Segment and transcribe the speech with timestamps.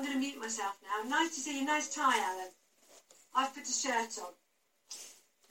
[0.00, 1.04] I'm going to mute myself now.
[1.04, 1.66] Nice to see you.
[1.66, 2.48] Nice tie, Alan.
[3.36, 4.32] I've put a shirt on.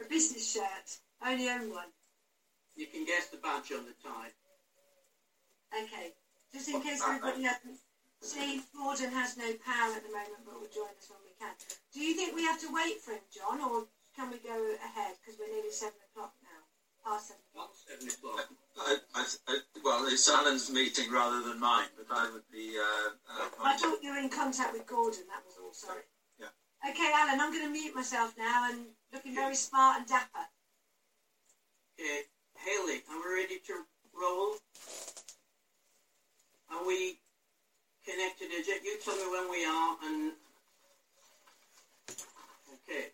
[0.01, 0.89] A business shirt.
[1.21, 1.93] I only own one.
[2.73, 4.33] You can guess the badge on the tie.
[5.69, 6.17] Okay.
[6.51, 7.77] Just in What's case everybody hasn't
[8.25, 11.53] seen, Gordon has no power at the moment, but will join us when we can.
[11.93, 13.85] Do you think we have to wait for him, John, or
[14.17, 15.13] can we go ahead?
[15.21, 16.65] Because we're nearly 7 o'clock now.
[17.05, 17.69] Past 7 o'clock.
[17.69, 18.49] Not 7 o'clock.
[18.81, 21.93] I, I, I, well, it's Alan's meeting rather than mine.
[27.31, 28.79] And I'm going to mute myself now and
[29.13, 30.47] looking very smart and dapper.
[31.99, 32.21] Okay,
[32.57, 33.85] Haley, are we ready to
[34.19, 34.55] roll?
[36.71, 37.19] Are we
[38.03, 38.49] connected?
[38.51, 40.31] You tell me when we are and...
[42.73, 43.11] Okay.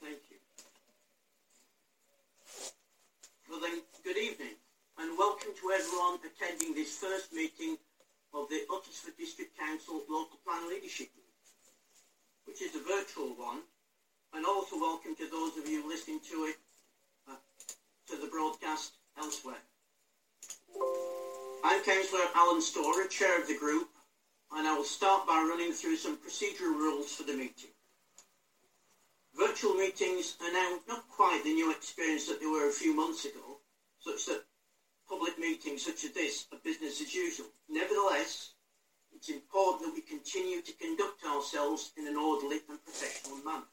[0.00, 0.38] Thank you.
[3.50, 4.56] Well then, good evening
[4.98, 7.76] and welcome to everyone attending this first meeting
[8.36, 11.32] of the Uttlesford District Council Local Plan Leadership Group,
[12.44, 13.60] which is a virtual one,
[14.34, 16.56] and also welcome to those of you listening to it,
[17.26, 17.36] uh,
[18.06, 19.62] to the broadcast elsewhere.
[21.64, 23.88] I'm Councillor Alan Storah, Chair of the group,
[24.52, 27.72] and I will start by running through some procedural rules for the meeting.
[29.34, 33.24] Virtual meetings are now not quite the new experience that they were a few months
[33.24, 33.58] ago,
[33.98, 34.45] such that
[35.08, 37.46] public meetings such as this are business as usual.
[37.68, 38.52] Nevertheless,
[39.14, 43.64] it's important that we continue to conduct ourselves in an orderly and professional manner.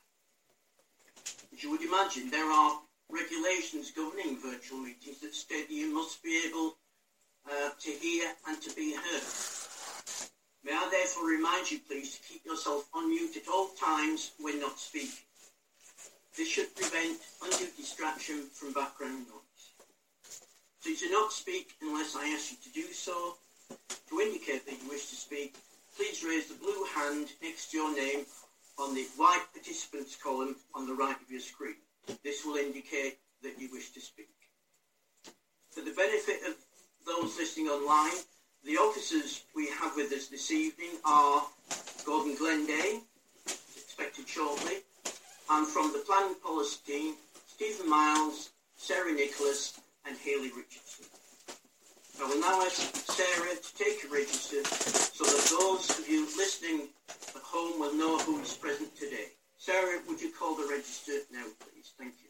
[1.53, 6.23] As you would imagine, there are regulations governing virtual meetings that state that you must
[6.23, 6.77] be able
[7.49, 9.23] uh, to hear and to be heard.
[10.63, 14.61] May I therefore remind you, please, to keep yourself on mute at all times when
[14.61, 15.25] not speaking.
[16.37, 19.42] This should prevent undue distraction from background noise.
[20.83, 23.35] Please do not speak unless I ask you to do so.
[24.09, 25.55] To indicate that you wish to speak,
[25.95, 28.25] please raise the blue hand next to your name
[28.77, 31.77] on the white participants column on the right of your screen.
[32.21, 34.27] This will indicate that you wish to speak.
[35.71, 36.55] For the benefit of
[37.05, 38.17] those listening online,
[38.65, 41.43] the officers we have with us this evening are
[42.05, 42.99] Gordon Glenday,
[43.45, 44.83] expected shortly,
[45.49, 47.15] and from the planning policy team,
[47.47, 51.05] Stephen Miles, Sarah Nicholas, and Haley Richardson.
[52.21, 56.89] I will now ask Sarah to take a register so that those of you listening
[57.09, 59.31] at home will know who is present today.
[59.57, 61.93] Sarah, would you call the register now, please?
[61.97, 62.29] Thank you.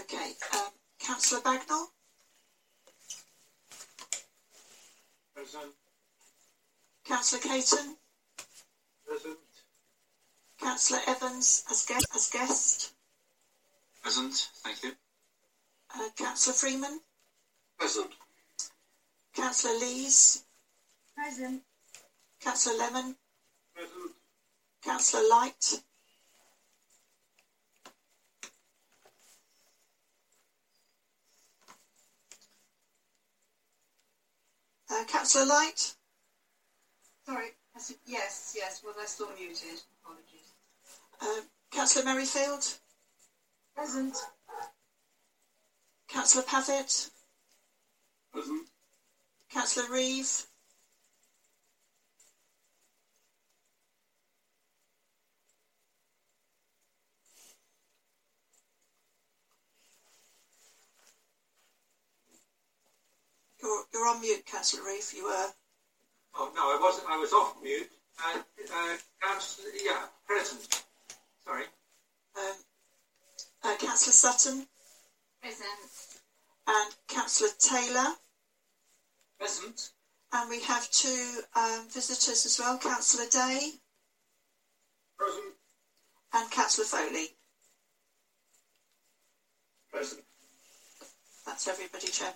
[0.00, 0.70] Okay, um,
[1.00, 1.86] Councillor Bagnall,
[5.34, 5.72] Present.
[7.04, 7.96] Councillor Caton,
[9.06, 9.38] Present.
[10.60, 12.92] Councillor Evans as guest, as guest,
[14.02, 14.92] Present, thank you.
[15.94, 17.00] Uh, Councillor Freeman,
[17.78, 18.12] Present.
[19.34, 20.42] Councillor Lees,
[21.16, 21.62] Present.
[22.40, 23.14] Councillor Lemon,
[23.74, 24.12] Present.
[24.82, 25.80] Councillor Light,
[34.90, 35.94] uh, Councillor Light,
[37.26, 38.80] Sorry, I said yes, yes.
[38.84, 39.80] Well, that's still muted.
[40.02, 40.52] Apologies.
[41.20, 41.40] uh,
[41.70, 42.78] Councillor Merrifield,
[43.76, 44.16] Present.
[46.12, 47.08] Councillor Pavitt,
[48.34, 48.68] Present.
[49.50, 50.46] Councillor Reeve,
[63.62, 65.12] You're, you're on mute, Councillor Reeve.
[65.16, 65.46] You were.
[66.34, 67.08] Oh, no, I wasn't.
[67.08, 67.88] I was off mute.
[68.18, 70.84] Uh, uh, Councillor, yeah, present.
[71.46, 71.64] Sorry.
[72.36, 72.52] Um,
[73.62, 74.66] uh, Councillor Sutton
[75.42, 76.22] Present.
[76.68, 78.14] and Councillor Taylor.
[79.38, 79.90] Present.
[80.32, 83.72] And we have two um, visitors as well, Councillor Day
[85.18, 85.54] Present.
[86.32, 87.26] and Councillor Foley.
[89.92, 90.22] Present.
[91.44, 92.34] That's everybody, Chairman.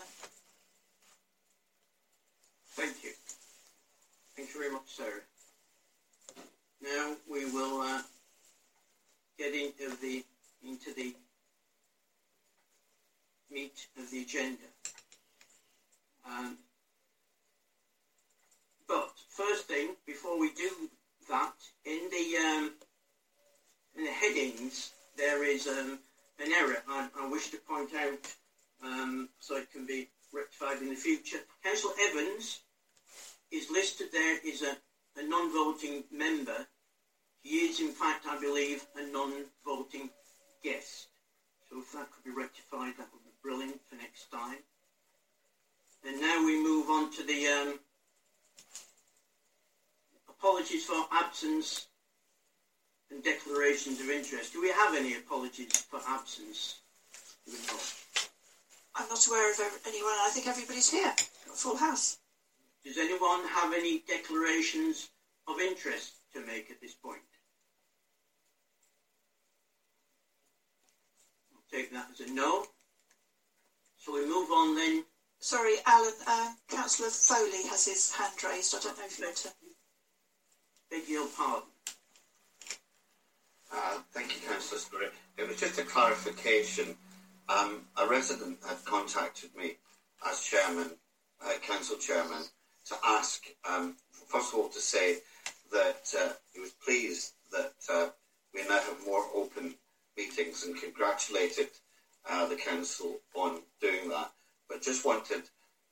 [2.72, 3.10] Thank you.
[4.36, 5.20] Thank you very much, Sarah.
[6.82, 8.02] Now we will uh,
[9.38, 10.24] get into the
[10.62, 11.14] into the
[13.50, 14.66] meat of the agenda.
[16.28, 16.56] Um,
[18.88, 20.90] but first thing, before we do
[21.28, 22.72] that, in the um,
[23.96, 25.98] in the headings there is um,
[26.38, 26.76] an error.
[26.88, 28.34] I, I wish to point out
[28.82, 31.38] um, so it can be rectified in the future.
[31.64, 32.60] Councillor Evans
[33.50, 34.76] is listed there as a,
[35.18, 36.66] a non-voting member.
[37.42, 40.10] He is, in fact, I believe, a non-voting
[40.62, 41.08] guest.
[41.70, 44.58] So if that could be rectified, that would brilliant for next time.
[46.04, 47.78] And now we move on to the um,
[50.28, 51.86] apologies for absence
[53.10, 54.52] and declarations of interest.
[54.52, 56.80] Do we have any apologies for absence?
[58.96, 60.10] I'm not aware of anyone.
[60.10, 61.12] I think everybody's here.
[61.46, 62.18] Got a full house.
[62.84, 65.10] Does anyone have any declarations
[65.46, 67.20] of interest to make at this point?
[71.52, 72.66] I'll take that as a no.
[74.06, 75.04] So we move on then.
[75.40, 76.12] Sorry, Alan.
[76.28, 78.72] Uh, Councillor Foley has his hand raised.
[78.76, 79.48] I don't know if you want to.
[80.88, 81.68] Beg your pardon.
[83.72, 85.12] Uh, thank you, Councillor Spirit.
[85.36, 86.96] It was just a clarification.
[87.48, 89.72] Um, a resident had contacted me
[90.30, 90.92] as chairman,
[91.44, 92.44] uh, council chairman,
[92.84, 93.96] to ask, um,
[94.28, 95.16] first of all, to say
[95.72, 98.10] that uh, he was pleased that uh,
[98.54, 99.74] we now have more open
[100.16, 101.70] meetings and congratulated
[102.28, 104.32] uh, the council on doing that.
[104.68, 105.42] But just wanted,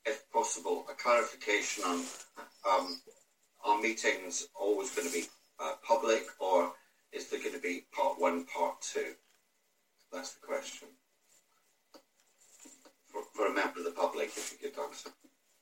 [0.05, 2.01] if possible, a clarification on
[2.69, 2.99] um,
[3.63, 5.25] are meetings always going to be
[5.59, 6.73] uh, public or
[7.11, 9.13] is there going to be part one, part two?
[10.11, 10.89] That's the question.
[13.07, 15.09] For, for a member of the public, if you could answer.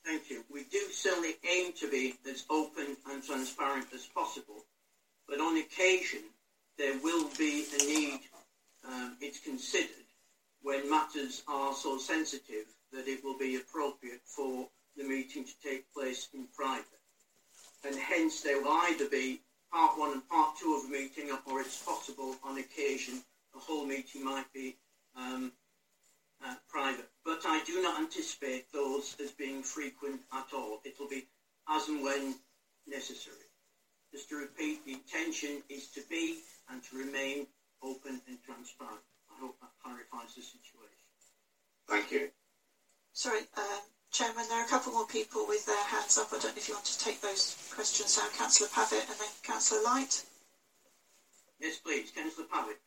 [0.03, 0.43] Thank you.
[0.51, 4.65] We do certainly aim to be as open and transparent as possible,
[5.29, 6.21] but on occasion
[6.77, 8.19] there will be a need,
[8.85, 10.02] um, it's considered,
[10.63, 14.67] when matters are so sensitive that it will be appropriate for
[14.97, 16.85] the meeting to take place in private.
[17.85, 19.41] And hence there will either be
[19.71, 23.21] part one and part two of a meeting, or it's possible on occasion
[23.53, 24.75] the whole meeting might be
[25.15, 25.51] um,
[26.43, 27.09] uh, private.
[27.25, 30.79] But I do not anticipate those as being frequent at all.
[30.85, 31.25] It'll be
[31.69, 32.35] as and when
[32.87, 33.35] necessary.
[34.11, 36.37] Just to repeat, the intention is to be
[36.69, 37.47] and to remain
[37.81, 39.01] open and transparent.
[39.43, 41.03] I hope that clarifies the situation.
[41.89, 42.29] Thank you.
[43.11, 46.27] Sorry, um, Chairman, there are a couple more people with their hands up.
[46.31, 48.29] I don't know if you want to take those questions now.
[48.37, 50.23] Councillor Pavitt and then Councillor Light.
[51.59, 52.79] Yes, please, Councillor Pavitt.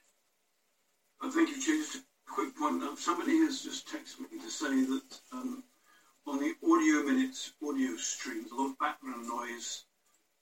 [1.20, 1.76] Uh, thank you, Chair.
[1.76, 2.82] Just a quick point.
[2.82, 5.62] Um, somebody has just texted me to say that um,
[6.26, 9.84] on the audio minutes, audio streams, a lot of background noise,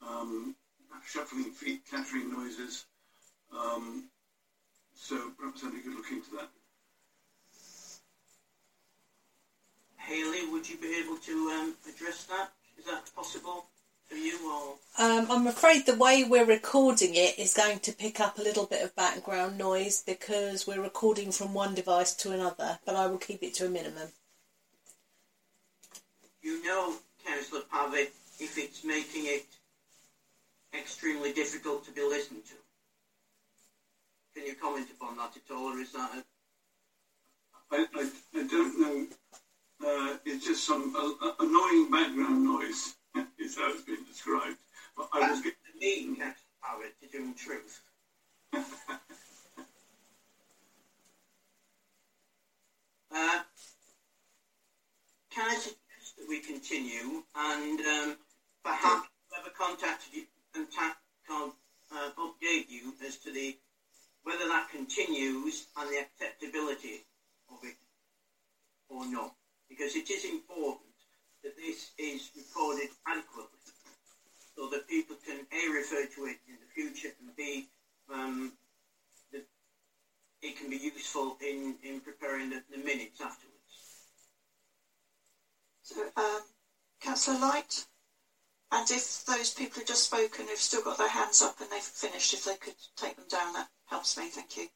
[0.00, 0.54] um,
[1.04, 2.86] shuffling feet, clattering noises.
[3.52, 4.10] Um,
[4.94, 6.48] so perhaps somebody could look into that.
[9.96, 12.52] Haley, would you be able to um, address that?
[12.78, 13.66] Is that possible
[14.08, 14.74] for you or?
[15.02, 18.66] Um, I'm afraid the way we're recording it is going to pick up a little
[18.66, 23.18] bit of background noise because we're recording from one device to another, but I will
[23.18, 24.08] keep it to a minimum.
[26.42, 26.94] You know,
[27.26, 29.46] Councillor Pavitt, if it's making it
[30.78, 32.63] extremely difficult to be listened to.
[34.34, 36.24] Can you comment upon that at all, or is that a,
[37.70, 39.06] I, I, I don't know.
[39.84, 42.96] Uh, it's just some uh, annoying background noise,
[43.38, 44.56] is how it's been described.
[44.96, 47.80] But I was that's the mean, Councillor Pavitt, to do in truth?
[53.14, 53.40] uh,
[55.30, 58.16] can I suggest that we continue and um,
[58.64, 60.96] perhaps whoever contacted you contact,
[61.30, 63.56] uh, update you as to the
[64.24, 67.04] whether that continues and the acceptability
[67.50, 67.76] of it
[68.88, 69.34] or not,
[69.68, 70.88] because it is important
[71.42, 73.58] that this is recorded adequately
[74.56, 77.66] so that people can a refer to it in the future and b
[78.12, 78.52] um,
[79.32, 79.44] that
[80.42, 83.54] it can be useful in, in preparing the, the minutes afterwards.
[85.82, 86.40] So, um,
[87.00, 87.84] Councillor Light.
[88.72, 91.80] And if those people who've just spoken have still got their hands up and they've
[91.80, 94.28] finished, if they could take them down, that helps me.
[94.28, 94.66] Thank you.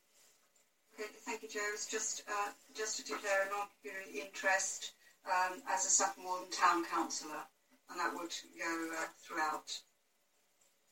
[0.94, 1.72] Okay, thank you, Chair.
[1.72, 4.92] It's just uh, just to declare a non-pecuniary interest
[5.26, 7.42] um, as a Saffron Walden Town Councillor,
[7.90, 9.70] and that would go uh, throughout.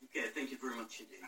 [0.05, 1.19] Okay, thank you very much indeed.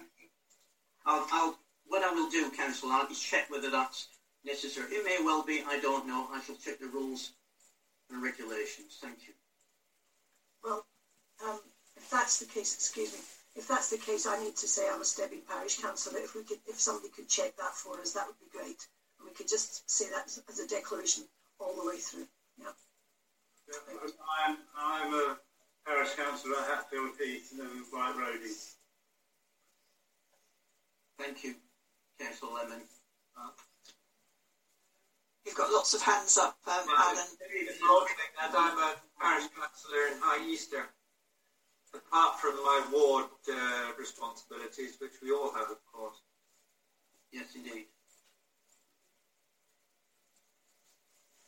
[1.06, 4.08] I'll, I'll, what I will do, Councillor, I'll is check whether that's
[4.46, 4.92] necessary.
[4.92, 6.28] It may well be, I don't know.
[6.32, 7.32] I shall check the rules
[8.12, 8.98] and regulations.
[9.02, 9.34] Thank you.
[10.64, 10.86] Well,
[11.46, 11.60] um,
[11.98, 13.20] if that's the case, excuse me,
[13.56, 16.20] if that's the case, I need to say I'm a Stebbing Parish Councillor.
[16.20, 18.88] If we could, if somebody could check that for us, that would be great.
[19.20, 21.24] And we could just say that as, as a declaration
[21.60, 22.28] all the way through.
[22.58, 22.72] Yeah.
[23.68, 24.10] Yeah,
[24.48, 25.38] I'm, I'm a
[25.86, 28.56] parish councillor at Hatfield Heath and White Roding.
[31.20, 31.56] Thank you,
[32.20, 32.82] Councillor Lemon.
[35.46, 37.26] You've got lots of hands up, um, Alan.
[38.44, 40.90] And I'm a parish councillor in High Easter.
[42.12, 46.16] Apart from my ward uh, responsibilities, which we all have, of course.
[47.32, 47.86] Yes, indeed.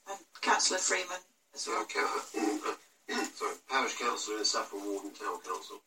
[0.08, 1.18] And Councillor Freeman
[1.56, 1.86] as well.
[3.36, 5.82] Sorry, parish councillor in Saffron Walden Town Council.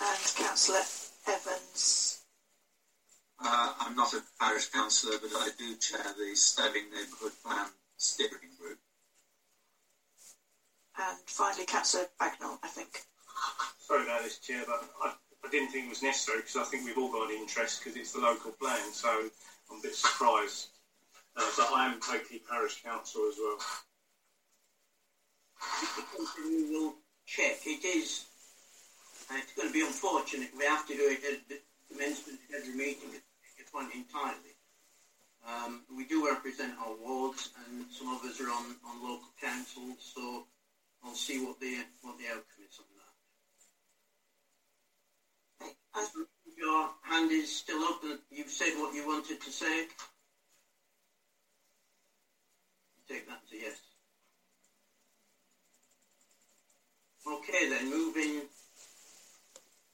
[0.00, 0.80] And Councillor
[1.28, 2.22] Evans.
[3.38, 7.66] Uh, I'm not a parish councillor, but I do chair the Stebbing Neighbourhood Plan
[7.98, 8.78] Steering Group.
[10.98, 13.00] And finally, Councillor Bagnall, I think.
[13.78, 16.84] Sorry about this, Chair, but I, I didn't think it was necessary because I think
[16.84, 18.92] we've all got an interest because it's the local plan.
[18.92, 19.08] So
[19.70, 20.68] I'm a bit surprised.
[21.36, 23.58] Uh, but I am Takeley parish council as well.
[26.44, 26.94] We will
[27.26, 27.64] check.
[27.64, 28.26] It is,
[29.30, 30.50] and it's going to be unfortunate.
[30.58, 31.58] We have to do it at the
[31.90, 34.52] commencement of every meeting at a point entirely.
[35.48, 40.12] Um, we do represent our wards, and some of us are on, on local councils,
[40.14, 40.46] so
[41.04, 43.12] I'll see what the what the outcome is on that.
[45.94, 46.04] Uh,
[46.56, 49.86] Your hand is still up, you've said what you wanted to say.
[53.08, 53.76] Take that as a yes.
[57.26, 58.42] Okay, then moving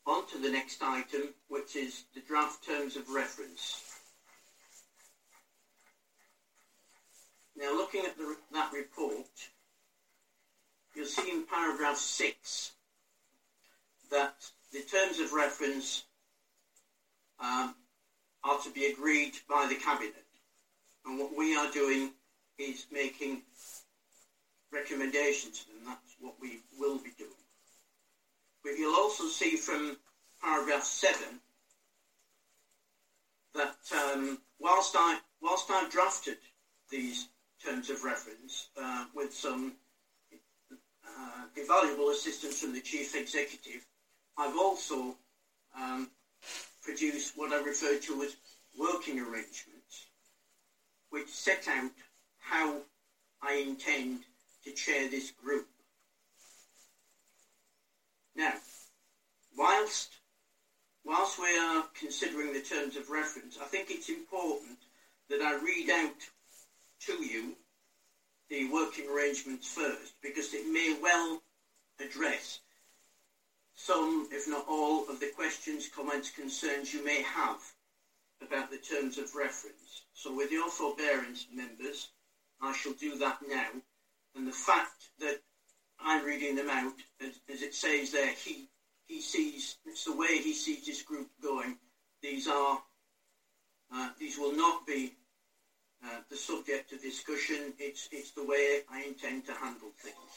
[0.07, 3.83] on to the next item, which is the draft terms of reference.
[7.57, 9.27] Now, looking at the, that report,
[10.99, 12.73] you'll see in paragraph six
[14.11, 14.35] that
[14.73, 16.03] the terms of reference
[17.39, 17.73] um,
[18.43, 20.27] are to be agreed by the cabinet,
[21.07, 22.11] and what we are doing
[22.59, 23.43] is making
[24.73, 25.83] recommendations to them.
[25.87, 27.31] That's what we will be doing.
[28.65, 29.97] But you'll you'll also see from
[30.43, 31.17] paragraph 7
[33.55, 36.39] that um, whilst, I, whilst I drafted
[36.91, 37.29] these
[37.65, 39.75] terms of reference uh, with some
[41.19, 43.85] uh, invaluable assistance from the Chief Executive,
[44.37, 45.17] I've also
[45.77, 46.11] um,
[46.83, 48.37] produced what I refer to as
[48.79, 50.07] working arrangements,
[51.11, 51.91] which set out
[52.39, 52.77] how
[53.43, 54.21] I intend
[54.65, 55.67] to chair this group.
[58.37, 58.55] Now,
[59.57, 60.11] whilst
[61.05, 64.79] whilst we are considering the terms of reference, I think it's important
[65.31, 66.21] that I read out
[67.07, 67.57] to you
[68.51, 71.43] the working arrangements first, because it may well
[72.01, 72.61] address
[73.75, 77.61] some, if not all, of the questions, comments, concerns you may have
[78.43, 80.03] about the terms of reference.
[80.15, 82.09] So with your forbearance, members,
[82.61, 83.69] I shall do that now.
[84.35, 85.41] And the fact that
[86.01, 88.69] I'm reading them out, as, as it says there, he
[89.07, 91.77] he sees it's the way he sees this group going.
[92.23, 92.81] These are
[93.93, 95.13] uh, these will not be
[96.05, 97.73] uh, the subject of discussion.
[97.79, 100.33] It's it's the way I intend to handle things.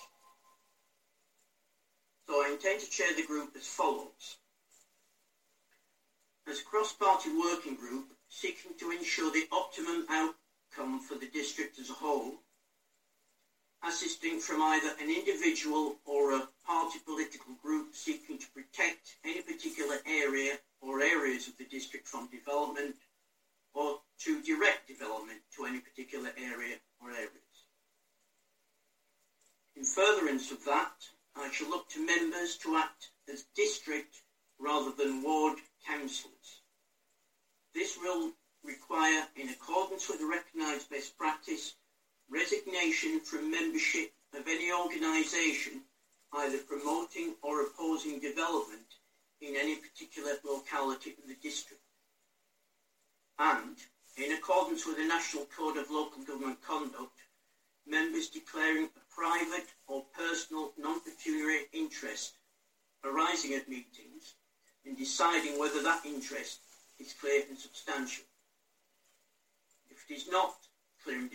[2.28, 4.38] So I intend to chair the group as follows.
[6.48, 11.90] As a cross-party working group seeking to ensure the optimum outcome for the district as
[11.90, 12.42] a whole,
[13.84, 19.98] assisting from either an individual or a party political group seeking to protect any particular
[20.06, 22.96] area or areas of the district from development
[23.74, 27.32] or to direct development to any particular area or areas.
[29.76, 30.94] In furtherance of that,
[31.36, 34.22] I shall look to members to act as district
[34.60, 36.62] rather than ward councillors.
[37.74, 41.74] This will require, in accordance with the recognised best practice,
[42.30, 45.82] resignation from membership of any organisation
[46.34, 48.96] either promoting or opposing development
[49.42, 51.82] in any particular locality in the district.
[53.38, 53.76] And,
[54.22, 57.18] in accordance with the National Code of Local Government Conduct,
[57.88, 62.34] members declaring a private or personal non-pecuniary interest
[63.04, 64.34] arising at meetings
[64.86, 66.60] and deciding whether that interest
[67.00, 68.24] is clear and substantial.
[69.90, 70.54] If it is not
[71.04, 71.28] clear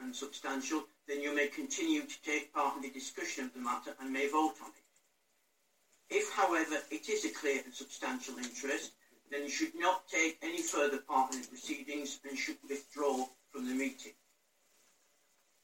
[0.00, 3.92] and substantial, then you may continue to take part in the discussion of the matter
[4.00, 6.14] and may vote on it.
[6.14, 8.92] If, however, it is a clear and substantial interest,
[9.30, 13.66] then you should not take any further part in the proceedings and should withdraw from
[13.68, 14.12] the meeting.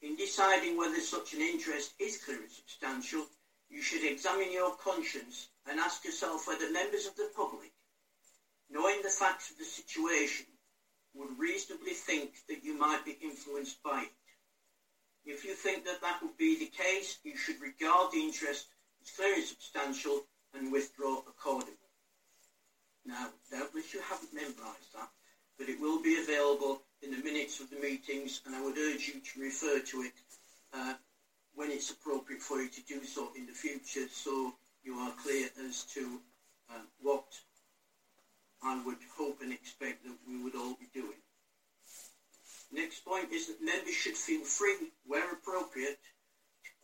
[0.03, 3.27] In deciding whether such an interest is clear and substantial,
[3.69, 7.73] you should examine your conscience and ask yourself whether members of the public,
[8.71, 10.47] knowing the facts of the situation,
[11.15, 14.13] would reasonably think that you might be influenced by it.
[15.25, 18.67] If you think that that would be the case, you should regard the interest
[19.03, 20.25] as clearly substantial
[20.55, 21.86] and withdraw accordingly.
[23.07, 25.09] Now, doubtless you haven't memorised that,
[25.59, 29.09] but it will be available in the minutes of the meetings, and I would urge
[29.09, 30.13] you to refer to it
[30.75, 30.95] uh,
[31.55, 35.49] when it's appropriate for you to do so in the future, so you are clear
[35.69, 36.21] as to
[36.71, 37.39] uh, what
[38.63, 41.19] I would hope and expect that we would all be doing.
[42.73, 45.99] Next point is that members should feel free, where appropriate,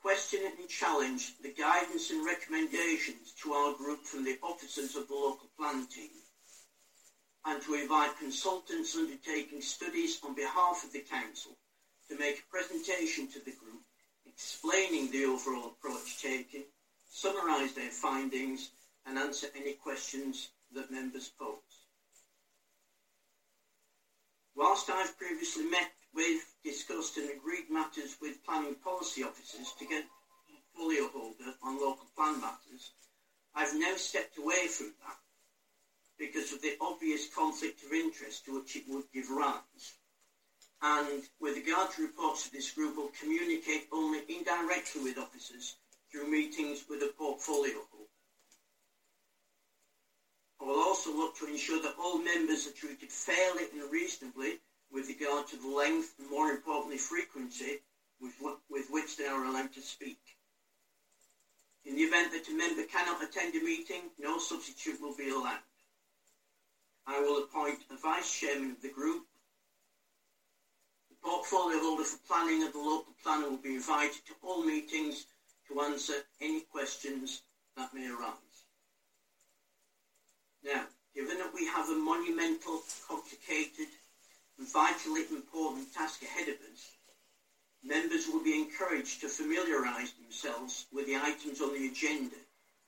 [0.02, 5.14] question and challenge the guidance and recommendations to our group from the officers of the
[5.14, 6.10] local plan team
[7.46, 11.52] and to invite consultants undertaking studies on behalf of the council
[12.08, 13.80] to make a presentation to the group
[14.26, 16.62] explaining the overall approach taken,
[17.08, 18.70] summarise their findings
[19.06, 21.56] and answer any questions that members pose.
[24.56, 30.04] Whilst I've previously met with, discussed and agreed matters with planning policy officers to get
[30.04, 32.92] a portfolio holder on local plan matters,
[33.54, 35.16] I've now stepped away from that
[36.18, 39.94] because of the obvious conflict of interest to which it would give rise.
[40.80, 45.76] And with regard to reports of this group, will communicate only indirectly with officers
[46.10, 48.08] through meetings with a portfolio holder.
[50.60, 54.60] I will also look to ensure that all members are treated fairly and reasonably
[54.92, 57.80] with regard to the length and more importantly frequency
[58.20, 58.32] with,
[58.70, 60.18] with which they are allowed to speak.
[61.84, 65.58] In the event that a member cannot attend a meeting, no substitute will be allowed.
[67.06, 69.24] I will appoint a vice chairman of the group.
[71.10, 75.26] The portfolio holder for planning of the local planner will be invited to all meetings
[75.68, 77.42] to answer any questions
[77.76, 78.36] that may arise.
[80.62, 83.88] Now, given that we have a monumental, complicated
[84.66, 86.96] vitally important task ahead of us,
[87.82, 92.36] members will be encouraged to familiarise themselves with the items on the agenda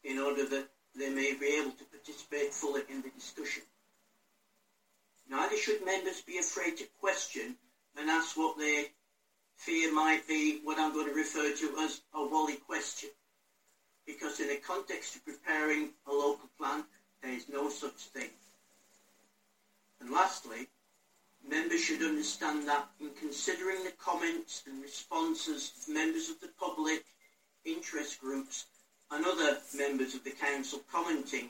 [0.03, 3.63] in order that they may be able to participate fully in the discussion.
[5.29, 7.57] Neither should members be afraid to question
[7.97, 8.91] and ask what they
[9.57, 13.11] fear might be what I'm going to refer to as a Wally question.
[14.07, 16.85] Because in the context of preparing a local plan,
[17.23, 18.29] there is no such thing.
[20.01, 20.69] And lastly,
[21.49, 22.89] members should understand that.
[23.01, 27.05] In considering the comments and responses of members of the public,
[27.65, 28.65] interest groups
[29.11, 31.49] and other members of the council commenting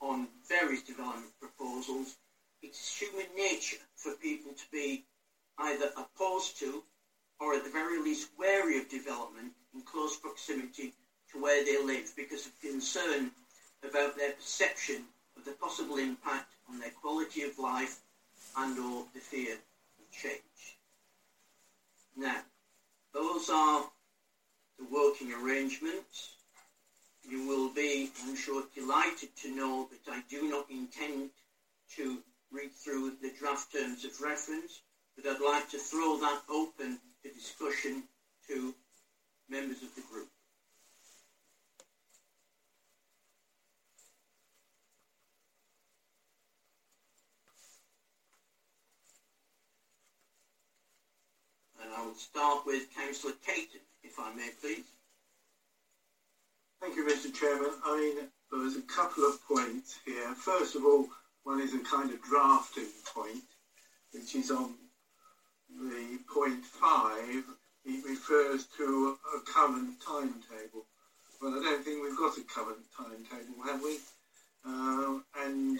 [0.00, 2.16] on various development proposals,
[2.62, 5.04] it's human nature for people to be
[5.58, 6.82] either opposed to
[7.40, 10.92] or at the very least wary of development in close proximity
[11.30, 13.30] to where they live because of concern
[13.82, 15.02] about their perception
[15.36, 17.98] of the possible impact on their quality of life
[18.56, 20.76] and or the fear of change.
[22.16, 22.40] Now,
[23.12, 23.88] those are
[24.78, 26.34] the working arrangements.
[27.28, 31.30] You will be, I'm sure, delighted to know that I do not intend
[31.96, 32.18] to
[32.50, 34.80] read through the draft terms of reference,
[35.16, 38.02] but I'd like to throw that open to discussion
[38.48, 38.74] to
[39.48, 40.31] members of the group.
[51.92, 54.84] And I will start with Councillor Caton, if I may please.
[56.80, 57.32] Thank you, Mr.
[57.34, 57.70] Chairman.
[57.84, 60.34] I mean, there's a couple of points here.
[60.34, 61.06] First of all,
[61.44, 63.44] one is a kind of drafting point,
[64.12, 64.74] which is on
[65.68, 67.44] the point five.
[67.84, 70.86] It refers to a current timetable.
[71.40, 73.98] Well, I don't think we've got a current timetable, have we?
[74.64, 75.78] Um, and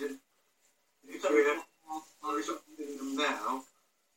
[1.09, 1.59] if we're
[2.23, 3.63] adopting them now,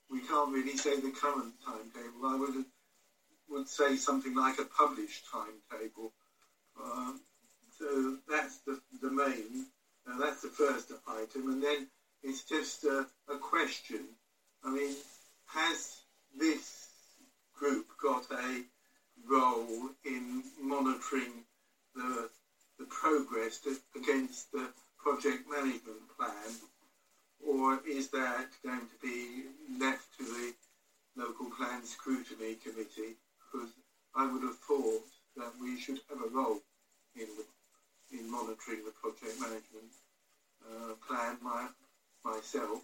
[0.09, 2.25] we can't really say the current timetable.
[2.25, 2.65] I would
[3.49, 6.11] would say something like a published timetable.
[6.81, 7.21] Um,
[7.77, 9.67] so that's the, the main.
[10.07, 11.87] Uh, that's the first item, and then
[12.23, 14.01] it's just a, a question.
[14.63, 14.95] I mean,
[15.47, 16.01] has
[16.37, 16.87] this
[17.57, 18.61] group got a
[19.29, 21.43] role in monitoring
[21.95, 22.29] the
[22.77, 26.51] the progress to, against the project management plan,
[27.45, 29.43] or is that going to be
[29.79, 30.53] left to the
[31.15, 33.15] local plan scrutiny committee?
[33.39, 33.69] Because
[34.15, 35.03] I would have thought
[35.37, 36.61] that we should have a role
[37.15, 37.27] in
[38.11, 39.91] in monitoring the project management
[40.65, 41.67] uh, plan my,
[42.23, 42.81] myself,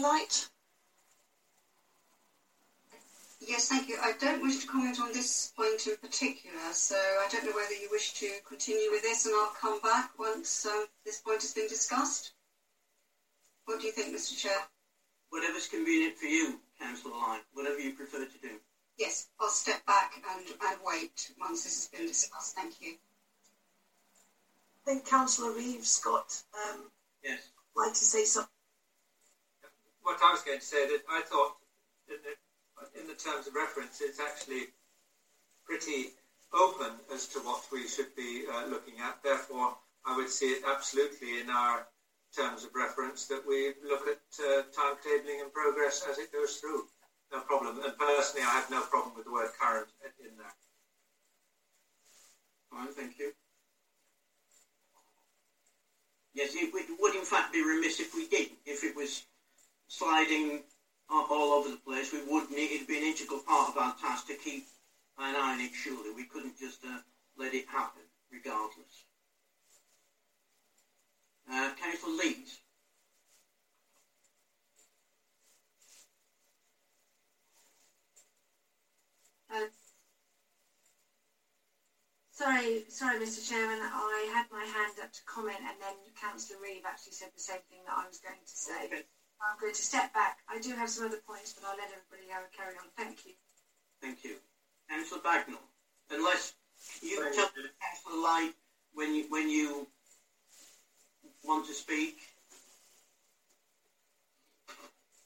[0.00, 0.48] Light?
[3.40, 3.96] Yes, thank you.
[4.02, 7.72] I don't wish to comment on this point in particular, so I don't know whether
[7.74, 11.54] you wish to continue with this and I'll come back once um, this point has
[11.54, 12.32] been discussed.
[13.64, 14.58] What do you think, Mr Chair?
[15.30, 18.58] Whatever's convenient for you, Councillor Lyne, whatever you prefer to do.
[18.98, 22.56] Yes, I'll step back and, and wait once this has been discussed.
[22.56, 22.94] Thank you.
[24.86, 26.90] I think Councillor Reeves got um,
[27.22, 27.50] Yes.
[27.76, 28.50] like to say something.
[30.08, 31.60] What I was going to say that I thought
[32.08, 32.32] in the,
[32.98, 34.72] in the terms of reference, it's actually
[35.66, 36.16] pretty
[36.54, 39.20] open as to what we should be uh, looking at.
[39.22, 41.84] Therefore, I would see it absolutely in our
[42.34, 46.84] terms of reference that we look at uh, timetabling and progress as it goes through.
[47.30, 47.76] No problem.
[47.84, 49.88] And personally, I have no problem with the word current
[50.24, 50.56] in there.
[52.72, 53.32] Fine, thank you.
[56.32, 58.56] Yes, it would, would in fact be remiss if we didn't.
[58.64, 59.22] If it was
[59.88, 60.62] sliding
[61.10, 63.94] all all over the place, we would need it'd be an integral part of our
[63.94, 64.64] task to keep
[65.18, 65.72] an eye on it.
[65.74, 66.98] Surely we couldn't just uh,
[67.36, 69.04] let it happen, regardless.
[71.50, 72.58] Uh, Councillor Leeds.
[79.50, 79.66] Um,
[82.32, 83.48] sorry, sorry, Mr.
[83.48, 83.78] Chairman.
[83.80, 87.60] I had my hand up to comment, and then Councillor Reeve actually said the same
[87.70, 88.84] thing that I was going to say.
[88.84, 89.02] Okay.
[89.40, 90.38] I'm going to step back.
[90.48, 92.84] I do have some other points, but I'll let everybody have a carry on.
[92.96, 93.32] Thank you.
[94.00, 94.34] Thank you.
[94.90, 95.62] Councillor Bagnall.
[96.10, 96.54] Unless
[97.02, 97.68] you Thank tell you.
[97.80, 98.52] Councillor Light
[98.94, 99.86] when you when you
[101.44, 102.18] want to speak.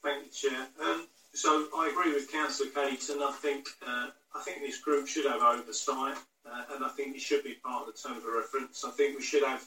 [0.03, 0.67] Thank you, Chair.
[0.85, 5.07] Um, so I agree with Councillor Kate, and I think uh, I think this group
[5.07, 8.33] should have oversight, uh, and I think it should be part of the terms of
[8.35, 8.85] reference.
[8.85, 9.65] I think we should have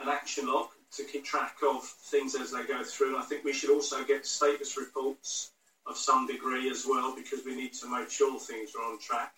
[0.00, 3.14] an action log to keep track of things as they go through.
[3.14, 5.52] And I think we should also get status reports
[5.86, 9.32] of some degree as well, because we need to make sure things are on track.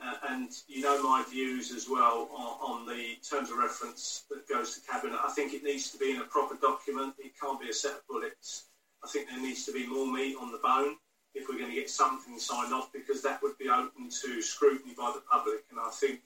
[0.00, 4.48] Uh, and you know my views as well on, on the terms of reference that
[4.48, 5.18] goes to cabinet.
[5.24, 7.14] I think it needs to be in a proper document.
[7.18, 8.66] It can't be a set of bullets.
[9.02, 10.96] I think there needs to be more meat on the bone
[11.34, 14.94] if we're going to get something signed off, because that would be open to scrutiny
[14.96, 15.64] by the public.
[15.70, 16.20] And I think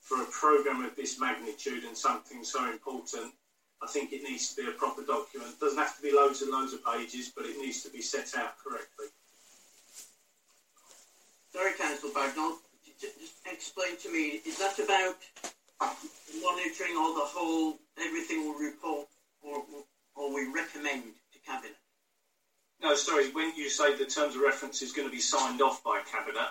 [0.00, 3.32] for a programme of this magnitude and something so important,
[3.82, 5.52] I think it needs to be a proper document.
[5.52, 8.02] It doesn't have to be loads and loads of pages, but it needs to be
[8.02, 9.06] set out correctly.
[11.52, 12.58] Sorry, Councillor Bagnall.
[13.00, 13.14] Just
[13.46, 14.40] explain to me.
[14.44, 15.16] Is that about
[16.42, 19.06] monitoring or the whole everything will report
[19.42, 19.62] or
[20.16, 21.76] or we recommend to cabinet?
[22.82, 25.82] No, sorry, when you say the terms of reference is going to be signed off
[25.82, 26.50] by Cabinet,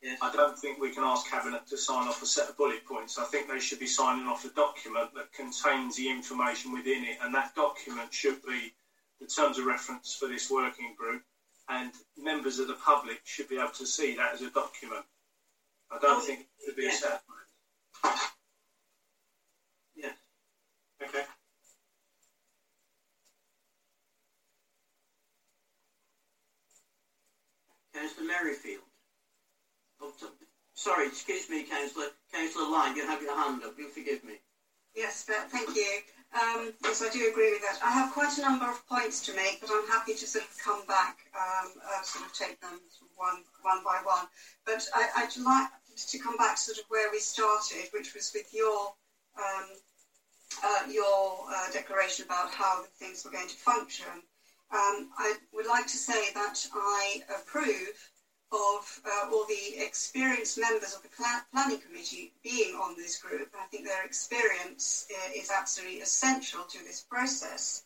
[0.00, 0.18] Yes.
[0.22, 3.18] I don't think we can ask Cabinet to sign off a set of bullet points.
[3.18, 7.18] I think they should be signing off a document that contains the information within it,
[7.20, 8.72] and that document should be
[9.20, 11.22] the terms of reference for this working group,
[11.68, 15.04] and members of the public should be able to see that as a document.
[15.90, 16.94] I don't Oh, think it should be a yeah.
[16.94, 17.22] set.
[19.96, 20.14] Yes.
[21.02, 21.24] Okay.
[27.92, 28.87] Councillor Merrifield.
[29.98, 30.32] So-
[30.74, 32.10] sorry, excuse me, Councillor.
[32.32, 33.78] Councillor Lyne, you have your hand up.
[33.78, 34.40] You forgive me.
[34.94, 36.00] Yes, thank you.
[36.32, 37.78] Um, yes, I do agree with that.
[37.82, 40.58] I have quite a number of points to make, but I'm happy to sort of
[40.58, 42.80] come back, um, uh, sort of take them
[43.16, 44.26] one, one by one.
[44.66, 48.52] But I, I'd like to come back sort of where we started, which was with
[48.52, 48.92] your
[49.36, 49.66] um,
[50.64, 54.22] uh, your uh, declaration about how things were going to function.
[54.70, 58.10] Um, I would like to say that I approve
[58.52, 61.08] of uh, all the experienced members of the
[61.52, 63.50] planning committee being on this group.
[63.58, 67.84] I think their experience uh, is absolutely essential to this process.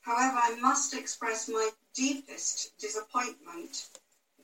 [0.00, 3.88] However, I must express my deepest disappointment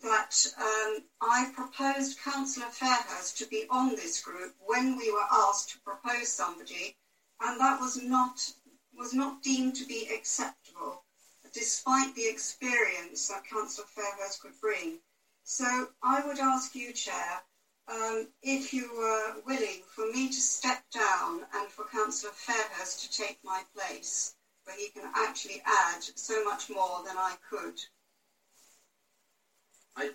[0.03, 5.71] that um, I proposed Councillor Fairhurst to be on this group when we were asked
[5.71, 6.97] to propose somebody,
[7.40, 8.53] and that was not
[8.97, 11.05] was not deemed to be acceptable,
[11.53, 15.01] despite the experience that Councillor Fairhurst could bring.
[15.50, 17.40] So I would ask you, Chair,
[17.88, 23.16] um, if you were willing for me to step down and for Councillor Fairhurst to
[23.16, 24.34] take my place,
[24.64, 27.80] where he can actually add so much more than I could.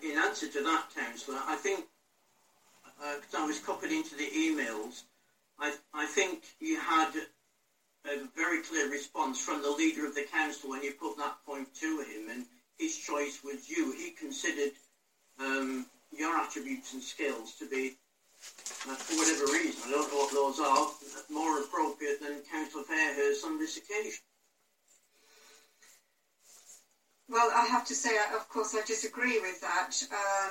[0.08, 1.84] In answer to that, Councillor, I think,
[2.96, 5.02] because uh, I was copied into the emails,
[5.58, 7.10] I, I think you had
[8.04, 11.74] a very clear response from the leader of the council when you put that point
[11.80, 12.44] to him, and
[12.78, 13.90] his choice was you.
[13.90, 14.70] He considered
[15.40, 17.96] um, your attributes and skills to be,
[18.88, 20.88] uh, for whatever reason, I don't know what those are,
[21.30, 24.20] more appropriate than Councillor Fairhurst on this occasion.
[27.26, 29.96] Well, I have to say, of course, I disagree with that,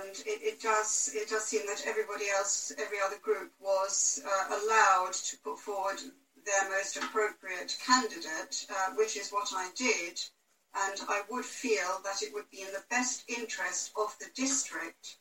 [0.02, 4.58] and it, it does it does seem that everybody else, every other group, was uh,
[4.58, 6.00] allowed to put forward
[6.46, 10.20] their most appropriate candidate, uh, which is what I did,
[10.76, 15.18] and I would feel that it would be in the best interest of the district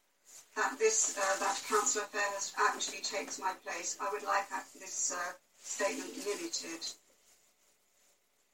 [0.57, 3.97] that this uh, that Councillor Fairhurst actually takes my place.
[4.01, 6.87] I would like this uh, statement minuted.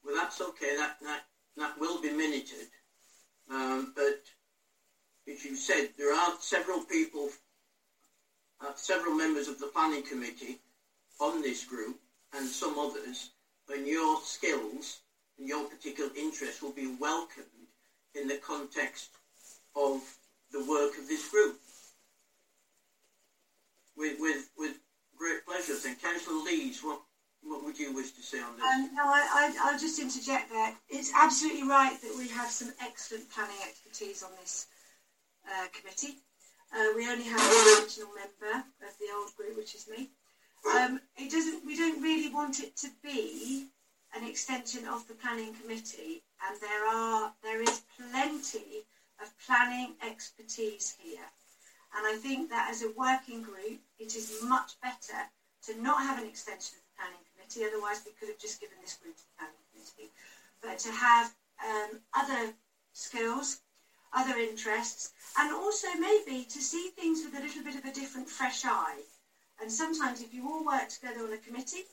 [0.03, 0.75] Well, that's okay.
[0.77, 1.23] That that
[1.57, 2.67] that will be minuted.
[3.49, 4.21] Um, but
[5.31, 7.29] as you said, there are several people,
[8.61, 10.59] uh, several members of the planning committee
[11.19, 11.99] on this group,
[12.33, 13.31] and some others,
[13.69, 15.01] and your skills
[15.39, 17.47] and your particular interest will be welcomed
[18.13, 19.09] in the context
[19.75, 20.01] of
[20.51, 21.57] the work of this group.
[23.95, 24.75] With, with, with
[25.17, 25.73] great pleasure.
[25.83, 27.01] Then, Councillor Lees, what,
[27.41, 28.65] what would you wish to say on this?
[28.65, 30.73] Um, no, I, I, will just interject there.
[30.89, 34.67] It's absolutely right that we have some excellent planning expertise on this
[35.45, 36.19] uh, committee.
[36.73, 40.09] Uh, we only have one original member of the old group, which is me.
[40.75, 41.65] Um, it doesn't.
[41.65, 43.69] We don't really want it to be
[44.15, 48.85] an extension of the planning committee, and there are there is plenty
[49.21, 51.29] of planning expertise here.
[51.95, 55.29] And I think that as a working group, it is much better
[55.67, 57.65] to not have an extension of the planning committee.
[57.65, 60.11] Otherwise, we could have just given this group to the planning committee.
[60.61, 61.33] But to have
[61.65, 62.53] um, other
[62.93, 63.61] skills,
[64.13, 68.29] other interests, and also maybe to see things with a little bit of a different,
[68.29, 69.01] fresh eye.
[69.61, 71.83] And sometimes, if you all work together on a committee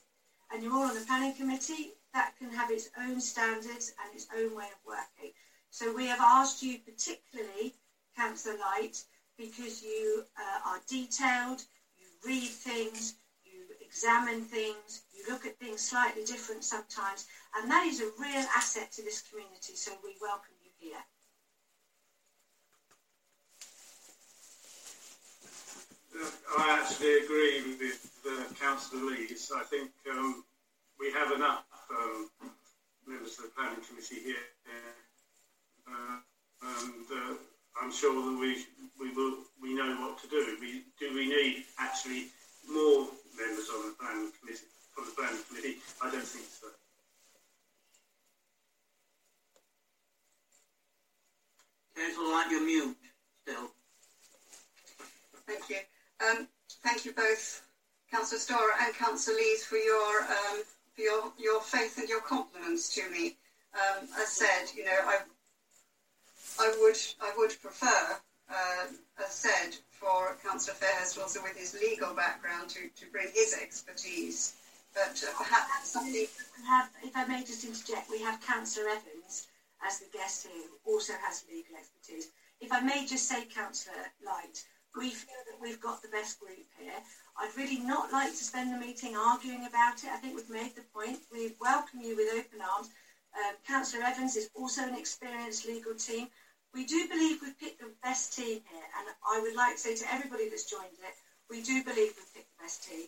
[0.52, 4.27] and you're all on the planning committee, that can have its own standards and its
[4.37, 5.33] own way of working.
[5.71, 7.75] So we have asked you, particularly,
[8.16, 9.03] Councillor Light,
[9.37, 11.62] because you uh, are detailed,
[11.99, 13.14] you read things,
[13.45, 18.45] you examine things, you look at things slightly different sometimes, and that is a real
[18.57, 21.03] asset to this community, so we welcome you here.
[26.59, 29.53] I actually agree with uh, Councillor Lees.
[29.55, 30.42] I think um,
[30.98, 32.28] we have enough um,
[33.06, 34.48] members of the planning committee here,
[35.88, 36.18] uh,
[36.62, 37.35] and uh,
[37.80, 38.66] I'm sure that we
[38.98, 40.56] we will we know what to do.
[40.61, 42.26] We do we need actually
[42.68, 43.06] more
[43.38, 44.66] members on the planning committee,
[44.98, 45.76] on the planning committee?
[46.02, 46.68] I don't think so.
[51.96, 52.96] Councillor Light, you're mute
[53.42, 53.70] still.
[55.46, 55.76] Thank you.
[56.20, 56.48] Um,
[56.82, 57.62] thank you both,
[58.11, 60.62] Councillor Storah and Councillor Lees, for your um,
[60.96, 63.36] for your, your faith and your compliments to me.
[63.74, 65.18] Um, as said, you know, I
[66.59, 68.16] I would I would prefer,
[68.49, 68.86] uh,
[69.22, 74.55] as said, for Councillor Fairhurst also with his legal background to, to bring his expertise.
[74.94, 76.26] But uh, perhaps something.
[76.66, 79.49] Have, if I may just interject, we have Councillor Evans
[79.86, 82.28] as the guest here, who also has legal expertise.
[82.61, 84.64] If I may just say, Councillor Light,
[84.97, 86.97] we feel that we've got the best group here.
[87.39, 90.11] I'd really not like to spend the meeting arguing about it.
[90.11, 91.18] I think we've made the point.
[91.30, 92.89] We welcome you with open arms.
[93.37, 96.28] Um, Councillor Evans is also an experienced legal team.
[96.72, 99.95] We do believe we've picked the best team here, and I would like to say
[99.97, 101.14] to everybody that's joined it,
[101.51, 103.07] we do believe we've picked the best team.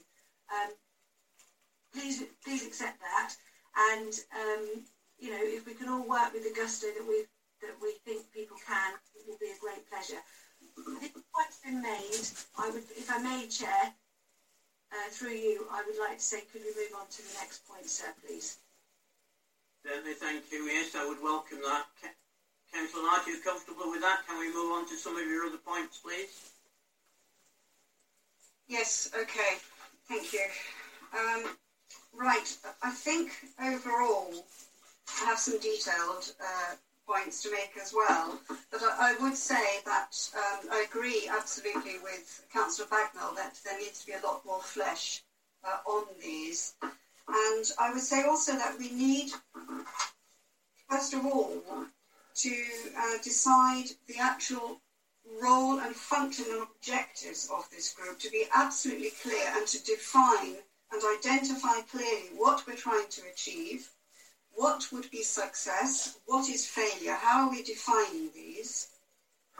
[0.52, 0.70] Um,
[1.92, 3.34] please, please accept that,
[3.92, 4.84] and um,
[5.18, 7.24] you know, if we can all work with the gusto that we
[7.60, 10.20] that we think people can, it will be a great pleasure.
[11.00, 12.24] This point's been made.
[12.58, 13.92] I would, if I may, Chair,
[14.92, 17.66] uh, through you, I would like to say, could we move on to the next
[17.68, 18.58] point, sir, please?
[19.84, 20.64] Certainly, thank you.
[20.64, 21.86] Yes, I would welcome that.
[22.72, 24.26] Councillor Knight, are you comfortable with that?
[24.26, 26.50] Can we move on to some of your other points, please?
[28.68, 29.56] Yes, okay.
[30.08, 30.44] Thank you.
[31.14, 31.56] Um,
[32.14, 33.30] right, I think
[33.62, 34.30] overall
[35.22, 36.74] I have some detailed uh,
[37.08, 38.38] points to make as well.
[38.70, 43.78] But I, I would say that um, I agree absolutely with Councillor Bagnall that there
[43.78, 45.22] needs to be a lot more flesh
[45.64, 46.74] uh, on these.
[46.82, 49.30] And I would say also that we need,
[50.88, 51.52] first of all,
[52.36, 52.64] to
[52.96, 54.80] uh, decide the actual
[55.42, 60.56] role and function and objectives of this group to be absolutely clear and to define
[60.92, 63.90] and identify clearly what we're trying to achieve,
[64.58, 68.88] what would be success, what is failure, how are we defining these.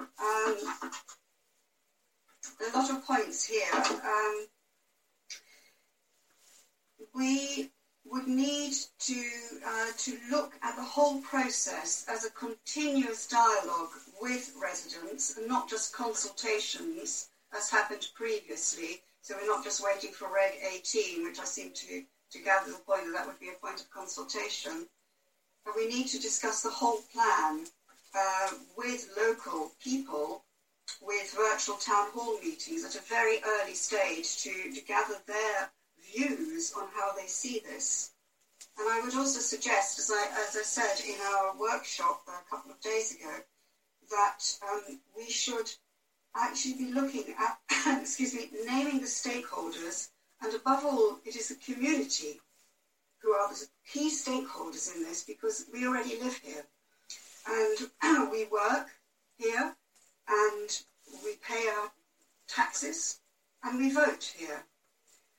[0.00, 0.56] Um,
[2.42, 3.72] a lot of points here.
[3.72, 4.46] Um,
[7.14, 7.70] we
[8.04, 9.24] would need to
[9.64, 13.90] uh, to look at the whole process as a continuous dialogue
[14.20, 19.02] with residents and not just consultations as happened previously.
[19.20, 22.78] So we're not just waiting for Reg 18, which I seem to, to gather the
[22.78, 24.86] point that that would be a point of consultation.
[25.64, 27.66] But we need to discuss the whole plan
[28.14, 30.44] uh, with local people,
[31.02, 35.70] with virtual town hall meetings at a very early stage to, to gather their
[36.12, 38.12] views on how they see this.
[38.78, 42.70] And I would also suggest, as I, as I said in our workshop a couple
[42.70, 43.34] of days ago,
[44.10, 45.70] that um, we should
[46.36, 50.10] actually be looking at, excuse me, naming the stakeholders,
[50.42, 52.40] and above all, it is the community
[53.20, 56.64] who are the key stakeholders in this because we already live here.
[57.48, 58.88] And we work
[59.36, 59.74] here,
[60.28, 60.82] and
[61.24, 61.90] we pay our
[62.46, 63.20] taxes,
[63.62, 64.64] and we vote here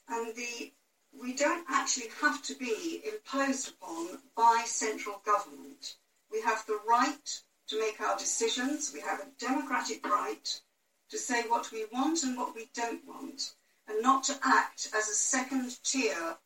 [0.09, 0.71] and the
[1.19, 5.95] we don't actually have to be imposed upon by central government.
[6.31, 8.91] We have the right to make our decisions.
[8.93, 10.61] We have a democratic right
[11.09, 13.53] to say what we want and what we don't want,
[13.89, 16.37] and not to act as a second tier,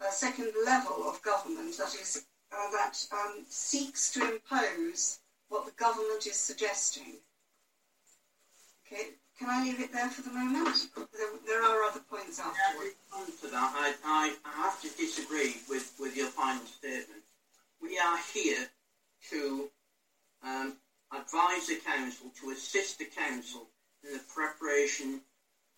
[0.00, 5.18] a second level of government that is uh, that um, seeks to impose
[5.48, 7.14] what the government is suggesting.
[8.86, 10.88] Okay, can I leave it there for the moment?
[10.96, 12.94] There, there are other points afterwards.
[13.12, 17.22] Yeah, to that, I, I, I have to disagree with, with your final statement.
[17.82, 18.68] We are here
[19.30, 19.68] to
[20.44, 20.76] um,
[21.12, 23.68] advise the council, to assist the council
[24.04, 25.20] in the preparation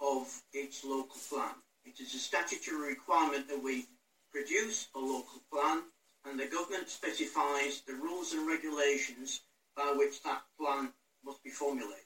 [0.00, 1.54] of its local plan.
[1.84, 3.86] It is a statutory requirement that we
[4.32, 5.82] produce a local plan
[6.24, 9.40] and the government specifies the rules and regulations
[9.76, 10.92] by which that plan
[11.24, 12.04] must be formulated.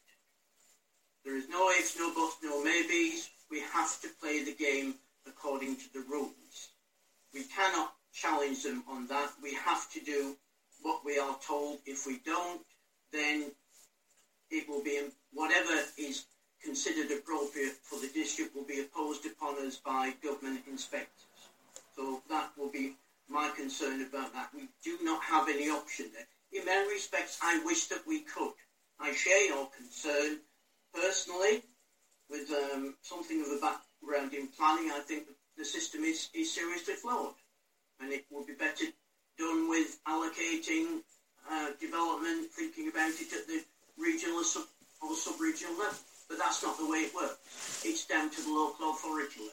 [1.25, 3.31] There is no ifs, no buts, no maybes.
[3.51, 4.95] We have to play the game
[5.27, 6.71] according to the rules.
[7.33, 9.31] We cannot challenge them on that.
[9.43, 10.37] We have to do
[10.83, 11.79] what we are told.
[11.87, 12.63] If we don't,
[13.13, 13.53] then
[14.51, 15.01] it will be
[15.33, 16.27] whatever is
[16.65, 21.27] considered appropriate for the district will be imposed upon us by government inspectors.
[21.97, 22.95] So that will be
[23.29, 24.49] my concern about that.
[24.55, 26.27] We do not have any option there.
[26.53, 28.53] In many respects, I wish that we could.
[29.01, 30.39] I share your concern
[30.95, 31.63] personally,
[32.29, 35.25] with um, something of a background in planning, I think
[35.57, 37.35] the system is, is seriously flawed.
[38.01, 38.87] And it would be better
[39.39, 41.01] done with allocating
[41.51, 43.63] uh, development, thinking about it at the
[43.99, 44.65] regional or, sub,
[45.01, 45.99] or sub-regional level.
[46.33, 47.83] But that's not the way it works.
[47.85, 49.53] It's down to the local authority level.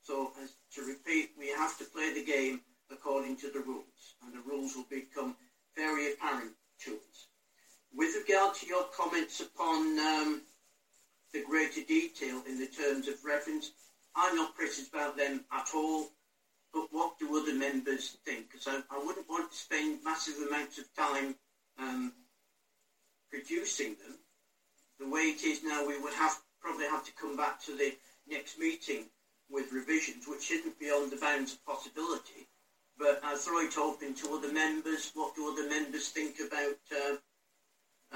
[0.00, 4.32] So, as to repeat, we have to play the game according to the rules, and
[4.32, 5.36] the rules will become
[5.76, 6.52] very apparent
[6.84, 7.26] to us.
[7.94, 10.40] With regard to your comments upon um,
[11.34, 13.72] the greater detail in the terms of reference,
[14.16, 16.08] I'm not precious about them at all.
[16.72, 18.50] But what do other members think?
[18.50, 21.34] Because I, I, wouldn't want to spend massive amounts of time
[21.78, 22.14] um,
[23.30, 24.16] producing them.
[25.02, 27.92] The way it is now, we would have probably have to come back to the
[28.28, 29.06] next meeting
[29.50, 32.46] with revisions, which isn't beyond the bounds of possibility.
[32.96, 35.10] But I throw it open to other members.
[35.14, 37.16] What do other members think about uh,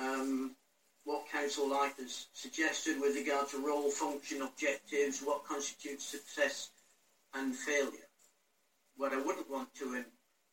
[0.00, 0.54] um,
[1.02, 6.70] what Council Light has suggested with regard to role, function, objectives, what constitutes success
[7.34, 8.08] and failure.
[8.96, 10.04] What I wouldn't want to um,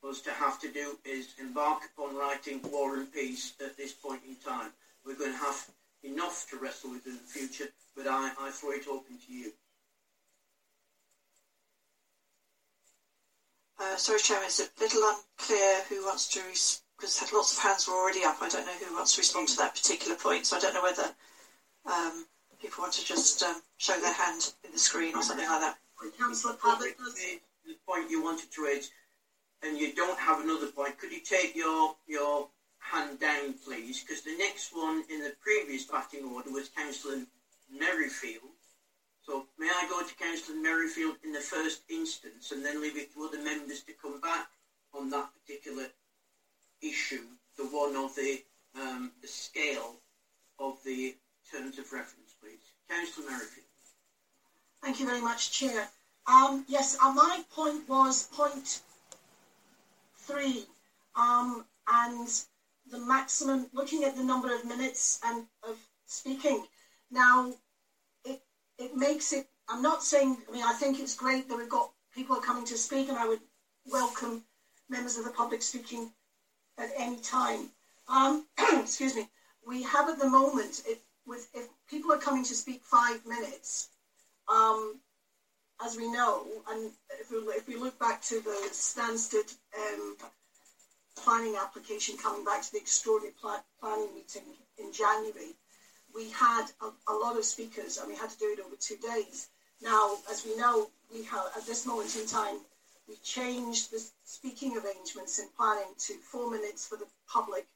[0.09, 4.21] us to have to do is embark upon writing War and Peace at this point
[4.27, 4.71] in time.
[5.05, 5.69] We're going to have
[6.03, 9.51] enough to wrestle with in the future, but I, I throw it open to you.
[13.79, 16.39] Uh, sorry, Chairman, it's a little unclear who wants to
[16.97, 18.37] because lots of hands were already up.
[18.41, 20.83] I don't know who wants to respond to that particular point, so I don't know
[20.83, 21.09] whether
[21.85, 22.25] um,
[22.61, 25.77] people want to just um, show their hand in the screen or something like that.
[26.17, 28.91] Councillor Pavitt, the point you wanted to raise,
[29.63, 30.97] and you don't have another point.
[30.97, 32.47] Could you take your your
[32.91, 34.03] hand down, please?
[34.03, 37.23] Because the next one in the previous batting order was Councillor
[37.71, 38.51] Merrifield.
[39.25, 43.13] So may I go to Councillor Merrifield in the first instance, and then leave it
[43.13, 44.47] to other members to come back
[44.93, 45.87] on that particular
[46.81, 47.23] issue
[47.57, 48.41] the one of the,
[48.75, 49.95] um, the scale
[50.59, 51.15] of the
[51.51, 52.73] terms of reference, please.
[52.89, 53.65] Councillor Merrifield.
[54.81, 55.87] Thank you very much, Chair.
[56.27, 58.81] Um, yes, uh, my point was point
[60.17, 60.65] three,
[61.15, 62.27] um, and
[62.89, 66.65] the maximum, looking at the number of minutes and of speaking.
[67.11, 67.53] Now,
[68.25, 68.41] it
[68.77, 69.47] it makes it.
[69.69, 70.37] I'm not saying.
[70.47, 73.17] I mean, I think it's great that we've got people are coming to speak, and
[73.17, 73.39] I would
[73.85, 74.43] welcome
[74.89, 76.11] members of the public speaking
[76.77, 77.69] at any time.
[78.07, 78.45] Um,
[78.79, 79.27] excuse me.
[79.65, 83.89] We have at the moment, if, with, if people are coming to speak five minutes,
[84.53, 84.99] um,
[85.83, 90.17] as we know, and if we, if we look back to the Stansted um,
[91.15, 94.43] planning application coming back to the extraordinary pl- planning meeting
[94.77, 95.55] in January,
[96.13, 98.97] we had a, a, lot of speakers and we had to do it over two
[98.97, 99.49] days.
[99.81, 102.59] Now, as we know, we have at this moment in time,
[103.07, 107.67] we changed the speaking arrangements in planning to four minutes for the public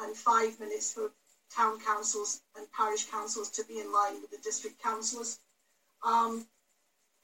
[0.00, 1.10] and five minutes for
[1.54, 5.38] town councils and parish councils to be in line with the district councillors.
[6.04, 6.46] Um,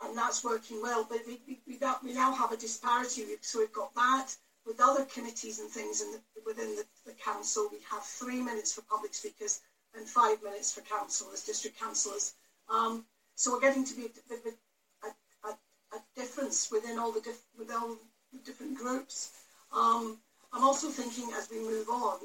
[0.03, 1.07] and that's working well.
[1.09, 3.25] But we, we, we, now, we now have a disparity.
[3.43, 4.35] So we've got that
[4.67, 7.69] with other committees and things in the, within the, the council.
[7.73, 9.61] We have three minutes for public speakers
[9.97, 12.35] and five minutes for councillors, district councillors.
[12.69, 13.05] Um,
[13.35, 17.23] so we're getting to be a, a, a, a difference within all the
[17.59, 17.97] within all
[18.33, 19.33] the different groups.
[19.73, 20.19] Um,
[20.53, 22.19] I'm also thinking as we move on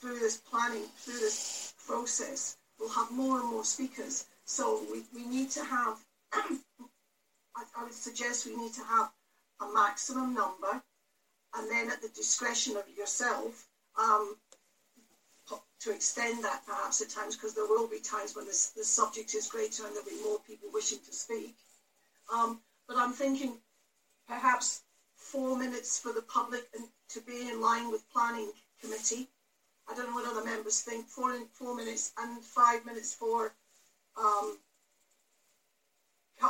[0.00, 4.26] through this planning, through this process, we'll have more and more speakers.
[4.44, 5.98] So we, we need to have,
[6.32, 9.10] I, I would suggest we need to have
[9.60, 10.82] a maximum number
[11.56, 13.66] and then at the discretion of yourself,
[13.98, 14.36] um,
[15.80, 19.34] to extend that perhaps at times because there will be times when the, the subject
[19.34, 21.54] is greater and there'll be more people wishing to speak.
[22.32, 23.58] Um, but I'm thinking
[24.26, 24.82] perhaps
[25.14, 28.50] four minutes for the public and to be in line with planning
[28.80, 29.28] committee.
[29.88, 31.06] I don't know what other members think.
[31.06, 33.54] Four four minutes and five minutes for
[34.16, 34.58] um,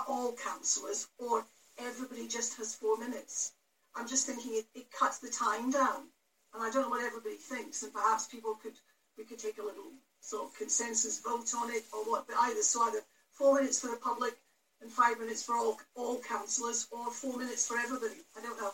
[0.09, 1.44] all councillors, or
[1.78, 3.52] everybody just has four minutes.
[3.97, 6.09] I'm just thinking it, it cuts the time down,
[6.53, 8.74] and I don't know what everybody thinks, and perhaps people could
[9.16, 9.90] we could take a little
[10.20, 13.01] sort of consensus vote on it or what, but either so either
[13.32, 14.36] four minutes for the public
[14.82, 18.20] and five minutes for all all councillors or four minutes for everybody.
[18.36, 18.70] I don't know.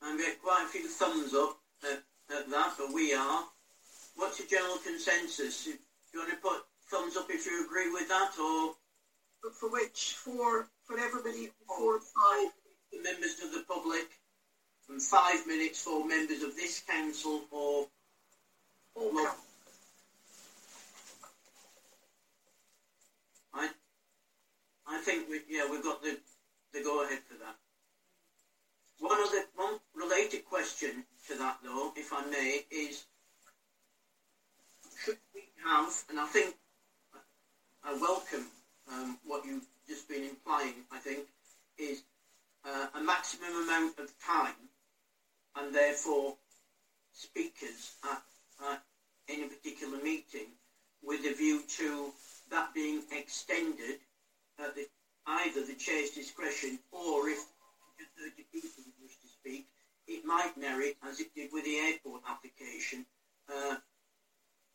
[0.00, 2.02] I'm getting quite a few thumbs up at,
[2.34, 3.44] at that, but we are.
[4.16, 5.64] What's the general consensus?
[5.64, 5.70] Do
[6.14, 8.74] you want to put thumbs up if you agree with that, or
[9.42, 12.50] but for which for for everybody for five
[12.92, 14.06] the members of the public,
[14.88, 17.86] and five minutes for members of this council or
[18.94, 19.26] all
[23.54, 23.68] I,
[24.86, 26.16] I think we, yeah, we've got the,
[26.72, 27.54] the go ahead for that.
[28.98, 33.04] One other, one related question to that though, if I may, is
[35.04, 36.54] should we have, and I think
[37.84, 38.46] I welcome
[38.90, 41.24] um, what you've just been implying, I think,
[41.78, 42.02] is
[42.64, 44.54] uh, a maximum amount of time
[45.56, 46.36] and therefore
[47.12, 48.22] speakers at
[48.70, 48.82] at
[49.28, 50.46] any particular meeting
[51.02, 52.12] with a view to
[52.50, 53.98] that being extended
[54.58, 54.86] at the,
[55.26, 57.38] either the chair's discretion or if
[58.18, 59.66] 30 people wish to speak,
[60.06, 63.06] it might merit, as it did with the airport application,
[63.48, 63.76] uh,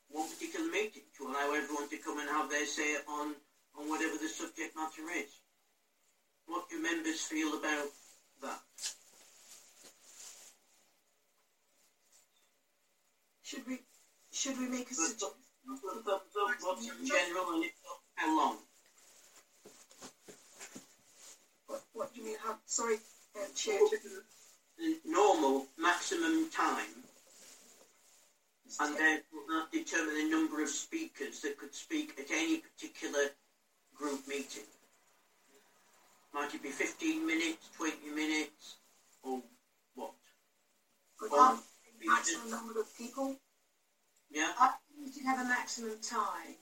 [0.10, 3.36] one particular meeting to allow everyone to come and have their say on,
[3.78, 5.40] on whatever the subject matter is.
[6.46, 7.90] What do members feel about
[8.42, 8.60] that?
[13.48, 13.80] Should we
[14.34, 15.30] should we make a suggestion?
[16.62, 17.64] What's in general and
[18.16, 18.58] how long?
[21.68, 22.36] What, what do you mean?
[22.44, 22.98] How, sorry,
[23.38, 23.40] uh.
[25.06, 26.92] Normal maximum time,
[28.82, 33.30] and then that determine the number of speakers that could speak at any particular
[33.96, 34.68] group meeting.
[36.34, 38.76] Might it be 15 minutes, 20 minutes,
[39.24, 39.42] or
[39.96, 40.12] what?
[41.32, 41.58] Or
[42.06, 43.36] maximum number of people?
[44.30, 44.52] Yeah.
[44.60, 46.56] I think you should have a maximum time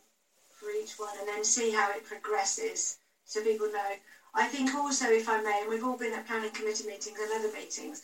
[0.50, 3.92] for each one and then see how it progresses so people know.
[4.34, 7.32] I think also, if I may, and we've all been at planning committee meetings and
[7.32, 8.02] other meetings,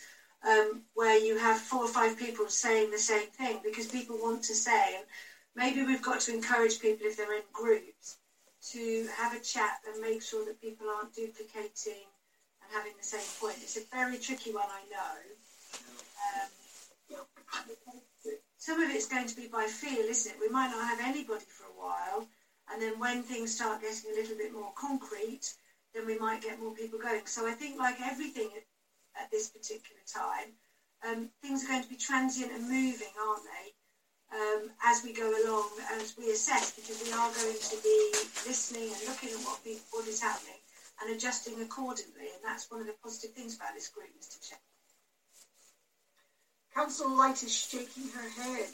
[0.48, 4.42] um, where you have four or five people saying the same thing because people want
[4.44, 5.06] to say, and
[5.56, 8.18] maybe we've got to encourage people if they're in groups
[8.72, 12.08] to have a chat and make sure that people aren't duplicating
[12.62, 13.58] and having the same point.
[13.62, 15.18] It's a very tricky one, I know.
[16.42, 16.50] Um,
[18.58, 20.40] some of it's going to be by feel, isn't it?
[20.40, 22.28] We might not have anybody for a while,
[22.72, 25.54] and then when things start getting a little bit more concrete,
[25.94, 27.26] then we might get more people going.
[27.26, 30.54] So I think, like everything at, at this particular time,
[31.04, 33.74] um, things are going to be transient and moving, aren't they?
[34.32, 35.68] Um, as we go along,
[36.00, 37.98] as we assess, because we are going to be
[38.48, 39.60] listening and looking at what,
[39.92, 40.62] what is happening
[41.02, 42.32] and adjusting accordingly.
[42.32, 44.40] And that's one of the positive things about this group, Mr.
[44.48, 44.60] Chair.
[46.74, 48.70] Councillor Light is shaking her head.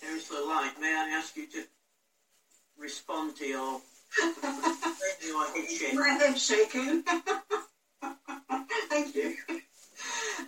[0.00, 1.62] Councillor Light, may I ask you to
[2.76, 3.80] respond to your,
[5.24, 5.94] your head shake?
[5.94, 7.04] My head shaking.
[8.88, 9.36] Thank you.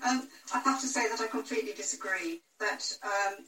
[0.04, 2.40] Um, I have to say that I completely disagree.
[2.58, 3.44] That um,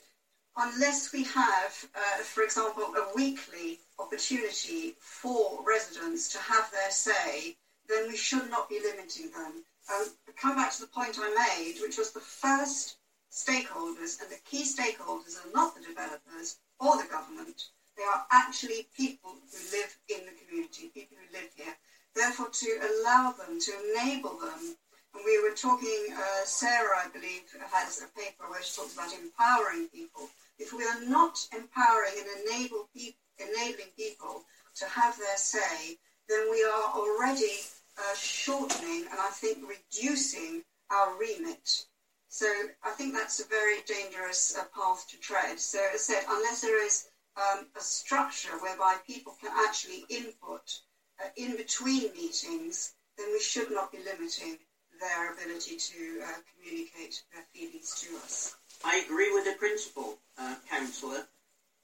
[0.56, 7.56] unless we have, uh, for example, a weekly opportunity for residents to have their say,
[7.88, 9.64] then we should not be limiting them.
[9.92, 10.06] Um,
[10.36, 12.96] come back to the point I made, which was the first
[13.30, 17.62] stakeholders and the key stakeholders are not the developers or the government.
[17.96, 21.76] They are actually people who live in the community, people who live here.
[22.14, 24.76] Therefore, to allow them, to enable them,
[25.14, 29.12] and we were talking, uh, Sarah, I believe, has a paper where she talks about
[29.12, 30.28] empowering people.
[30.58, 34.44] If we are not empowering and enable pe- enabling people
[34.76, 35.96] to have their say,
[36.28, 37.52] then we are already
[37.98, 41.84] uh, shortening and I think reducing our remit.
[42.28, 42.46] So
[42.84, 45.58] I think that's a very dangerous uh, path to tread.
[45.58, 50.80] So as I said, unless there is um, a structure whereby people can actually input
[51.22, 54.58] uh, in between meetings, then we should not be limiting
[55.00, 58.56] their ability to uh, communicate their feelings to us.
[58.84, 61.26] I agree with the principle, uh, Councillor.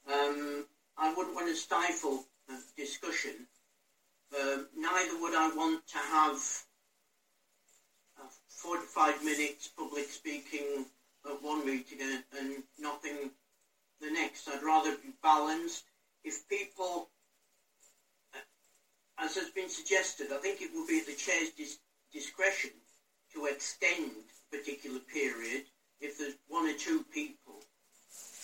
[0.06, 3.46] Um, I wouldn't want to stifle uh, discussion.
[4.34, 6.36] Um, neither would I want to have
[8.18, 10.86] uh, 45 minutes public speaking
[11.26, 13.30] at one meeting and, and nothing
[14.00, 14.48] the next.
[14.48, 15.84] I'd rather be balanced.
[16.24, 17.08] If people,
[18.34, 18.38] uh,
[19.18, 21.78] as has been suggested, I think it would be at the chair's dis-
[22.12, 22.70] discretion
[23.34, 24.12] to extend
[24.52, 25.64] a particular period
[26.00, 27.62] if there's one or two people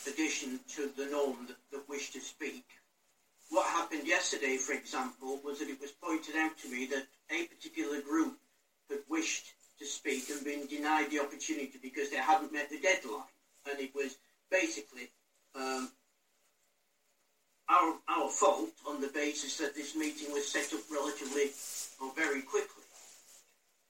[0.06, 2.64] addition to the norm that, that wish to speak.
[3.50, 7.44] What happened yesterday, for example, was that it was pointed out to me that a
[7.46, 8.38] particular group
[8.90, 9.46] had wished
[9.78, 13.22] to speak and been denied the opportunity because they hadn't met the deadline.
[13.70, 14.16] And it was
[14.50, 15.10] basically
[15.54, 15.90] um,
[17.68, 21.50] our, our fault on the basis that this meeting was set up relatively
[22.00, 22.84] or very quickly.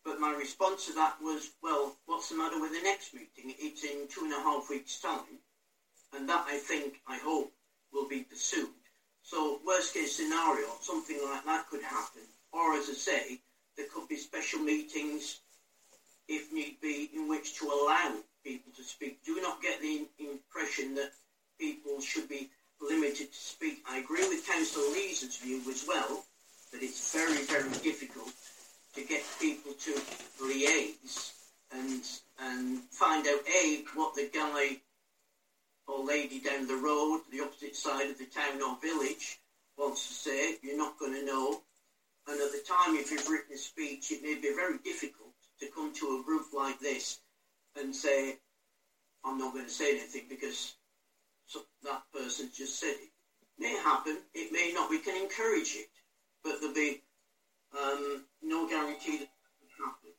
[0.05, 3.55] But my response to that was, well, what's the matter with the next meeting?
[3.59, 5.41] It's in two and a half weeks' time.
[6.15, 7.53] And that, I think, I hope,
[7.93, 8.69] will be pursued.
[9.31, 12.23] So, worst case scenario, something like that could happen.
[12.51, 13.41] Or, as I say,
[13.77, 15.41] there could be special meetings,
[16.29, 19.23] if need be, in which to allow people to speak.
[19.27, 21.13] Do not get the impression that
[21.61, 22.49] people should be
[22.81, 23.83] limited to speak.
[23.87, 26.25] I agree with Councillor Lee's view as well,
[26.73, 28.33] that it's very, very difficult
[28.95, 29.93] to get people to
[30.41, 31.33] liaise
[31.73, 32.03] and
[32.41, 34.79] and find out a what the guy
[35.89, 39.39] or lady down the road, the opposite side of the town or village,
[39.77, 40.57] wants to say.
[40.63, 41.63] You're not going to know.
[42.29, 45.67] And at the time, if you've written a speech, it may be very difficult to
[45.75, 47.19] come to a group like this
[47.75, 48.37] and say,
[49.25, 50.75] I'm not going to say anything because
[51.83, 53.11] that person just said it.
[53.41, 54.91] it May happen, it may not.
[54.91, 55.89] We can encourage it,
[56.45, 57.01] but there'll be
[57.77, 59.31] um, no guarantee that it
[59.61, 60.11] will happen.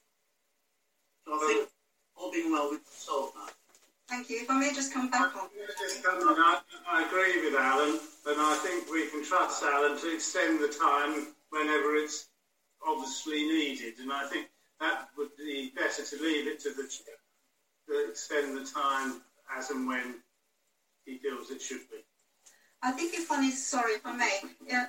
[1.25, 1.69] So I think,
[2.15, 3.53] all being well, we can solve that.
[4.09, 4.41] Thank you.
[4.41, 5.49] If I may just come back on.
[6.89, 11.27] I, agree with Alan, and I think we can trust Alan to extend the time
[11.51, 12.27] whenever it's
[12.85, 13.99] obviously needed.
[13.99, 14.47] And I think
[14.79, 16.89] that would be better to leave it to the
[17.87, 19.21] to extend the time
[19.55, 20.15] as and when
[21.05, 22.08] he feels it should be.
[22.81, 24.39] I think if one is sorry, if I may,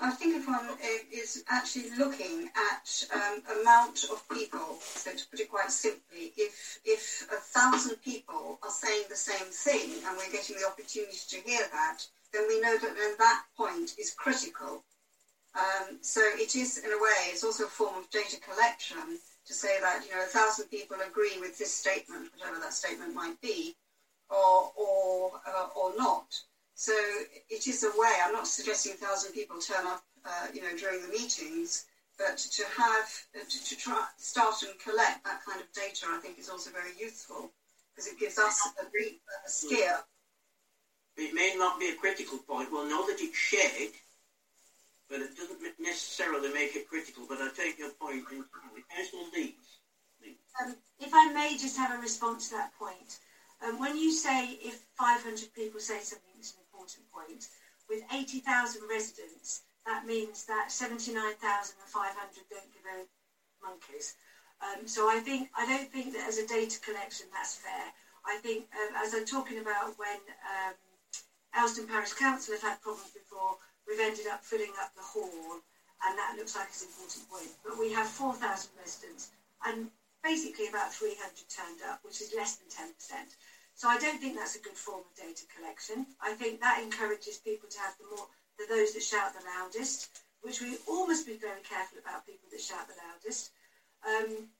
[0.00, 0.68] I think if one
[1.12, 6.78] is actually looking at um, amount of people, so to put it quite simply, if
[6.84, 11.36] if a thousand people are saying the same thing and we're getting the opportunity to
[11.40, 11.98] hear that,
[12.32, 14.84] then we know that then that point is critical.
[15.56, 19.52] Um, so it is, in a way, it's also a form of data collection to
[19.52, 23.40] say that you know a thousand people agree with this statement, whatever that statement might
[23.40, 23.74] be,
[24.30, 26.28] or or uh, or not.
[26.80, 26.94] So
[27.50, 28.16] it is a way.
[28.24, 31.84] I'm not suggesting a thousand people turn up, uh, you know, during the meetings,
[32.16, 33.04] but to have
[33.36, 36.70] uh, to, to, try start and collect that kind of data, I think, is also
[36.70, 37.52] very useful
[37.92, 40.00] because it gives us a, a steer.
[41.18, 42.72] It may not be a critical point.
[42.72, 43.92] We'll know that it's shared,
[45.10, 47.26] but it doesn't necessarily make it critical.
[47.28, 48.80] But I take your point entirely.
[48.96, 49.52] Councillor Lees.
[50.64, 53.18] Um, if I may just have a response to that point.
[53.62, 56.29] Um, when you say if 500 people say something that's an important
[57.20, 57.46] point,
[57.88, 61.76] with 80,000 residents, that means that 79,500
[62.50, 63.04] don't give a
[63.62, 64.14] monkeys.
[64.60, 67.92] Um, so I think I don't think that as a data collection that's fair.
[68.24, 70.76] I think um, as I'm talking about when um,
[71.56, 73.56] Elsenham Parish Council have had problems before,
[73.88, 75.60] we've ended up filling up the hall,
[76.04, 77.50] and that looks like it's an important point.
[77.64, 79.30] But we have 4,000 residents,
[79.64, 79.88] and
[80.22, 81.16] basically about 300
[81.48, 82.92] turned up, which is less than 10%.
[83.80, 86.04] So I don't think that's a good form of data collection.
[86.20, 88.28] I think that encourages people to have the more
[88.58, 92.44] the those that shout the loudest, which we all must be very careful about people
[92.52, 93.48] that shout the loudest.
[94.04, 94.52] Um,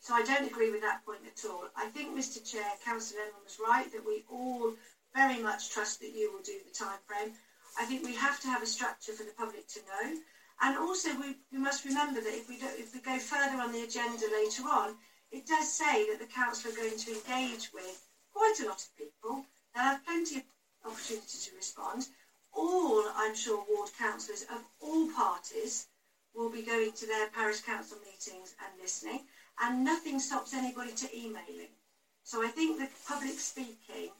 [0.00, 1.70] so I don't agree with that point at all.
[1.76, 2.42] I think, Mr.
[2.42, 4.72] Chair, Councillor Lemon was right that we all
[5.14, 7.34] very much trust that you will do the time frame.
[7.78, 10.18] I think we have to have a structure for the public to know.
[10.62, 13.84] And also, we, we must remember that if we, if we go further on the
[13.84, 14.96] agenda later on,
[15.30, 18.07] it does say that the council are going to engage with
[18.38, 19.44] quite a lot of people.
[19.74, 20.42] They'll have plenty of
[20.86, 22.06] opportunity to respond.
[22.52, 25.86] All, I'm sure, ward councillors of all parties
[26.34, 29.22] will be going to their parish council meetings and listening,
[29.60, 31.74] and nothing stops anybody to emailing.
[32.22, 34.10] So I think the public speaking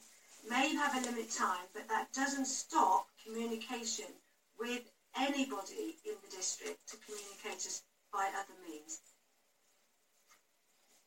[0.49, 4.11] may have a limit time, but that doesn't stop communication
[4.59, 4.81] with
[5.17, 8.99] anybody in the district to communicate us by other means.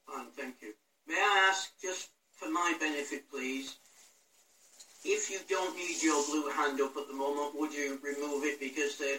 [0.06, 0.72] Fine, thank you.
[1.06, 2.08] May I ask, just
[2.42, 3.76] for my benefit, please,
[5.04, 8.58] if you don't need your blue hand up at the moment, would you remove it
[8.58, 9.18] because they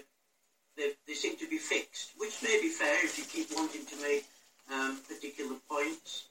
[0.76, 3.96] they they seem to be fixed, which may be fair if you keep wanting to
[4.02, 4.26] make
[4.72, 6.28] um, particular points.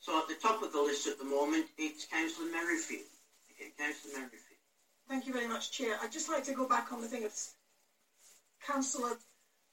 [0.00, 3.10] So at the top of the list at the moment, it's Councillor Merrifield.
[3.52, 4.60] Okay, Councillor Merrifield.
[5.08, 5.98] Thank you very much, Chair.
[6.02, 7.32] I'd just like to go back on the thing of
[8.64, 9.16] Councillor,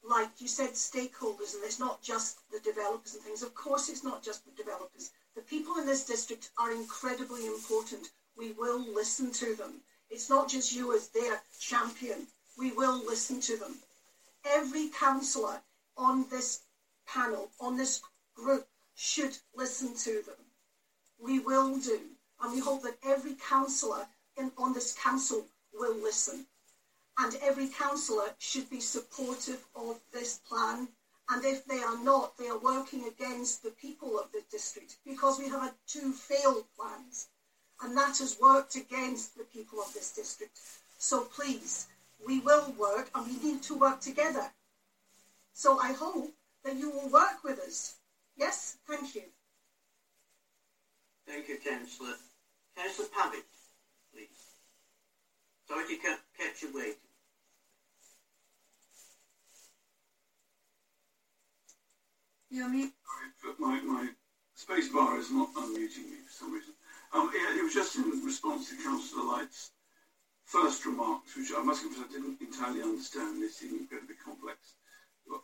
[0.02, 3.42] like you said, stakeholders, and it's not just the developers and things.
[3.42, 5.10] Of course, it's not just the developers.
[5.34, 8.10] The people in this district are incredibly important.
[8.36, 9.80] We will listen to them.
[10.10, 12.28] It's not just you as their champion.
[12.56, 13.74] We will listen to them.
[14.44, 15.60] Every councillor
[15.96, 16.60] on this
[17.06, 18.00] panel, on this
[18.34, 20.36] group, should listen to them.
[21.18, 22.00] We will do.
[22.40, 24.06] And we hope that every councillor
[24.56, 26.46] on this council will listen.
[27.18, 30.88] And every councillor should be supportive of this plan.
[31.30, 35.38] And if they are not, they are working against the people of the district because
[35.38, 37.28] we have had two failed plans.
[37.82, 40.58] And that has worked against the people of this district.
[40.98, 41.86] So please,
[42.26, 44.50] we will work and we need to work together.
[45.54, 46.32] So I hope
[46.64, 47.96] that you will work with us.
[48.36, 49.22] Yes, thank you.
[51.26, 52.16] Thank you, Councillor.
[52.76, 53.44] Councillor Pavitt,
[54.12, 54.28] please.
[55.68, 57.03] Sorry to kept you waiting.
[62.54, 62.92] You're mute.
[63.58, 64.08] My, my
[64.54, 66.72] space bar is not unmuting me for some reason.
[67.12, 69.72] Um, it, it was just in response to Councillor Light's
[70.44, 73.42] first remarks, which I must confess I didn't entirely understand.
[73.42, 74.76] They seem incredibly complex,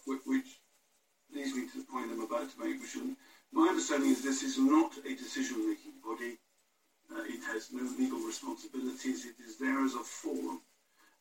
[0.07, 0.61] which
[1.35, 2.81] leads me to the point I'm about to make.
[2.81, 2.97] Which
[3.51, 6.39] my understanding is this is not a decision-making body.
[7.11, 9.27] Uh, it has no legal responsibilities.
[9.27, 10.61] It is there as a forum,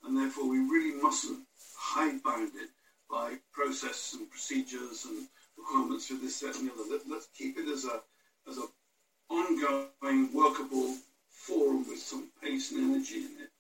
[0.06, 2.70] and therefore we really mustn't hide-bound it
[3.10, 5.26] by process and procedures and
[5.60, 6.84] requirements for this, that, and the other.
[6.90, 8.02] Let, let's keep it as a
[8.48, 8.66] as a
[9.30, 10.96] ongoing, workable
[11.30, 13.52] forum with some pace and energy in it,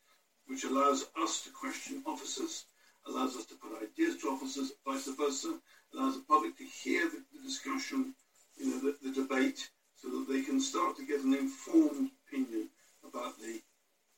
[0.47, 2.65] which allows us to question officers,
[3.07, 5.59] allows us to put ideas to officers, vice versa,
[5.93, 8.13] allows the public to hear the, the discussion,
[8.57, 12.67] you know, the, the debate, so that they can start to get an informed opinion
[13.05, 13.61] about the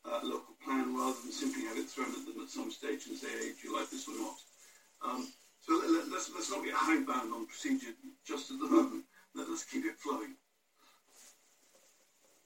[0.06, 3.18] uh, local plan rather than simply have it thrown at them at some stage and
[3.18, 4.36] say, hey, do you like this or not?
[5.04, 5.28] Um,
[5.62, 7.94] so let, us let's, let's not get hidebound on procedure
[8.26, 9.06] just at the moment.
[9.36, 10.36] Let, us keep it flowing.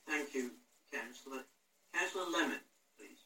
[0.08, 0.52] Thank you,
[0.94, 1.44] Councillor.
[1.94, 2.60] Councillor Lemon,
[3.00, 3.24] please.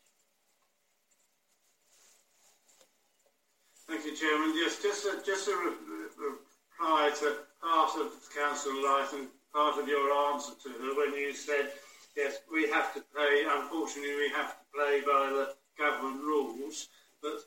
[3.87, 4.53] Thank you, Chairman.
[4.55, 10.13] Yes, just a, just a reply to part of Councillor Light and part of your
[10.31, 11.71] answer to her when you said,
[12.15, 16.87] yes, we have to play, unfortunately, we have to play by the government rules,
[17.21, 17.41] but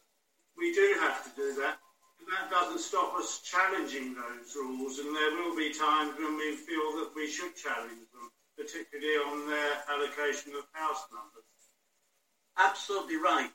[0.58, 1.78] we do have to do that.
[2.32, 6.96] That doesn't stop us challenging those rules, and there will be times when we feel
[6.96, 11.44] that we should challenge them particularly on their allocation of house numbers.
[12.56, 13.50] Absolutely right,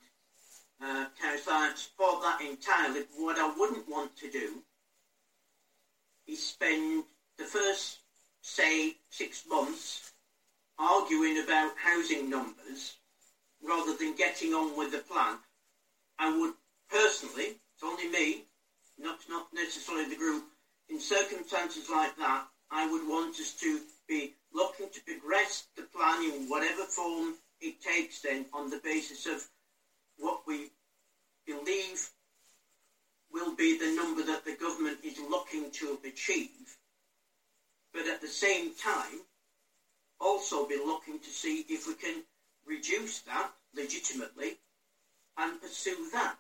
[0.80, 1.56] uh, Councillor.
[1.56, 3.02] I support that entirely.
[3.16, 4.62] What I wouldn't want to do
[6.28, 7.04] is spend
[7.40, 7.98] the first,
[8.42, 10.12] say, six months
[10.78, 12.98] arguing about housing numbers
[13.64, 15.38] rather than getting on with the plan.
[16.20, 16.54] I would
[16.92, 18.47] personally, it's only me,
[19.00, 20.44] not, not necessarily the group,
[20.90, 26.24] in circumstances like that, I would want us to be looking to progress the plan
[26.24, 29.46] in whatever form it takes then on the basis of
[30.18, 30.70] what we
[31.46, 32.10] believe
[33.32, 36.78] will be the number that the government is looking to achieve
[37.94, 39.22] But at the same time,
[40.20, 42.24] also be looking to see if we can
[42.66, 44.58] reduce that legitimately
[45.38, 46.38] and pursue that.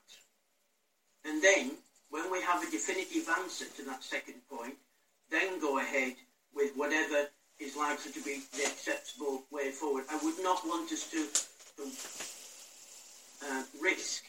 [1.25, 1.77] And then,
[2.09, 4.75] when we have a definitive answer to that second point,
[5.29, 6.13] then go ahead
[6.53, 7.27] with whatever
[7.59, 10.05] is likely to be the acceptable way forward.
[10.11, 11.27] I would not want us to,
[11.77, 14.25] to uh, risk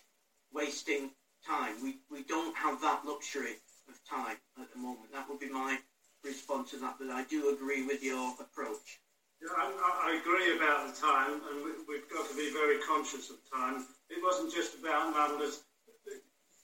[0.53, 1.11] wasting
[1.47, 1.74] time.
[1.83, 3.57] We, we don't have that luxury
[3.89, 5.12] of time at the moment.
[5.12, 5.79] That would be my
[6.24, 9.01] response to that, but I do agree with your approach.
[9.41, 9.70] Yeah, I,
[10.11, 13.87] I agree about the time, and we, we've got to be very conscious of time.
[14.11, 15.61] It wasn't just about numbers.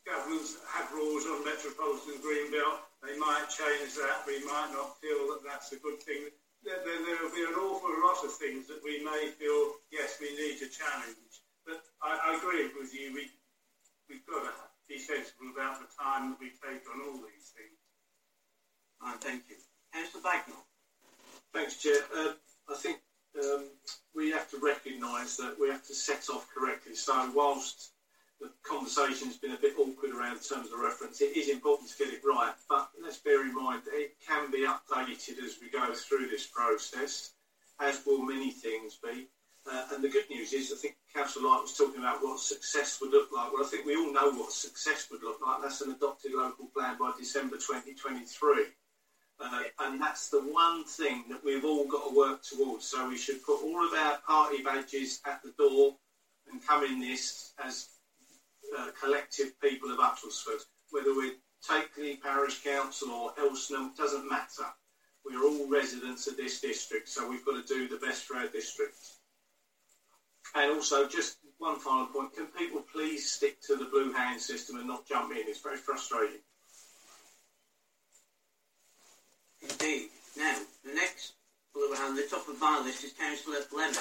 [0.05, 2.85] Governments have rules on Metropolitan Greenbelt.
[3.01, 4.29] They might change that.
[4.29, 6.29] We might not feel that that's a good thing.
[6.61, 10.17] There, there, there will be an awful lot of things that we may feel, yes,
[10.21, 11.41] we need to challenge.
[11.65, 13.13] But I, I agree with you.
[13.17, 13.33] We,
[14.09, 14.53] we've got to
[14.89, 17.81] be sensible about the time that we take on all these things.
[19.05, 19.57] And thank you.
[19.93, 20.65] Councillor Bagnall.
[21.53, 22.01] Thanks, Chair.
[22.15, 22.33] Uh,
[22.69, 22.99] I think
[23.43, 23.65] um,
[24.15, 26.95] we have to recognise that we have to set off correctly.
[26.95, 27.94] So whilst
[28.45, 31.99] the conversation has been a bit awkward around terms of reference, it is important to
[31.99, 32.53] get it right.
[32.69, 36.47] But let's bear in mind that it can be updated as we go through this
[36.47, 37.33] process,
[37.81, 39.29] as will many things be.
[39.71, 42.99] Uh, and the good news is, I think Councillor Light was talking about what success
[43.01, 43.51] would look like.
[43.51, 45.63] Well, I think we all know what success would look like.
[45.63, 48.65] That's an adopted local plan by December 2023.
[49.41, 52.85] Uh, and that's the one thing that we've all got to work towards.
[52.85, 55.97] So we should put all of our party badges at the door
[56.53, 57.89] and come in this as
[58.79, 60.63] uh, collective people of Uttlesford.
[60.91, 61.35] Whether we're
[61.69, 64.67] Takeley Parish Council or Elsenham, doesn't matter.
[65.25, 68.49] We're all residents of this district, so we've got to do the best for our
[68.49, 68.97] district.
[70.55, 74.77] And also, just one final point, can people please stick to the blue hand system
[74.77, 75.39] and not jump in?
[75.49, 76.41] It's very frustrating.
[79.63, 80.11] Indeed.
[80.37, 81.33] Now, the next
[81.73, 83.95] blue hand, the top of my list is Councillor Lemon.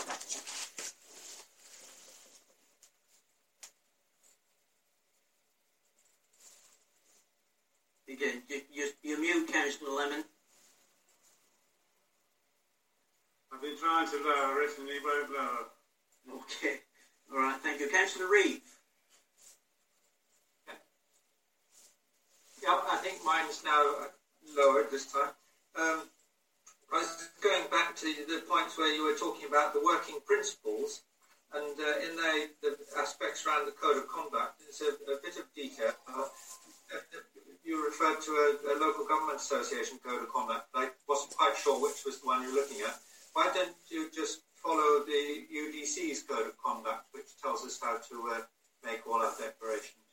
[8.09, 10.23] Again, you, you, you're mute, Councillor Lemon.
[13.51, 16.39] I've been trying to lower it and he won't lower.
[16.43, 16.79] Okay.
[17.31, 17.89] All right, thank you.
[17.89, 18.61] Councillor Reeve.
[22.61, 24.07] Yeah, I think mine's now
[24.55, 25.35] lowered this time.
[25.75, 26.03] Um,
[26.91, 31.01] I was going back to the points where you were talking about the working principles,
[31.53, 35.37] and uh, in the, the aspects around the code of conduct, it's a, a bit
[35.37, 35.93] of detail.
[36.07, 36.27] Uh,
[37.63, 40.67] you referred to a, a, local government association code of conduct.
[40.73, 42.95] I wasn't quite sure which was the one you're looking at.
[43.33, 48.31] Why don't you just follow the UDC's code of conduct, which tells us how to
[48.35, 48.41] uh,
[48.83, 50.03] make all our declarations?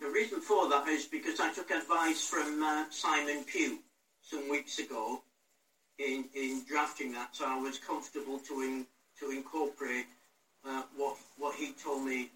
[0.00, 3.78] The reason for that is because I took advice from uh, Simon Pugh
[4.22, 5.22] some weeks ago
[5.98, 8.86] in, in drafting that, so I was comfortable to in,
[9.18, 10.06] to incorporate
[10.64, 12.30] uh, what what he told me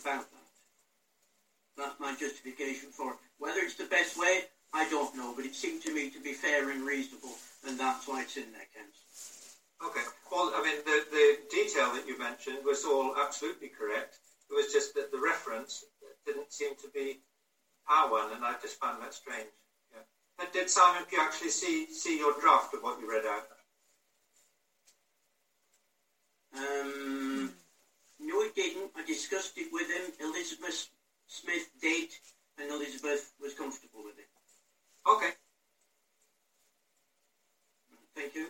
[0.00, 0.41] about that.
[1.76, 3.16] That's my justification for it.
[3.38, 6.32] Whether it's the best way, I don't know, but it seemed to me to be
[6.32, 8.92] fair and reasonable, and that's why it's in there, Kent.
[9.84, 10.04] Okay.
[10.30, 14.18] Well, I mean, the, the detail that you mentioned was all absolutely correct.
[14.50, 15.84] It was just that the reference
[16.24, 17.20] didn't seem to be
[17.88, 19.48] our one, and I just found that strange.
[19.92, 20.44] Yeah.
[20.44, 23.48] And did Simon Pugh actually see see your draft of what you read out?
[26.56, 27.52] Um,
[28.20, 28.90] no, he didn't.
[28.96, 30.12] I discussed it with him.
[30.20, 30.88] Elizabeth
[31.32, 32.08] Smith did,
[32.58, 34.28] and Elizabeth was comfortable with it.
[35.08, 35.30] Okay.
[38.14, 38.48] Thank you.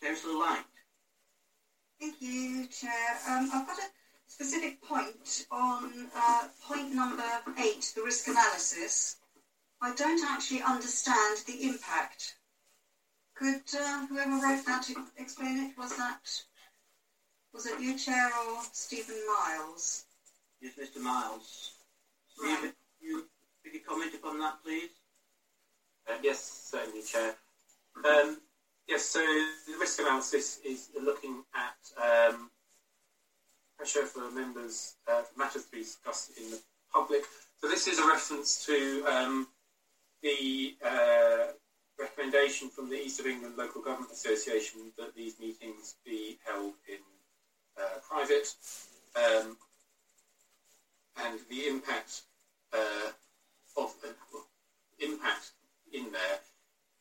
[0.00, 0.64] There's Councillor Light.
[2.00, 3.18] Thank you, Chair.
[3.28, 3.90] Um, I've got a
[4.26, 7.28] specific point on uh, point number
[7.58, 9.16] eight, the risk analysis.
[9.82, 12.36] I don't actually understand the impact.
[13.34, 14.88] Could uh, whoever wrote that
[15.18, 15.76] explain it?
[15.76, 16.42] Was that
[17.52, 20.04] was it you, Chair, or Stephen Miles?
[20.60, 21.00] Yes, Mr.
[21.00, 21.72] Miles.
[22.36, 23.24] Stephen, you
[23.62, 24.90] could you comment upon that, please?
[26.08, 27.34] Uh, yes, certainly, Chair.
[28.04, 28.38] Um,
[28.86, 32.50] yes, so the risk analysis is looking at um,
[33.76, 36.60] pressure for members uh, for matters to be discussed in the
[36.92, 37.22] public.
[37.60, 39.48] So this is a reference to um,
[40.22, 41.52] the uh,
[41.98, 46.98] recommendation from the East of England Local Government Association that these meetings be held in
[47.78, 48.54] uh, private,
[49.16, 49.56] um,
[51.24, 52.22] and the impact
[52.72, 53.10] uh,
[53.76, 55.50] of the impact
[55.92, 56.38] in there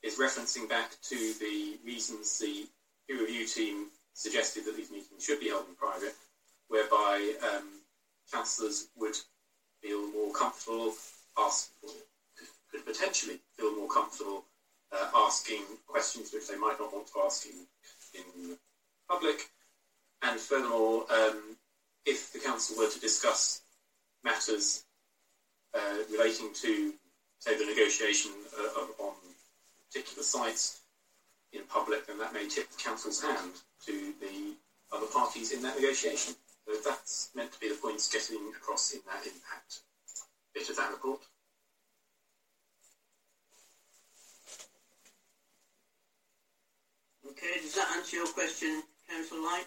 [0.01, 2.67] is referencing back to the reasons the
[3.07, 6.15] peer review team suggested that these meetings should be held in private
[6.69, 7.67] whereby um,
[8.31, 9.15] councillors would
[9.81, 10.93] feel more comfortable
[11.37, 11.71] ask,
[12.71, 14.45] could potentially feel more comfortable
[14.91, 17.65] uh, asking questions which they might not want to ask in,
[18.13, 18.57] in
[19.09, 19.49] public.
[20.21, 21.57] And furthermore, um,
[22.05, 23.61] if the council were to discuss
[24.23, 24.83] matters
[25.73, 26.93] uh, relating to,
[27.39, 29.13] say, the negotiation uh, of, on
[29.87, 30.81] particular sites
[31.53, 33.53] in public, then that may tip the council's hand
[33.85, 34.53] to the
[34.91, 36.35] other parties in that negotiation.
[36.67, 39.81] So that's meant to be the points getting across in that impact
[40.53, 41.19] bit of that report.
[47.29, 49.65] Okay, does that answer your question, Councillor Light?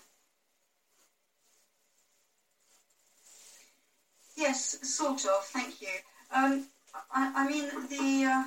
[4.43, 5.45] Yes, sort of.
[5.45, 5.95] Thank you.
[6.35, 6.67] Um,
[7.13, 8.45] I, I mean the, uh,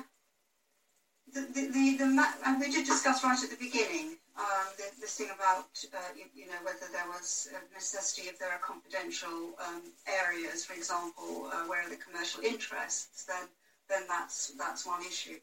[1.32, 4.84] the the the, the ma- and we did discuss right at the beginning um, the,
[5.00, 8.58] this thing about uh, you, you, know whether there was a necessity if there are
[8.58, 13.48] confidential um, areas, for example, uh, where are the commercial interests, then
[13.88, 15.38] then that's that's one issue.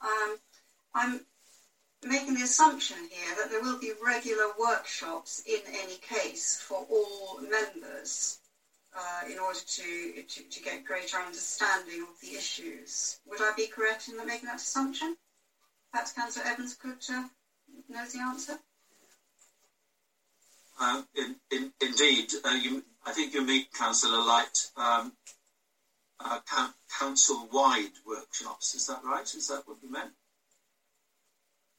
[0.00, 0.36] Um,
[0.94, 1.20] I'm
[2.06, 7.40] making the assumption here that there will be regular workshops in any case for all
[7.40, 8.38] members
[8.98, 13.20] uh, in order to, to, to get greater understanding of the issues.
[13.26, 15.16] Would I be correct in making that assumption?
[15.92, 17.24] Perhaps Councillor Evans could uh,
[17.88, 18.58] know the answer.
[20.78, 25.12] Uh, in, in, indeed, uh, you, I think you meet Councillor Light um,
[26.20, 26.40] uh,
[26.98, 28.74] council-wide workshops.
[28.74, 29.22] Is that right?
[29.22, 30.12] Is that what you meant?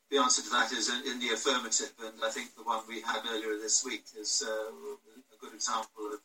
[0.09, 3.22] The answer to that is in the affirmative, and I think the one we had
[3.30, 6.20] earlier this week is uh, a good example of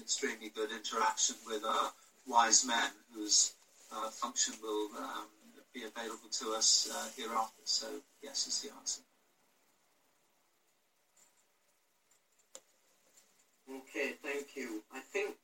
[0.00, 1.92] extremely good interaction with our
[2.26, 3.52] wise men whose
[3.92, 5.26] uh, function will um,
[5.74, 7.62] be available to us uh, hereafter.
[7.64, 7.86] So,
[8.22, 9.00] yes, is the answer.
[13.70, 14.82] Okay, thank you.
[14.94, 15.34] I think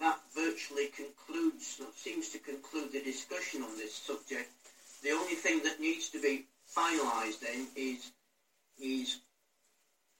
[0.00, 4.50] that virtually concludes, that seems to conclude the discussion on this subject.
[5.02, 8.10] The only thing that needs to be finalised then is
[8.80, 9.18] is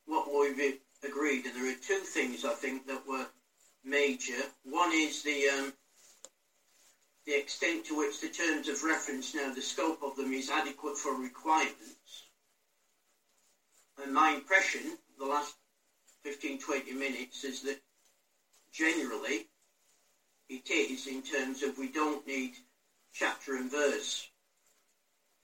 [0.07, 3.27] what we've agreed, and there are two things I think that were
[3.85, 4.43] major.
[4.65, 5.73] One is the um,
[7.27, 10.97] the extent to which the terms of reference now, the scope of them is adequate
[10.97, 12.25] for requirements.
[14.03, 15.55] And my impression, the last
[16.23, 17.81] 15, 20 minutes, is that
[18.73, 19.49] generally
[20.49, 22.55] it is in terms of we don't need
[23.13, 24.29] chapter and verse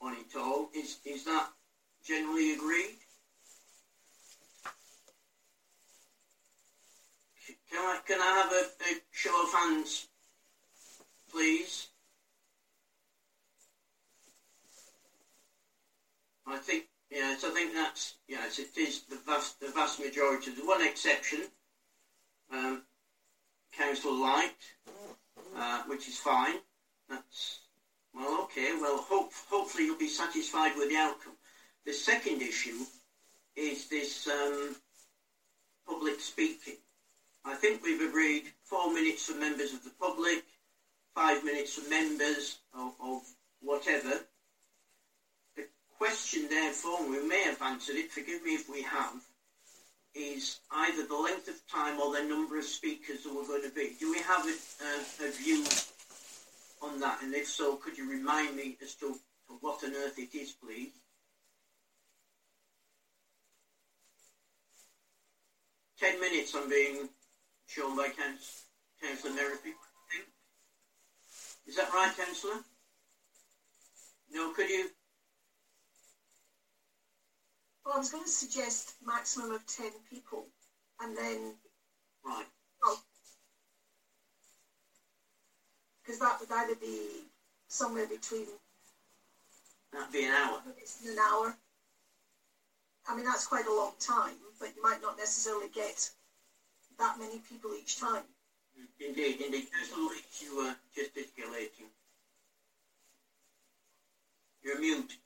[0.00, 0.70] on it all.
[0.74, 1.48] Is, is that
[2.02, 2.96] generally agreed?
[7.74, 10.06] Can I, can I have a, a show of hands
[11.28, 11.88] please?
[16.46, 20.52] I think yes, I think that's yes, it is the vast the vast majority.
[20.52, 21.46] There's one exception,
[22.52, 22.82] um,
[23.72, 24.54] Council Light,
[25.56, 26.58] uh, which is fine.
[27.08, 27.58] That's
[28.14, 28.70] well, okay.
[28.80, 31.34] Well, hope, hopefully you'll be satisfied with the outcome.
[31.84, 32.84] The second issue
[33.56, 34.76] is this um,
[35.88, 36.76] public speaking.
[37.45, 40.45] I think we've agreed four minutes for members of the public,
[41.14, 43.22] five minutes for members of, of
[43.61, 44.20] whatever.
[45.57, 45.66] The
[45.99, 49.20] question, therefore, we may have answered it, forgive me if we have,
[50.14, 53.74] is either the length of time or the number of speakers that we're going to
[53.74, 53.92] be.
[54.01, 55.64] Do we have a, a, a view
[56.82, 57.20] on that?
[57.22, 59.12] And if so, could you remind me as to,
[59.49, 60.92] to what on earth it is, please?
[66.01, 67.09] Ten minutes I'm being
[67.66, 69.74] shown by Councillor Merrifield.
[71.66, 72.60] Is that right, Councillor?
[74.32, 74.88] No, could you?
[77.84, 80.46] Well, I was going to suggest maximum of 10 people
[81.00, 81.54] and then.
[82.24, 82.46] Right.
[82.82, 82.88] Oh.
[82.88, 82.98] Well,
[86.02, 87.24] because that would either be
[87.68, 88.46] somewhere between.
[89.92, 90.62] That'd be an hour.
[91.06, 91.56] An hour.
[93.06, 96.10] I mean, that's quite a long time, but you might not necessarily get
[96.99, 98.22] that many people each time.
[99.01, 99.66] Indeed, indeed.
[99.72, 101.86] Councillor Leach, you were just gesticulating.
[104.62, 105.16] You're mute.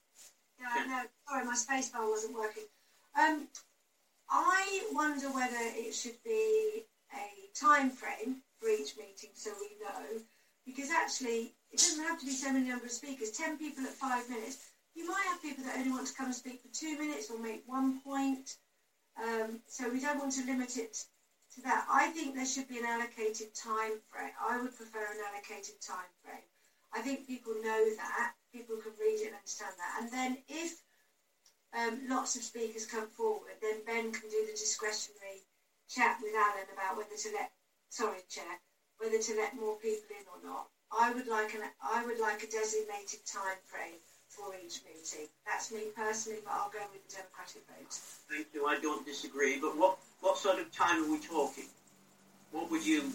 [0.61, 1.03] Yeah, I know.
[1.29, 2.65] Sorry, my space bar wasn't working.
[3.19, 3.47] Um,
[4.29, 10.21] I wonder whether it should be a time frame for each meeting so we know,
[10.67, 13.31] because actually it doesn't have to be so many number of speakers.
[13.31, 14.59] Ten people at five minutes.
[14.95, 17.39] You might have people that only want to come and speak for two minutes or
[17.39, 18.57] make one point.
[19.17, 21.05] Um, so we don't want to limit it
[21.59, 21.85] to that.
[21.91, 24.31] I think there should be an allocated time frame.
[24.39, 26.47] I would prefer an allocated time frame.
[26.95, 28.33] I think people know that.
[28.53, 30.01] People can read it and understand that.
[30.01, 30.81] And then if
[31.77, 35.45] um, lots of speakers come forward, then Ben can do the discretionary
[35.89, 37.51] chat with Alan about whether to let,
[37.91, 38.57] sorry, Chair,
[38.97, 40.67] whether to let more people in or not.
[40.91, 44.01] I would like an I would like a designated time frame
[44.39, 45.27] for each meeting.
[45.47, 47.93] That's me personally, but I'll go with the democratic vote.
[48.31, 48.67] Thank you.
[48.67, 49.59] I don't disagree.
[49.59, 51.65] But what, what sort of time are we talking?
[52.51, 53.11] What would you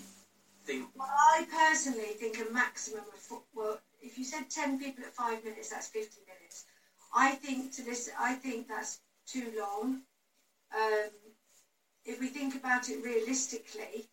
[0.66, 0.88] think?
[0.96, 5.14] Well, I personally think a maximum of fo- well, if you said ten people at
[5.14, 6.66] five minutes, that's fifty minutes.
[7.16, 10.02] I think to this, I think that's too long.
[10.76, 11.10] Um,
[12.06, 14.08] if we think about it realistically,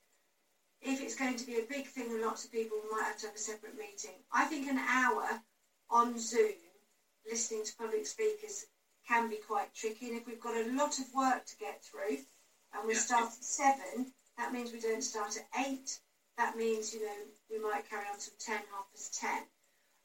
[0.80, 3.18] if it's going to be a big thing and lots of people, we might have
[3.18, 4.16] to have a separate meeting.
[4.32, 5.40] I think an hour
[5.90, 6.54] on Zoom
[7.28, 8.66] listening to public speakers
[9.06, 10.08] can be quite tricky.
[10.08, 12.18] And if we've got a lot of work to get through
[12.72, 13.00] and we Yeah.
[13.00, 15.98] start at seven, that means we don't start at eight.
[16.36, 19.46] That means, you know, we might carry on till 10, half past 10.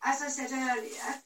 [0.01, 1.21] As I said earlier,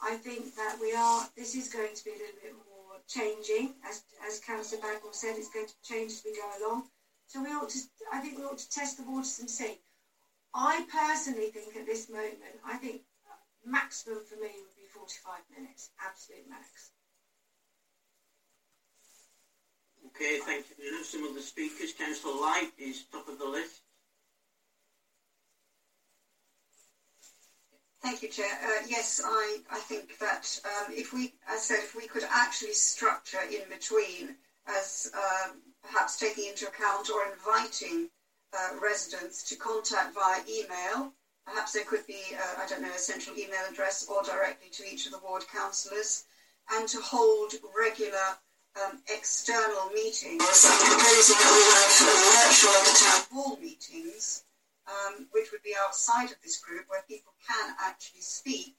[0.00, 3.74] I think that we are, this is going to be a little bit more changing.
[3.82, 6.88] As, as Councillor Bagnall said, it's going to change as we go along.
[7.26, 7.78] So we ought to,
[8.12, 9.80] I think we ought to test the waters and see.
[10.54, 13.02] I personally think at this moment, I think
[13.64, 14.52] maximum for me
[15.04, 16.90] 45 minutes, absolute max.
[20.06, 20.92] Okay, thank you.
[20.92, 23.82] Now, Some of the speakers, Councillor Light is top of the list.
[28.00, 28.58] Thank you, Chair.
[28.62, 32.24] Uh, yes, I, I think that um, if we, as I said, if we could
[32.30, 34.36] actually structure in between
[34.66, 38.08] as um, perhaps taking into account or inviting
[38.54, 41.12] uh, residents to contact via email,
[41.46, 44.84] perhaps there could be, uh, I don't know, a central email address or directly to
[44.84, 46.24] each of the ward councillors,
[46.72, 48.38] and to hold regular
[48.82, 54.44] um, external meetings, I'm proposing virtual town hall meetings,
[54.86, 58.76] um, which would be outside of this group where people can actually speak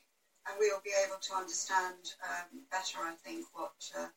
[0.47, 4.07] and we'll be able to understand um, better, I think, what uh,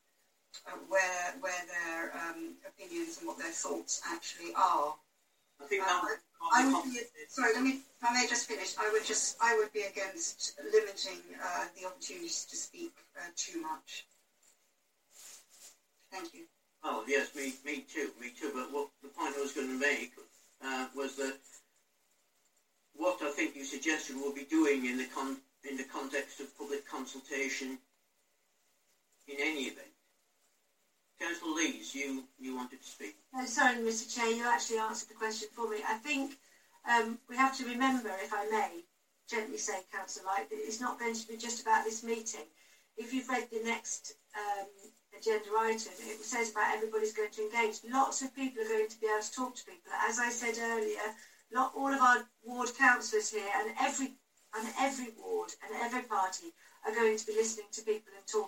[0.67, 4.95] uh, where where their um, opinions and what their thoughts actually are.
[5.61, 6.19] I think Uh, that would
[6.55, 7.53] I would be sorry.
[7.55, 7.71] Let me.
[8.01, 8.75] If I may just finish.
[8.79, 9.37] I would just.
[9.41, 14.07] I would be against limiting uh, the opportunities to speak uh, too much.
[16.11, 16.45] Thank you.
[16.83, 18.51] Oh, yes, me, me too, me too.
[18.55, 20.13] But what the point I was going to make
[20.65, 21.37] uh, was that
[22.95, 26.57] what I think you suggested we'll be doing in the con- in the context of
[26.57, 27.79] public consultation
[29.27, 29.98] in any event.
[31.21, 33.15] Councillor Lees, you, you wanted to speak.
[33.35, 34.13] No, sorry, Mr.
[34.15, 35.79] Chair, you actually answered the question for me.
[35.87, 36.37] I think
[36.89, 38.85] um, we have to remember, if I may,
[39.29, 42.45] gently say, Councillor Light, that it's not going to be just about this meeting.
[42.97, 44.67] If you've read the next um,
[45.17, 47.79] agenda item, it says about everybody's going to engage.
[47.85, 49.93] Lots of people are going to be able to talk to people.
[50.07, 51.13] As I said earlier,
[51.51, 54.13] not all of our ward councillors here and every
[54.57, 56.53] and every ward and every party
[56.87, 58.48] are going to be listening to people and talking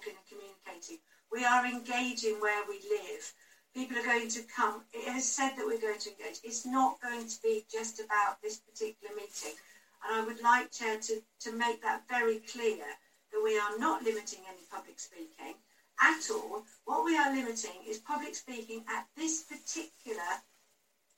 [1.50, 3.32] are engaging where we live.
[3.74, 4.82] People are going to come.
[4.92, 6.38] It has said that we're going to engage.
[6.44, 9.58] It's not going to be just about this particular meeting.
[10.04, 12.86] And I would like, Chair, to, to make that very clear
[13.32, 15.54] that we are not limiting any public speaking
[16.00, 16.64] at all.
[16.84, 20.30] What we are limiting is public speaking at this particular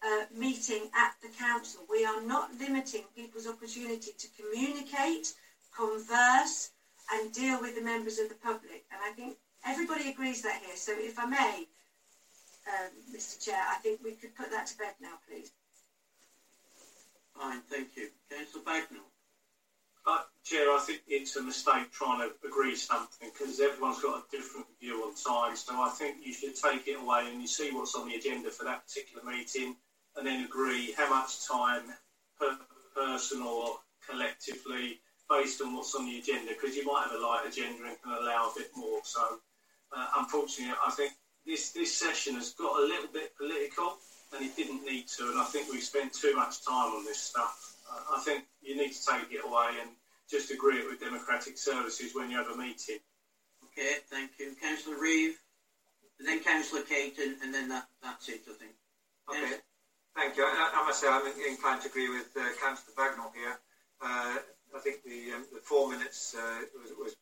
[0.04, 1.82] uh, meeting at the council.
[1.90, 5.34] We are not limiting people's opportunity to communicate,
[5.76, 6.70] converse,
[7.12, 8.84] and deal with the members of the public.
[8.90, 9.36] And I think
[9.66, 10.76] everybody agrees that here.
[10.76, 11.66] So, if I may,
[12.68, 13.44] um, Mr.
[13.44, 15.50] Chair, I think we could put that to bed now, please.
[17.36, 18.08] Fine, thank you.
[18.30, 19.08] Councillor Bagnall.
[20.04, 24.36] Uh, Chair, I think it's a mistake trying to agree something because everyone's got a
[24.36, 25.56] different view on time.
[25.56, 28.50] So I think you should take it away and you see what's on the agenda
[28.50, 29.76] for that particular meeting
[30.16, 31.82] and then agree how much time
[32.38, 32.58] per
[32.94, 33.78] person or
[34.08, 37.96] collectively based on what's on the agenda because you might have a light agenda and
[38.02, 39.00] can allow a bit more.
[39.04, 39.38] So
[39.96, 41.12] uh, unfortunately, I think
[41.46, 43.96] this, this session has got a little bit political
[44.34, 45.28] and it didn't need to.
[45.30, 47.76] And I think we've spent too much time on this stuff.
[47.90, 49.90] Uh, I think you need to take it away and
[50.30, 52.98] just agree it with Democratic Services when you have a meeting.
[53.64, 54.54] Okay, thank you.
[54.60, 55.36] Councillor Reeve,
[56.18, 58.72] and then Councillor Caton, and then that, that's it, I think.
[59.28, 59.60] Okay,
[60.16, 60.44] thank you.
[60.44, 63.58] I, I must say I'm inclined to agree with uh, Councillor Bagnall here.
[64.00, 64.38] Uh,
[64.74, 67.16] I think the, um, the four minutes uh, was, was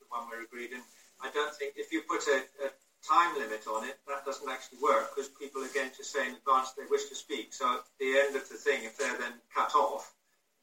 [0.00, 0.82] the one we agreed in.
[1.20, 2.68] I don't think if you put a, a
[3.06, 6.34] time limit on it, that doesn't actually work because people are going to say in
[6.34, 7.54] advance they wish to speak.
[7.54, 10.12] So at the end of the thing, if they're then cut off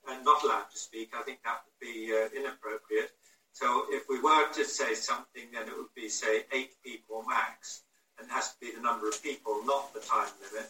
[0.08, 3.12] and not allowed to speak, I think that would be uh, inappropriate.
[3.54, 7.84] So if we were to say something, then it would be, say, eight people max,
[8.18, 10.70] and it has to be the number of people, not the time limit.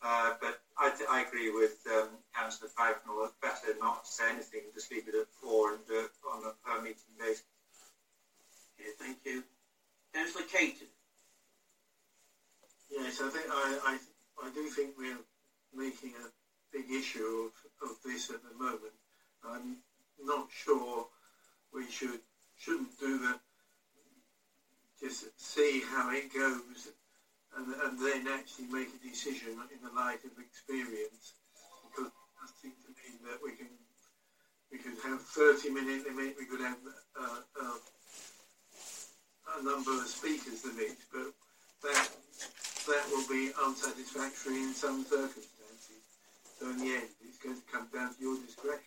[0.00, 4.30] Uh, but I, th- I agree with um, Councillor Bagnall, it's better not to say
[4.30, 7.42] anything, just leave it at four and do it on a per meeting basis.
[8.88, 9.42] Okay, thank you.
[10.14, 10.86] Councillor Caton.
[12.90, 15.20] Yes, I think I, I, I do think we're
[15.76, 16.28] making a
[16.72, 17.50] big issue
[17.82, 18.96] of, of this at the moment.
[19.44, 19.76] I'm
[20.24, 21.06] not sure
[21.72, 22.20] we should
[22.56, 23.38] shouldn't do the
[25.00, 26.88] just see how it goes
[27.56, 31.34] and, and then actually make a decision in the light of experience
[31.84, 33.68] because it seems to me that we can
[34.72, 36.78] we could have 30 minute limit we could have
[37.20, 37.76] uh, uh,
[39.56, 41.32] a number of speakers limit but
[41.82, 42.08] that
[42.86, 46.02] that will be unsatisfactory in some circumstances
[46.58, 48.84] so in the end it's going to come down to your discretion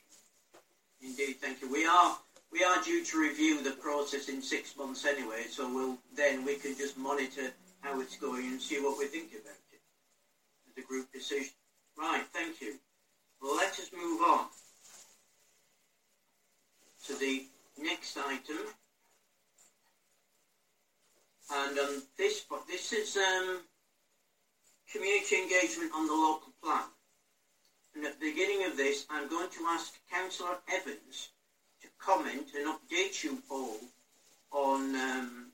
[1.01, 1.71] Indeed, thank you.
[1.71, 2.17] We are
[2.51, 6.55] we are due to review the process in six months anyway, so we'll then we
[6.55, 7.51] can just monitor
[7.81, 9.81] how it's going and see what we think about it
[10.77, 11.53] a group decision.
[11.97, 12.75] Right, thank you.
[13.41, 14.45] Well, let us move on
[17.07, 17.45] to the
[17.81, 18.57] next item,
[21.53, 23.59] and um, this this is um,
[24.91, 26.83] community engagement on the local plan.
[27.93, 31.29] And at the beginning of this, I'm going to ask Councillor Evans
[31.81, 33.77] to comment and update you all
[34.51, 35.47] on um,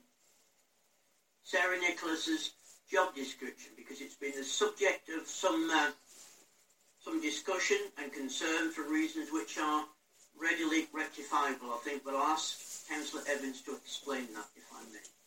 [1.42, 2.50] Sarah Nicholas's
[2.90, 5.90] job description because it's been the subject of some uh,
[7.00, 9.84] some discussion and concern for reasons which are
[10.40, 11.72] readily rectifiable.
[11.72, 15.17] I think, but I'll ask Councillor Evans to explain that if I may.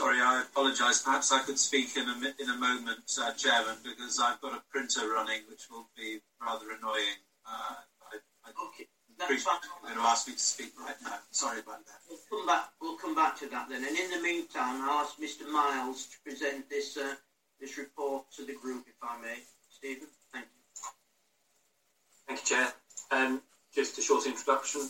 [0.00, 1.02] Sorry, I apologise.
[1.02, 4.62] Perhaps I could speak in a, in a moment, uh, Chairman, because I've got a
[4.70, 7.20] printer running, which will be rather annoying.
[7.44, 8.16] Uh, I,
[8.46, 9.58] I okay, that's fine.
[9.62, 11.18] You're going to ask me to speak right now.
[11.32, 12.00] Sorry about that.
[12.08, 12.70] We'll come back.
[12.80, 13.84] We'll come back to that then.
[13.84, 15.46] And in the meantime, I'll ask Mr.
[15.52, 17.12] Miles to present this uh,
[17.60, 19.36] this report to the group, if I may.
[19.68, 20.90] Stephen, thank you.
[22.26, 22.72] Thank you, Chair.
[23.10, 23.42] Um,
[23.74, 24.80] just a short introduction.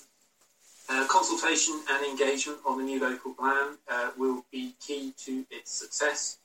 [0.92, 5.70] Uh, consultation and engagement on the new local plan uh, will be key to its
[5.70, 6.38] success.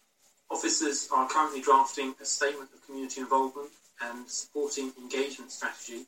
[0.51, 3.72] Officers are currently drafting a statement of community involvement
[4.03, 6.05] and supporting engagement strategy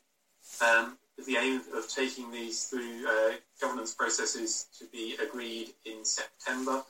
[0.64, 6.04] um, with the aim of taking these through uh, governance processes to be agreed in
[6.04, 6.84] September.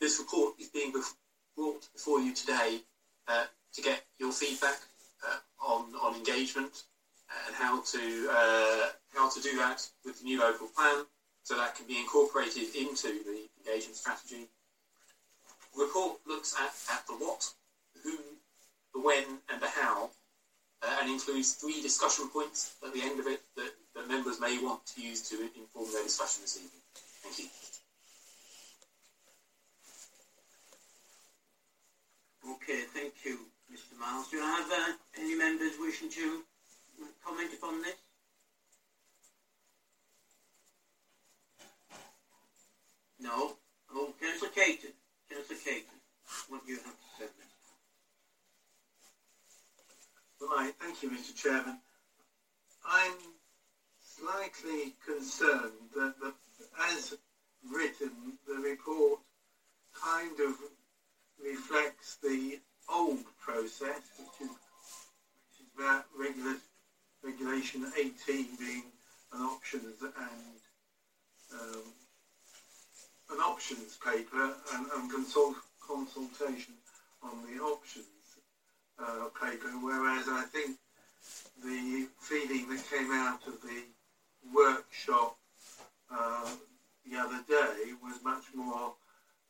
[0.00, 0.92] This report is being
[1.56, 2.82] brought before you today
[3.26, 4.78] uh, to get your feedback
[5.26, 6.84] uh, on, on engagement
[7.46, 11.04] and how to uh, how to do that with the new local plan,
[11.42, 14.46] so that can be incorporated into the engagement strategy.
[15.74, 17.50] The report looks at, at the what,
[17.94, 18.18] the who,
[18.94, 20.10] the when, and the how,
[20.82, 24.58] uh, and includes three discussion points at the end of it that, that members may
[24.62, 26.82] want to use to inform their discussion this evening.
[27.22, 27.46] Thank you.
[32.52, 33.38] Okay, thank you,
[33.72, 33.98] Mr.
[33.98, 34.28] Miles.
[34.30, 36.42] Do I have uh, any members wishing to
[37.24, 37.94] comment upon this?
[43.20, 43.56] No.
[43.94, 44.92] Oh, Councillor Caton.
[45.30, 45.98] Councillor Caton,
[46.48, 47.26] what do you have to say?
[50.40, 51.34] Right, thank you, Mr.
[51.34, 51.78] Chairman.
[52.88, 53.12] I'm
[54.00, 56.32] slightly concerned that, the,
[56.88, 57.16] as
[57.68, 59.20] written, the report
[59.92, 60.54] kind of
[61.42, 62.58] reflects the
[62.88, 66.56] old process, which is, which is about regular,
[67.26, 68.84] regulation 18 being
[69.34, 70.56] an options and
[71.52, 71.82] um,
[73.32, 76.74] an options paper and, and consult, consultation
[77.22, 78.06] on the options
[79.00, 80.76] uh, paper, whereas I think
[81.64, 83.82] the feeling that came out of the
[84.54, 85.36] workshop
[86.10, 86.48] uh,
[87.10, 88.92] the other day was much more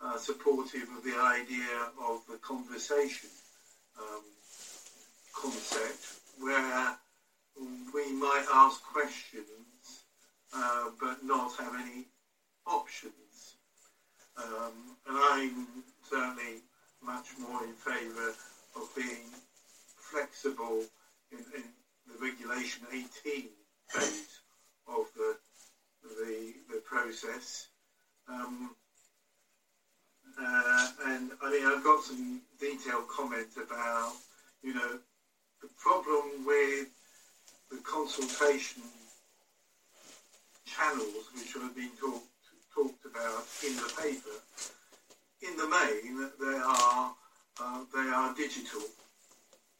[0.00, 3.28] uh, supportive of the idea of the conversation
[4.00, 4.22] um,
[5.34, 6.96] concept, where
[7.94, 10.04] we might ask questions
[10.52, 12.06] uh, but not have any
[12.66, 13.54] options.
[14.36, 15.66] Um, and I'm
[16.08, 16.60] certainly
[17.04, 18.34] much more in favour
[18.74, 19.30] of being
[19.96, 20.82] flexible
[21.32, 21.62] in, in
[22.06, 23.48] the regulation 18
[23.88, 24.40] phase
[24.86, 25.36] of the
[26.02, 27.66] the, the process.
[28.28, 28.74] Um,
[30.38, 34.12] uh, and I mean, I've got some detailed comments about,
[34.62, 34.98] you know,
[35.60, 36.88] the problem with
[37.70, 38.82] the consultation
[40.64, 42.26] channels which have been talked
[42.74, 44.36] talked about in the paper.
[45.42, 47.14] In the main, they are
[47.58, 48.82] uh, they are digital,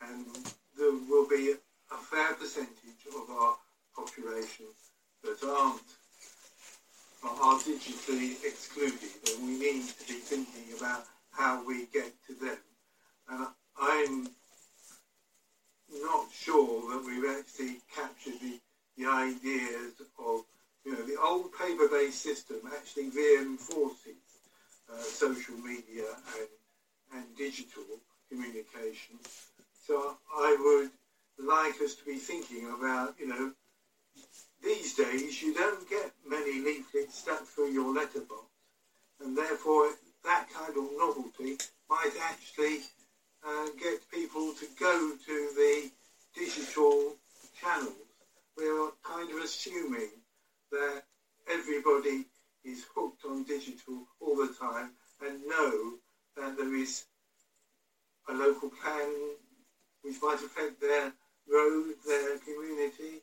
[0.01, 0.25] and
[0.79, 1.55] there will be
[1.93, 3.57] a fair percentage of our
[3.95, 4.67] population
[5.23, 5.83] that aren't
[7.25, 12.59] are digitally excluded, and we need to be thinking about how we get to them.
[13.29, 13.47] And
[13.81, 14.29] I'm
[16.03, 18.59] not sure that we've actually captured the,
[18.97, 20.43] the ideas of,
[20.85, 24.17] you know, the old paper-based system actually reinforces
[24.93, 26.05] uh, social media
[26.39, 26.49] and,
[27.19, 27.85] and digital
[28.31, 29.17] communication.
[29.87, 30.91] So I would
[31.47, 33.53] like us to be thinking about, you know,
[34.63, 38.47] these days you don't get many leaflets stuck through your letterbox,
[39.23, 39.91] and therefore
[40.25, 41.57] that kind of novelty
[41.89, 42.81] might actually
[43.47, 45.91] uh, get people to go to the
[46.35, 47.15] digital
[47.61, 47.95] channels.
[48.57, 50.09] We're kind of assuming
[50.73, 51.03] that
[51.51, 52.27] everybody
[52.65, 54.91] is hooked on digital all the time
[55.25, 55.95] and know
[56.37, 57.05] that there is
[58.29, 59.09] a local plan
[60.03, 61.13] which might affect their
[61.49, 63.23] road, their community,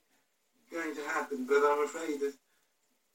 [0.71, 1.45] going to happen.
[1.47, 2.33] But I'm afraid that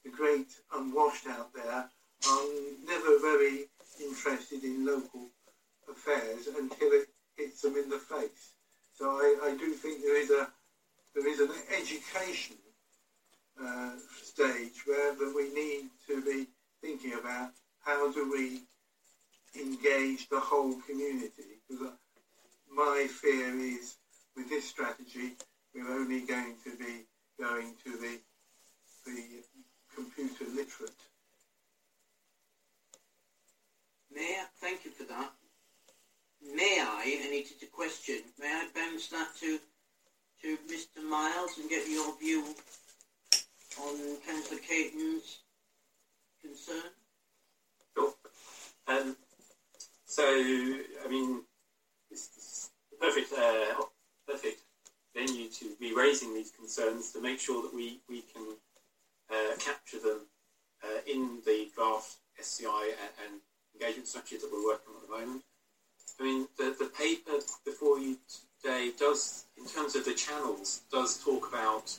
[0.03, 1.89] the great unwashed out there
[2.29, 2.43] are
[2.85, 3.65] never very
[3.99, 5.29] interested in local
[5.91, 8.53] affairs until it hits them in the face.
[8.93, 10.47] So I, I do think there is a
[11.15, 12.55] there is an education
[13.61, 13.91] uh,
[14.21, 16.47] stage where that we need to be
[16.81, 17.51] thinking about
[17.83, 18.61] how do we
[19.59, 21.59] engage the whole community.
[21.67, 21.91] Because uh,
[22.71, 23.95] my fear is
[24.35, 25.35] with this strategy,
[25.73, 27.05] we're only going to be
[27.39, 28.19] going to the
[29.05, 29.23] the
[29.95, 30.91] computer literate.
[34.13, 35.38] Mayor, thank you for that.
[36.41, 39.59] May I, and it is a question, may I bounce that to
[40.41, 42.55] to Mr Miles and get your view
[43.81, 45.39] on Councillor Caton's
[46.41, 46.91] concern?
[47.93, 48.13] Sure.
[48.87, 49.17] Um,
[50.05, 51.43] so, I mean,
[52.09, 53.83] it's, the perfect, uh,
[54.27, 54.61] perfect
[55.13, 58.55] venue to be raising these concerns to make sure that we, we can
[59.29, 60.21] uh, capture them
[60.83, 63.41] uh, in the draft SCI and, and
[63.75, 65.43] engagement strategy that we're working on at the moment.
[66.19, 68.17] I mean, the, the paper before you
[68.61, 71.97] today does, in terms of the channels, does talk about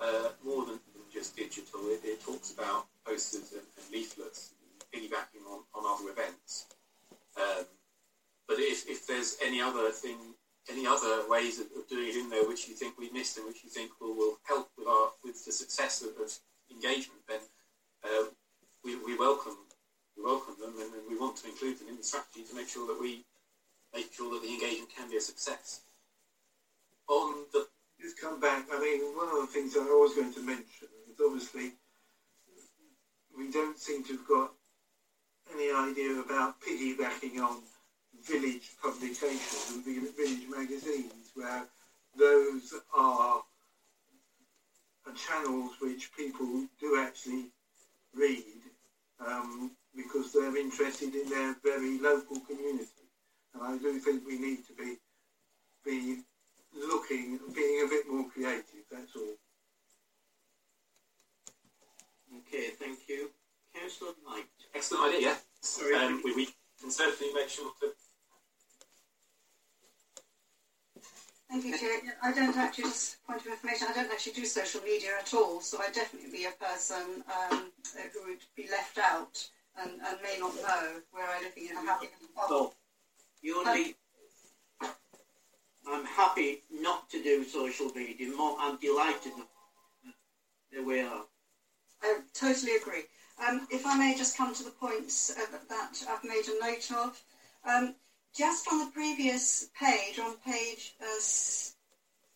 [0.00, 0.80] uh, more than
[1.12, 1.80] just digital.
[1.86, 4.54] It, it talks about posters and, and leaflets,
[4.92, 6.66] piggybacking on, on other events.
[7.36, 7.64] Um,
[8.48, 10.16] but if, if there's any other thing,
[10.68, 13.46] any other ways of, of, doing it in there which you think we missed and
[13.46, 16.32] which you think will, will help with our with the success of, of
[16.70, 17.40] engagement, then
[18.04, 18.24] uh,
[18.84, 19.56] we, we welcome
[20.16, 22.68] we welcome them and, and we want to include them in the strategy to make
[22.68, 23.24] sure that we
[23.94, 25.80] make sure that the engagement can be a success.
[27.08, 27.66] On the
[28.00, 28.64] just come back.
[28.72, 31.72] I mean, one of the things I was going to mention is obviously
[33.36, 34.52] we don't seem to have got
[35.52, 37.58] any idea about piggybacking on
[38.24, 41.66] village publications and village magazines, where
[42.16, 43.42] those are
[45.16, 47.46] channels which people do actually
[48.14, 48.44] read
[49.26, 52.99] um, because they're interested in their very local community.
[53.54, 54.96] And I do think we need to be
[55.84, 56.22] be
[56.76, 58.84] looking, being a bit more creative.
[58.90, 59.34] That's all.
[62.38, 63.30] Okay, thank you.
[63.74, 64.44] Councillor Knight.
[64.74, 65.28] Excellent idea.
[65.28, 65.36] Yeah.
[65.60, 66.48] Sorry, um, we, we
[66.80, 67.90] can certainly make sure to.
[71.50, 72.16] Thank you, Chair.
[72.22, 75.60] I don't actually, just point of information, I don't actually do social media at all,
[75.60, 77.72] so I'd definitely be a person um,
[78.14, 79.44] who would be left out
[79.82, 82.06] and, and may not know where I'm living in a happy
[82.36, 82.74] bubble.
[83.42, 83.94] You're um,
[85.88, 88.30] I'm happy not to do social media.
[88.36, 89.32] More, I'm delighted
[90.72, 91.24] that we are.
[92.02, 93.04] I totally agree.
[93.46, 96.90] Um, if I may just come to the points uh, that I've made a note
[96.92, 97.20] of.
[97.64, 97.94] Um,
[98.36, 101.20] just on the previous page, on page, uh,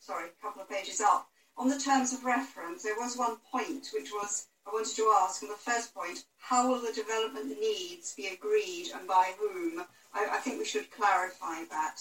[0.00, 3.90] sorry, a couple of pages up, on the terms of reference, there was one point
[3.94, 8.14] which was, I wanted to ask, on the first point, how will the development needs
[8.14, 9.84] be agreed and by whom?
[10.14, 12.00] I, I think we should clarify that.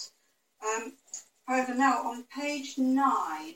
[0.64, 0.92] Um,
[1.46, 3.54] However, now on page 9,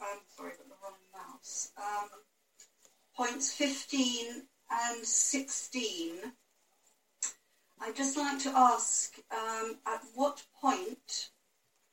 [0.00, 2.08] um, sorry, got the wrong mouse, um,
[3.14, 6.32] points 15 and 16,
[7.82, 11.30] I'd just like to ask um, at what point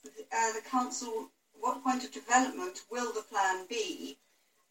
[0.05, 4.17] uh, the council, what point of development will the plan be,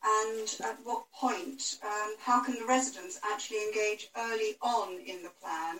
[0.02, 5.32] and at what point, um, how can the residents actually engage early on in the
[5.42, 5.78] plan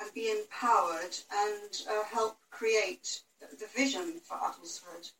[0.00, 5.10] and be empowered and uh, help create the vision for Uttlesford.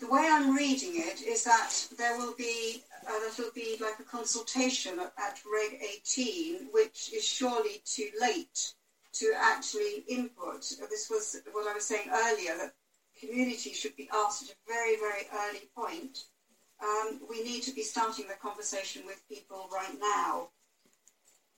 [0.00, 3.98] The way I'm reading it is that there will be uh, that will be like
[4.00, 8.74] a consultation at, at Reg 18, which is surely too late
[9.12, 10.62] to actually input.
[10.90, 12.74] This was what I was saying earlier that
[13.20, 16.24] community should be asked at a very very early point.
[16.82, 20.48] Um, we need to be starting the conversation with people right now.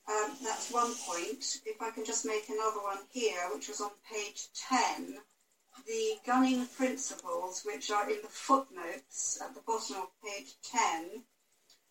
[0.09, 1.61] Um, that's one point.
[1.65, 5.19] If I can just make another one here, which was on page 10
[5.87, 11.23] the gunning principles, which are in the footnotes at the bottom of page 10,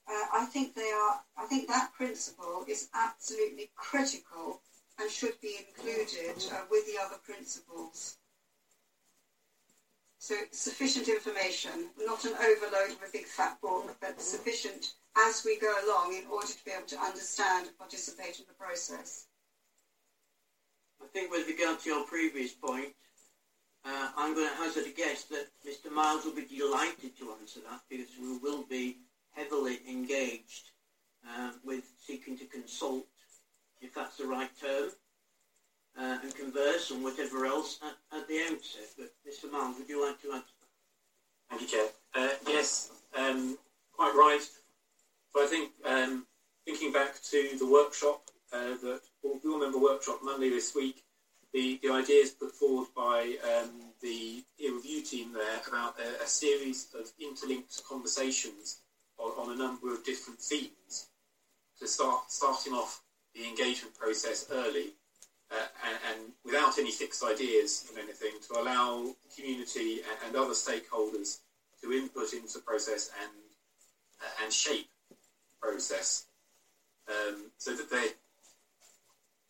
[0.08, 1.22] uh, I think they are.
[1.38, 4.62] I think that principle is absolutely critical
[5.00, 8.18] and should be included uh, with the other principles.
[10.20, 15.58] So sufficient information, not an overload of a big fat book, but sufficient as we
[15.60, 19.28] go along in order to be able to understand and participate in the process.
[21.02, 22.94] I think with regard to your previous point,
[23.86, 25.92] uh, I'm going to hazard a guess that Mr.
[25.92, 28.98] Miles will be delighted to answer that because we will be
[29.32, 30.72] heavily engaged
[31.30, 33.06] uh, with seeking to consult,
[33.82, 34.90] if that's the right term,
[35.98, 38.90] uh, and converse and whatever else at, at, the outset.
[38.98, 39.52] But Mr.
[39.52, 41.58] Miles, would you like to answer that?
[41.58, 41.88] Thank you, Chair.
[42.16, 43.58] Uh, yes, um,
[43.94, 44.42] quite right.
[45.36, 46.26] So I think um,
[46.66, 48.22] thinking back to the workshop,
[48.53, 51.03] uh, that we all remember workshop Monday this week,
[51.52, 53.70] the, the ideas put forward by um,
[54.02, 58.80] the peer review team there about a, a series of interlinked conversations
[59.18, 61.07] on, on, a number of different themes
[61.82, 63.02] to start starting off
[63.34, 64.94] the engagement process early
[65.52, 70.36] uh, and, and, without any fixed ideas on anything to allow the community and, and
[70.38, 71.40] other stakeholders
[71.82, 73.32] to input into the process and
[74.22, 74.88] uh, and shape
[75.66, 76.26] process
[77.10, 78.08] um, so that they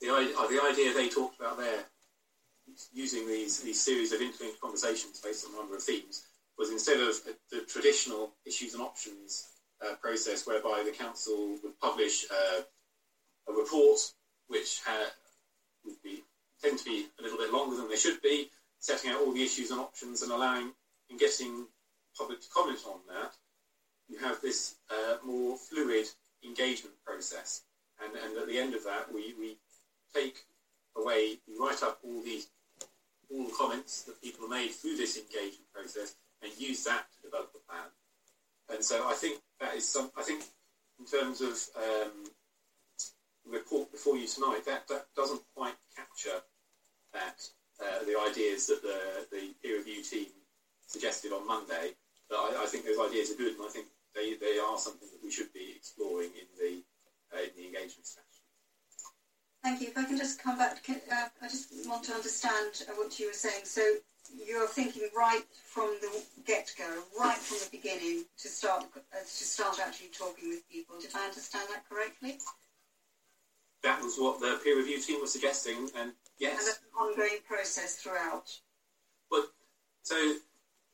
[0.01, 1.85] the, uh, the idea they talked about there
[2.93, 6.23] using these, these series of interlinked conversations based on a number of themes
[6.57, 7.15] was instead of
[7.51, 9.47] the traditional issues and options
[9.85, 12.61] uh, process whereby the council would publish uh,
[13.47, 13.99] a report
[14.47, 15.07] which had,
[15.83, 16.21] would be
[16.61, 19.43] tend to be a little bit longer than they should be, setting out all the
[19.43, 20.71] issues and options and allowing
[21.09, 21.65] and getting
[22.17, 23.31] public to comment on that.
[24.09, 26.05] You have this uh, more fluid
[26.43, 27.63] engagement process,
[28.03, 29.57] and, and at the end of that, we, we
[30.13, 30.45] take
[30.95, 32.41] away, we write up all the
[33.31, 37.51] all the comments that people made through this engagement process and use that to develop
[37.55, 37.89] a plan.
[38.69, 40.11] And so I think that is some.
[40.17, 40.43] I think
[40.99, 42.11] in terms of um,
[43.45, 46.41] the report before you tonight, that, that doesn't quite capture
[47.13, 47.47] that
[47.81, 50.27] uh, the ideas that the the peer review team
[50.87, 51.93] suggested on Monday.
[52.29, 53.85] But I, I, think those ideas are good, and I think
[54.15, 56.83] they, they are something that we should be exploring in the
[57.35, 58.41] uh, in the engagement strategy.
[59.63, 59.87] Thank you.
[59.87, 63.27] If I can just come back, uh, I just want to understand uh, what you
[63.27, 63.65] were saying.
[63.65, 63.81] So
[64.47, 69.79] you're thinking right from the get-go, right from the beginning, to start uh, to start
[69.79, 70.95] actually talking with people.
[70.99, 72.37] Did I understand that correctly?
[73.83, 77.95] That was what the peer review team was suggesting, and yes, and an ongoing process
[77.95, 78.51] throughout.
[79.29, 79.45] But
[80.03, 80.15] so,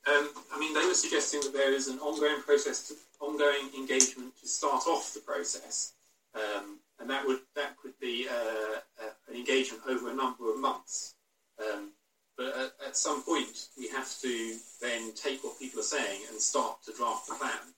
[0.07, 4.34] um, I mean, they were suggesting that there is an ongoing process, to, ongoing engagement
[4.41, 5.93] to start off the process.
[6.35, 10.60] Um, and that would that could be uh, uh, an engagement over a number of
[10.60, 11.15] months.
[11.60, 11.91] Um,
[12.38, 16.39] but at, at, some point, we have to then take what people are saying and
[16.39, 17.73] start to draft the plan.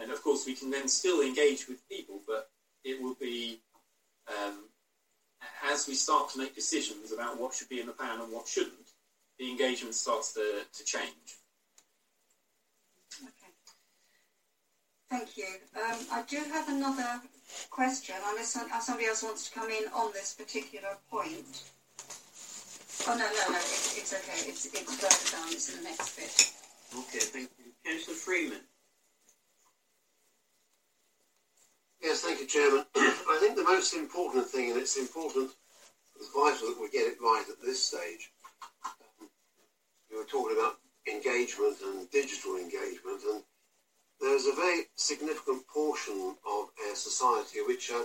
[0.00, 2.50] And of course, we can then still engage with people, but
[2.84, 3.60] it will be
[4.28, 4.64] um,
[5.64, 8.46] as we start to make decisions about what should be in the plan and what
[8.46, 8.90] shouldn't.
[9.38, 11.38] The engagement starts to, to change.
[13.22, 13.52] Okay.
[15.10, 15.46] Thank you.
[15.74, 17.20] Um, I do have another
[17.68, 21.64] question, unless somebody else wants to come in on this particular point.
[23.08, 24.48] Oh, no, no, no, it, it's okay.
[24.48, 25.52] It's, it's further down.
[25.52, 26.52] It's in the next bit.
[26.96, 27.72] Okay, thank you.
[27.84, 28.60] Councillor Freeman.
[32.00, 32.84] Yes, thank you, Chairman.
[32.94, 35.50] I think the most important thing, and it's important,
[36.16, 38.30] it's vital that we get it right at this stage.
[38.84, 39.28] Um,
[40.08, 40.78] you were talking about
[41.10, 43.42] engagement and digital engagement, and
[44.20, 48.04] there's a very significant portion of our society which are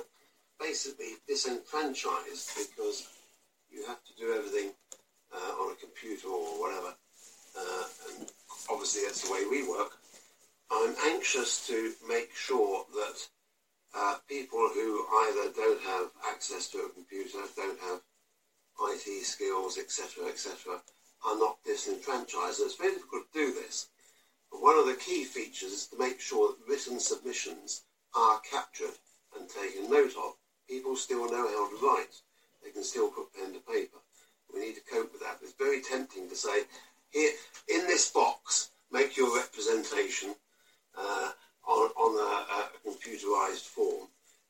[0.59, 3.07] basically disenfranchised because
[3.69, 4.71] you have to do everything
[5.33, 6.95] uh, on a computer or whatever.
[7.57, 8.31] Uh, and
[8.69, 9.91] obviously that's the way we work.
[10.71, 13.27] I'm anxious to make sure that
[13.93, 18.01] uh, people who either don't have access to a computer, don't have
[18.89, 20.81] IT skills, etc., etc.,
[21.25, 22.61] are not disenfranchised.
[22.61, 23.87] It's very difficult to do this
[24.61, 27.81] one of the key features is to make sure that written submissions
[28.15, 28.95] are captured
[29.37, 30.33] and taken note of.
[30.69, 32.15] People still know how to write.
[32.63, 33.97] They can still put pen to paper.
[34.53, 35.39] We need to cope with that.
[35.41, 36.63] It's very tempting to say,
[37.09, 37.31] here,
[37.67, 40.35] in this box, make your representation
[40.97, 41.31] uh,
[41.67, 44.07] on, on a, a, computerized form.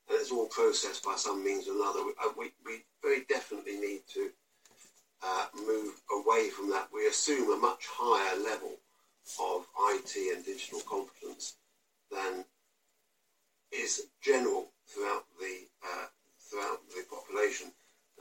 [0.10, 2.06] And it's all processed by some means or another.
[2.06, 2.30] We, uh,
[2.66, 4.30] we very definitely need to
[5.24, 6.90] uh, move away from that.
[6.94, 8.78] We assume a much higher level
[9.40, 11.56] of IT and digital competence
[12.12, 12.46] than
[13.72, 16.06] is general throughout the uh,
[16.40, 17.72] throughout the population.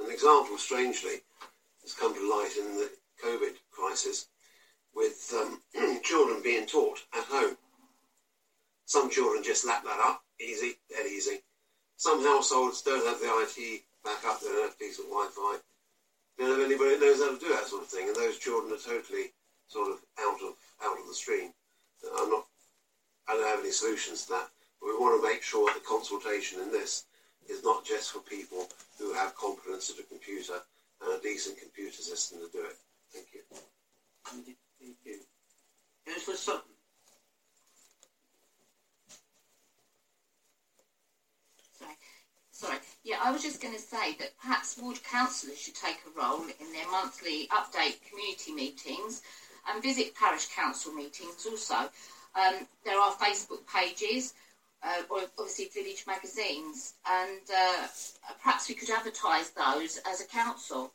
[0.00, 1.22] An example, strangely,
[1.82, 2.90] has come to light in the
[3.22, 4.26] COVID crisis
[4.94, 5.60] with um,
[6.02, 7.56] children being taught at home.
[8.86, 11.42] Some children just lap that up, easy, dead easy.
[11.96, 15.58] Some households don't have the IT back up, they don't have decent Wi-Fi.
[16.36, 18.38] They don't have anybody that knows how to do that sort of thing, and those
[18.38, 19.32] children are totally
[19.68, 21.52] sort of out of out of the stream.
[22.18, 22.46] I'm not.
[23.28, 24.50] I don't have any solutions to that.
[24.80, 27.06] But we want to make sure the consultation in this
[27.48, 28.68] is not just for people
[28.98, 30.60] who have competence at a computer
[31.02, 32.76] and a decent computer system to do it.
[33.12, 33.40] Thank you.
[34.24, 35.18] Thank you.
[36.06, 36.60] Councillor Sutton.
[41.78, 41.96] Sorry.
[42.50, 42.78] Sorry.
[43.04, 46.42] Yeah, I was just going to say that perhaps ward councillors should take a role
[46.42, 49.22] in their monthly update community meetings
[49.68, 51.90] and visit parish council meetings also.
[52.34, 54.34] Um, there are Facebook pages,
[54.82, 57.86] uh, or obviously village magazines, and uh,
[58.42, 60.92] perhaps we could advertise those as a council.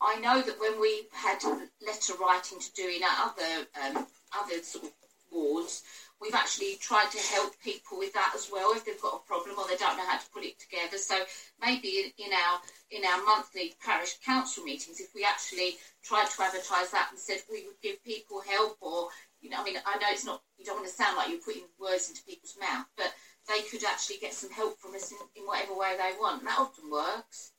[0.00, 4.06] I know that when we had letter writing to do in other um,
[4.38, 4.90] other sort of
[5.30, 5.82] wards,
[6.20, 9.56] we've actually tried to help people with that as well if they've got a problem
[9.58, 10.96] or they don't know how to put it together.
[10.96, 11.14] So
[11.60, 12.60] maybe in, our
[12.90, 17.38] in our monthly parish council meetings, if we actually tried to advertise that and said
[17.50, 19.08] we would give people help or
[19.40, 21.44] you know, I mean, I know it's not you don't want to sound like you're
[21.44, 23.12] putting words into people's mouth, but
[23.46, 26.40] they could actually get some help from us in, in whatever way they want.
[26.40, 27.52] And that often works,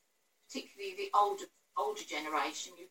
[0.47, 1.45] particularly the older
[1.77, 2.73] older generation.
[2.77, 2.87] You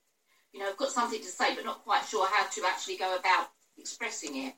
[0.52, 3.16] you know, have got something to say but not quite sure how to actually go
[3.16, 4.54] about expressing it.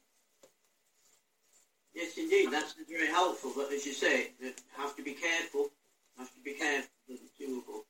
[1.98, 3.50] Yes, indeed, that's very helpful.
[3.56, 5.68] But as you say, you have to be careful.
[6.16, 7.80] Have to be careful that it's doable.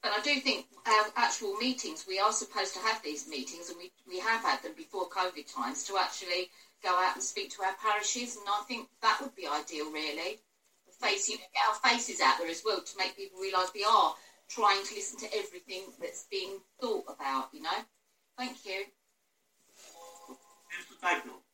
[0.00, 3.76] But I do think our actual meetings, we are supposed to have these meetings, and
[3.76, 6.50] we, we have had them before COVID times to actually
[6.84, 10.38] go out and speak to our parishes, and I think that would be ideal, really.
[11.00, 13.84] Face, you know, get our faces out there as well to make people realise we
[13.84, 14.14] are
[14.48, 17.78] trying to listen to everything that's being thought about, you know.
[18.36, 18.84] Thank you.
[20.70, 21.47] Councillor Bagnall.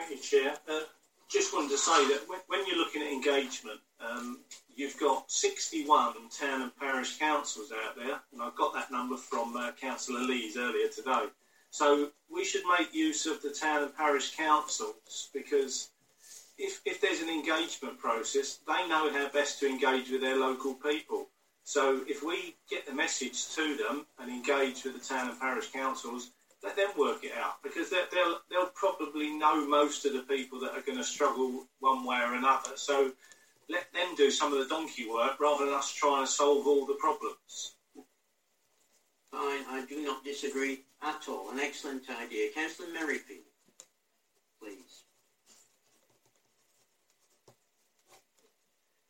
[0.00, 0.54] Thank you, Chair.
[0.66, 0.80] Uh,
[1.28, 4.38] just wanted to say that when, when you're looking at engagement, um,
[4.74, 9.54] you've got 61 town and parish councils out there, and I've got that number from
[9.56, 11.26] uh, Councillor Lees earlier today.
[11.70, 15.90] So we should make use of the town and parish councils because
[16.56, 20.74] if, if there's an engagement process, they know how best to engage with their local
[20.74, 21.28] people.
[21.64, 25.70] So if we get the message to them and engage with the town and parish
[25.70, 26.30] councils,
[26.62, 30.72] let them work it out because they'll they'll probably know most of the people that
[30.72, 32.76] are going to struggle one way or another.
[32.76, 33.12] So
[33.68, 36.86] let them do some of the donkey work rather than us trying to solve all
[36.86, 37.76] the problems.
[39.30, 41.50] Fine, I do not disagree at all.
[41.50, 42.50] An excellent idea.
[42.52, 43.44] Councillor Merrifield,
[44.60, 45.04] please.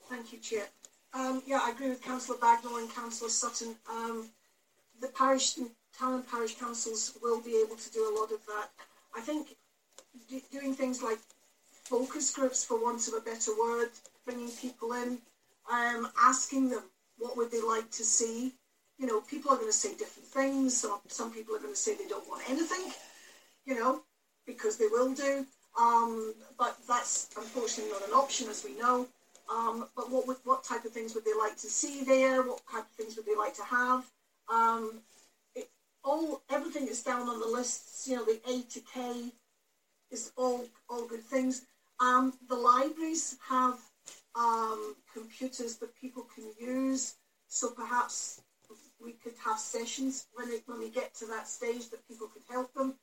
[0.09, 0.67] Thank you, Chair.
[1.15, 3.77] Um, yeah, I agree with Councillor Bagnall and Councillor Sutton.
[3.89, 4.29] Um,
[5.01, 5.57] the parish
[5.99, 8.69] town and parish councils will be able to do a lot of that.
[9.17, 9.57] I think
[10.29, 11.19] do, doing things like
[11.85, 13.91] focus groups, for want of a better word,
[14.25, 15.19] bringing people in,
[15.71, 16.83] um, asking them
[17.19, 18.53] what would they like to see.
[18.99, 20.77] You know, people are going to say different things.
[20.77, 22.93] Some, some people are going to say they don't want anything,
[23.65, 24.03] you know,
[24.47, 25.47] because they will do.
[25.79, 29.07] Um, but that's unfortunately not an option, as we know.
[29.51, 32.43] Um, but what would, what type of things would they like to see there?
[32.43, 34.05] What type of things would they like to have?
[34.53, 35.01] Um,
[36.05, 38.09] all everything is down on the lists.
[38.09, 39.33] You know, the A to K
[40.11, 41.63] is all all good things.
[42.01, 43.79] Um, the libraries have
[44.35, 47.17] um, computers that people can use,
[47.49, 48.41] so perhaps
[49.03, 52.43] we could have sessions when it, when we get to that stage that people could
[52.49, 52.95] help them.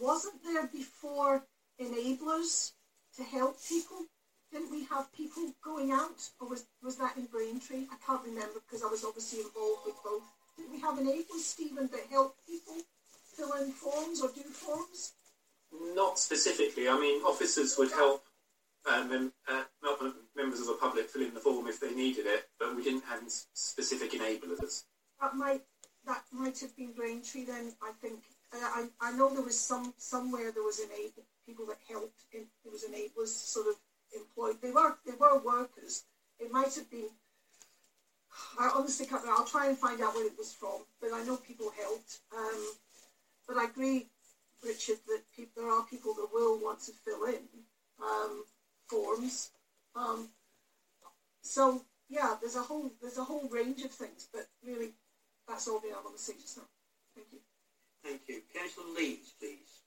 [0.00, 1.42] Wasn't there before
[1.80, 2.72] enablers
[3.16, 4.06] to help people?
[4.52, 7.86] Didn't we have people going out, or was was that in Braintree?
[7.90, 10.22] I can't remember because I was obviously involved with both.
[10.56, 12.76] Did we have enablers, Stephen, that help people
[13.34, 15.12] fill in forms or do forms?
[15.94, 16.88] Not specifically.
[16.88, 18.24] I mean, officers would help
[18.88, 19.64] uh, mem- uh,
[20.34, 23.04] members of the public fill in the form if they needed it, but we didn't
[23.04, 23.20] have
[23.52, 24.84] specific enablers.
[25.20, 25.62] That might
[26.06, 27.72] that might have been Braintree then.
[27.82, 28.20] I think
[28.52, 32.20] I, I, I know there was some somewhere there was enable people that helped.
[32.32, 33.74] In, there was enablers sort of
[34.14, 34.56] employed.
[34.62, 36.04] They were they were workers.
[36.38, 37.10] It might have been.
[38.58, 39.22] I honestly can't.
[39.28, 42.18] I'll try and find out where it was from, but I know people helped.
[42.36, 42.72] Um,
[43.46, 44.06] but I agree,
[44.64, 47.40] Richard, that people, there are people that will want to fill in
[48.02, 48.44] um,
[48.88, 49.50] forms.
[49.94, 50.28] Um,
[51.42, 54.92] so yeah, there's a whole there's a whole range of things, but really,
[55.48, 56.64] that's all the I want to say just now.
[57.14, 57.38] Thank you.
[58.04, 59.80] Thank you, Councillor Lees, please.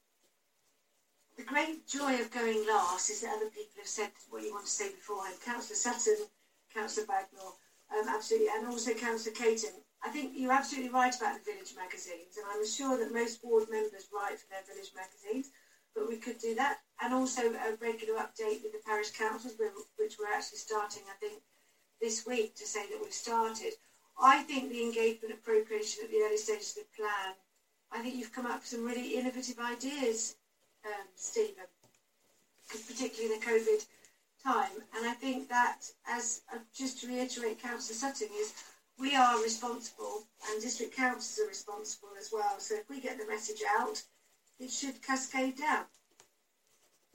[1.37, 4.65] The great joy of going last is that other people have said what you want
[4.65, 5.37] to say beforehand.
[5.45, 6.25] Councillor Sutton,
[6.73, 7.53] Councillor Bagnall,
[7.93, 9.81] um, absolutely, and also Councillor Caton.
[10.03, 13.65] I think you're absolutely right about the village magazines, and I'm sure that most board
[13.69, 15.49] members write for their village magazines,
[15.93, 19.55] but we could do that, and also a regular update with the parish councils,
[19.97, 21.41] which we're actually starting, I think,
[21.99, 23.73] this week to say that we've started.
[24.21, 27.35] I think the engagement appropriation at the early stages of the plan
[27.91, 30.35] I think you've come up with some really innovative ideas,
[30.85, 31.65] um, Stephen,
[32.69, 33.85] particularly in the COVID
[34.43, 34.71] time.
[34.95, 38.53] And I think that, as uh, just to reiterate Councillor Sutton, is
[38.99, 42.59] we are responsible and district councils are responsible as well.
[42.59, 44.01] So if we get the message out,
[44.59, 45.85] it should cascade down.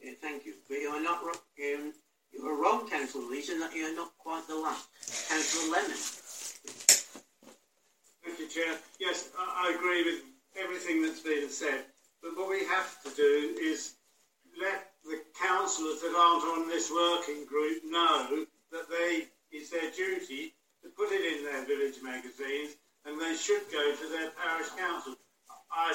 [0.02, 0.55] Yeah, thank you.
[0.68, 1.36] But you're not wrong.
[1.56, 1.92] You're,
[2.32, 4.88] you're wrong, Councillor Lees, in that you're not quite the last.
[5.28, 5.96] Councillor Lemon.
[8.24, 8.78] Thank you, Chair.
[8.98, 10.22] Yes, I, I agree with
[10.59, 11.84] everything that's been said.
[12.22, 13.94] But what we have to do is
[14.60, 20.55] let the councillors that aren't on this working group know that they it's their duty
[20.82, 25.14] to put it in their village magazines and they should go to their parish council.
[25.70, 25.94] I,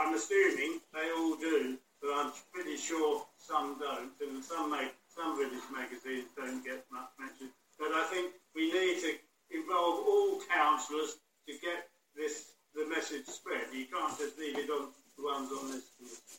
[0.00, 5.36] I'm assuming they all do, but I'm pretty sure some don't, and some make some
[5.36, 7.50] village magazines don't get much mention.
[7.78, 9.14] But I think we need to
[9.50, 13.64] involve all councillors to get this the message spread.
[13.72, 16.38] You can't just leave it on the ones on this.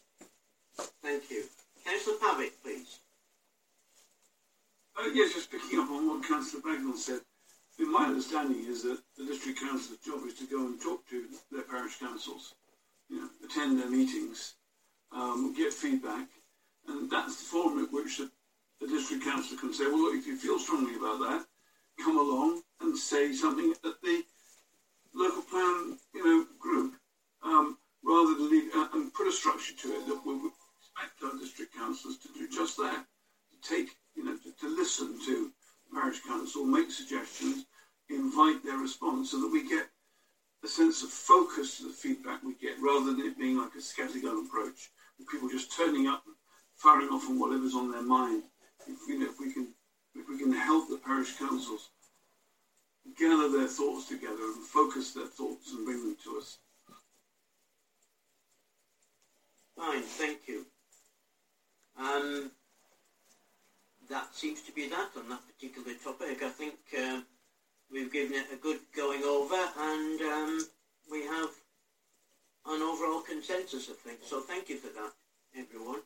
[1.01, 1.43] Thank you.
[1.87, 2.99] Councillor Pavitt, please.
[4.99, 7.21] Uh, yes, just picking up on what Councillor Bagnall said.
[7.79, 11.61] My understanding is that the district council's job is to go and talk to their
[11.61, 12.55] parish councils,
[13.07, 14.55] you know, attend their meetings,
[15.13, 16.27] um, get feedback,
[16.87, 18.29] and that's the forum at which the,
[18.81, 21.45] the district council can say, well, look, if you feel strongly about that,
[22.03, 24.23] come along and say something at the
[25.15, 26.95] local plan, you know, group,
[27.43, 30.51] um, rather than leave, uh, and put a structure to it that will
[31.23, 33.05] our district councillors to do just that,
[33.51, 35.51] to take, you know, to, to listen to
[35.93, 37.65] parish council, make suggestions,
[38.09, 39.87] invite their response, so that we get
[40.63, 43.79] a sense of focus to the feedback we get, rather than it being like a
[43.79, 46.23] scattergun approach, with people just turning up,
[46.75, 48.43] firing off on whatever's on their mind.
[48.87, 49.67] If, you know, if we can,
[50.15, 51.89] if we can help the parish councils
[53.17, 56.57] gather their thoughts together and focus their thoughts and bring them to us.
[59.75, 60.65] Fine, thank you.
[61.99, 62.51] Um,
[64.09, 66.43] that seems to be that on that particular topic.
[66.43, 67.21] I think uh,
[67.91, 70.67] we've given it a good going over and um,
[71.11, 71.49] we have
[72.67, 74.19] an overall consensus, I think.
[74.23, 75.11] So thank you for that,
[75.57, 76.01] everyone.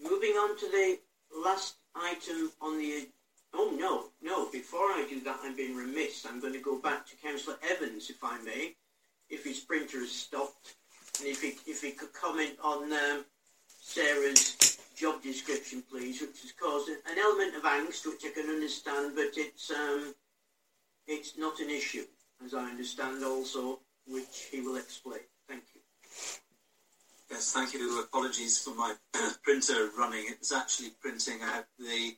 [0.00, 0.98] Moving on to the
[1.44, 3.08] last item on the...
[3.52, 6.24] Oh, no, no, before I do that, I'm being remiss.
[6.24, 8.74] I'm going to go back to Councillor Evans, if I may,
[9.28, 10.74] if his printer has stopped,
[11.18, 13.24] and if he, if he could comment on um,
[13.66, 14.69] Sarah's
[15.00, 19.30] job description, please, which has caused an element of angst, which I can understand, but
[19.34, 20.14] it's um,
[21.06, 22.04] it's not an issue,
[22.44, 25.20] as I understand also, which he will explain.
[25.48, 25.80] Thank you.
[27.30, 28.00] Yes, thank you.
[28.00, 28.94] Apologies for my
[29.42, 30.26] printer running.
[30.28, 32.16] It was actually printing out the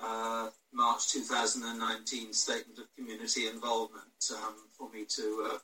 [0.00, 5.58] uh, March 2019 Statement of Community Involvement um, for me to uh,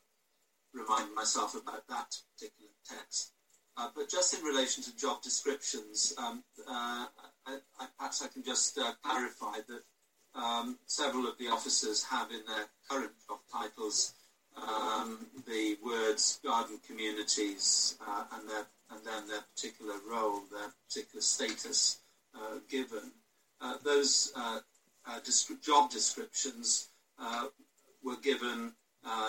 [0.74, 3.35] remind myself about that particular text.
[3.78, 7.06] Uh, but just in relation to job descriptions, um, uh,
[7.46, 9.82] I, I, perhaps I can just uh, clarify that
[10.34, 14.14] um, several of the officers have in their current job titles
[14.56, 21.20] um, the words garden communities uh, and, their, and then their particular role, their particular
[21.20, 21.98] status
[22.34, 23.12] uh, given.
[23.60, 24.32] Uh, those
[25.62, 26.88] job descriptions
[28.02, 28.72] were given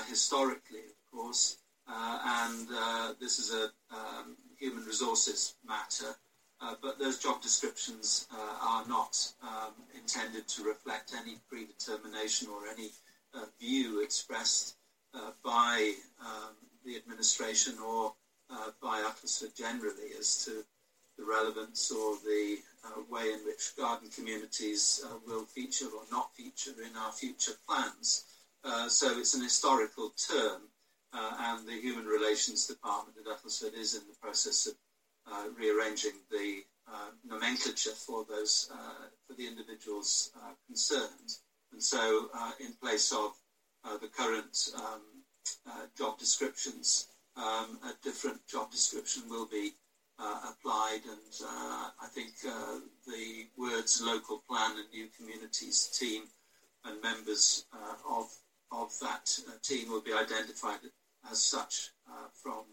[0.10, 1.58] historically, of course,
[1.90, 3.66] and uh, this is a
[3.96, 6.16] um, human resources matter.
[6.60, 8.28] Uh, but those job descriptions
[8.62, 12.90] are not um, intended to reflect any predetermination or any
[13.60, 14.76] view expressed
[15.44, 18.14] by um, the administration or
[18.82, 20.64] by Uttlesford generally as to
[21.18, 26.34] the relevance or the uh, way in which garden communities uh, will feature or not
[26.36, 28.26] feature in our future plans.
[28.64, 30.62] Uh, so it's an historical term
[31.18, 34.74] uh, and the Human Relations Department at Uttlesford is in the process of
[35.30, 41.36] uh, rearranging the uh, nomenclature for those uh, for the individuals uh, concerned.
[41.74, 42.30] And so,
[42.60, 43.34] in place of
[44.02, 45.02] the current um,
[45.98, 49.74] job descriptions, um, a different job description will be
[50.18, 51.02] applied.
[51.06, 51.48] And
[52.02, 52.30] I think
[53.06, 56.24] the words "local plan" and new communities team
[56.86, 57.66] and members
[58.10, 58.34] of
[58.72, 60.80] of that team will be identified
[61.32, 62.64] as such uh, from,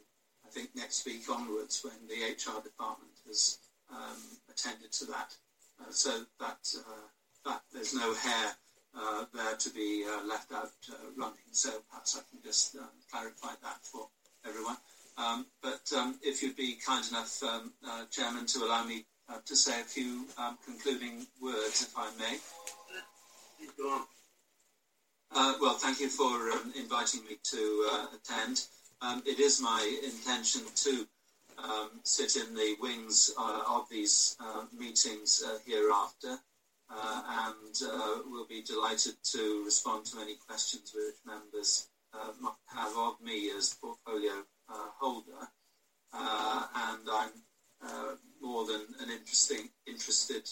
[0.45, 3.59] I think, next week onwards when the HR department has
[3.91, 4.19] um,
[4.51, 5.35] attended to that.
[5.81, 6.11] Uh, so
[6.41, 7.07] that, uh,
[7.45, 8.53] that there's no hair
[8.97, 10.71] uh, there to be uh, left out
[11.17, 11.51] running.
[11.53, 14.09] So perhaps I can just um, clarify that for
[14.47, 14.77] everyone.
[15.17, 17.73] Um, but um, if you'd be kind enough, um,
[18.11, 19.05] Chairman, to allow me
[19.47, 22.39] to say a few um, concluding words, if I may.
[23.79, 24.03] Go on.
[25.33, 28.67] Uh, well, thank you for um, inviting me to uh, attend.
[29.01, 31.07] Um, it is my intention to
[31.59, 36.39] um, sit in the wings uh, of these uh, meetings uh, hereafter,
[36.91, 41.89] uh, and we'll be delighted to respond to any questions which members
[42.41, 45.49] might have of me as portfolio holder.
[46.13, 50.49] and I'm more than an interesting, interested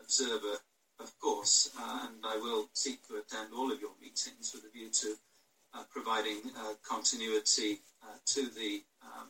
[0.00, 0.58] observer,
[1.00, 4.88] of course, and I will seek to attend all of your meetings with a view
[4.90, 5.16] to
[5.90, 6.40] providing
[6.88, 7.80] continuity
[8.26, 9.28] to the um,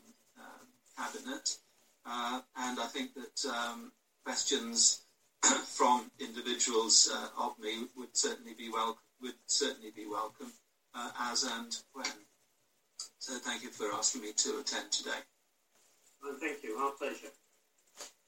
[0.97, 1.57] cabinet,
[2.07, 3.93] uh, and I think that um,
[4.25, 5.03] questions
[5.43, 10.53] from individuals uh, of me would certainly be wel- would certainly be welcome
[10.95, 12.07] uh, as and when.
[13.19, 15.19] So thank you for asking me to attend today.
[16.23, 16.77] Well, thank you.
[16.77, 17.33] Our pleasure.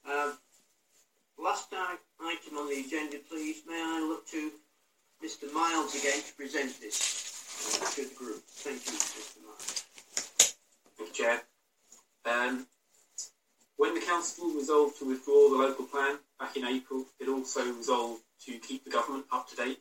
[0.05, 0.37] Um,
[1.37, 3.61] last item on the agenda, please.
[3.67, 4.51] May I look to
[5.23, 5.51] Mr.
[5.53, 8.43] Miles again to present this to the group?
[8.47, 9.43] Thank you, Mr.
[9.45, 9.85] Miles.
[10.97, 11.41] Thank you, Chair.
[12.25, 12.67] Um,
[13.77, 18.21] when the council resolved to withdraw the local plan back in April, it also resolved
[18.45, 19.79] to keep the government up to date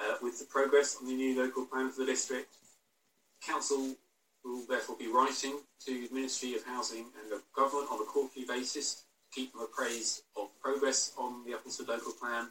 [0.00, 2.54] uh, with the progress on the new local plan for the district.
[3.46, 3.94] Council
[4.44, 8.46] will therefore be writing to the Ministry of Housing and Local Government on a quarterly
[8.46, 9.02] basis
[9.36, 12.48] keep them appraised of progress on the Upton local plan.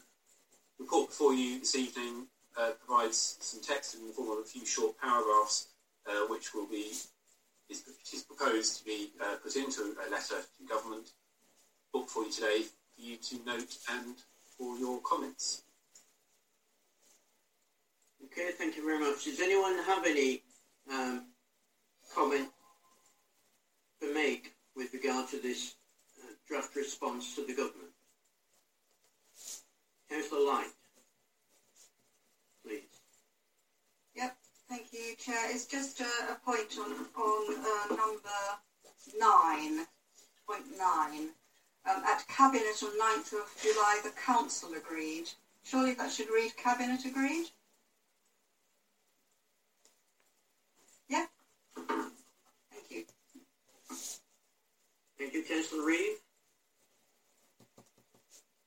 [0.78, 4.44] The report before you this evening uh, provides some text in the form of a
[4.44, 5.66] few short paragraphs,
[6.06, 6.92] uh, which will be
[7.68, 7.82] is,
[8.12, 11.10] is proposed to be uh, put into a letter to government
[11.92, 14.14] book for you today for you to note and
[14.56, 15.62] for your comments.
[18.26, 19.24] Okay, thank you very much.
[19.24, 20.42] Does anyone have any
[20.92, 21.24] um,
[22.14, 22.48] comment
[24.00, 25.75] to make with regard to this
[26.46, 27.90] draft response to the government?
[30.10, 30.70] Councillor Light,
[32.64, 32.82] please.
[34.14, 34.36] Yep.
[34.68, 35.50] Thank you, Chair.
[35.50, 38.28] It's just a, a point on, on uh, number
[39.18, 39.86] nine,
[40.46, 41.28] point nine.
[41.88, 45.28] Um, at Cabinet on 9th of July, the Council agreed.
[45.62, 47.46] Surely that should read Cabinet agreed?
[51.08, 51.26] Yeah?
[51.76, 53.04] Thank you.
[55.16, 56.18] Thank you, Councillor Reeve.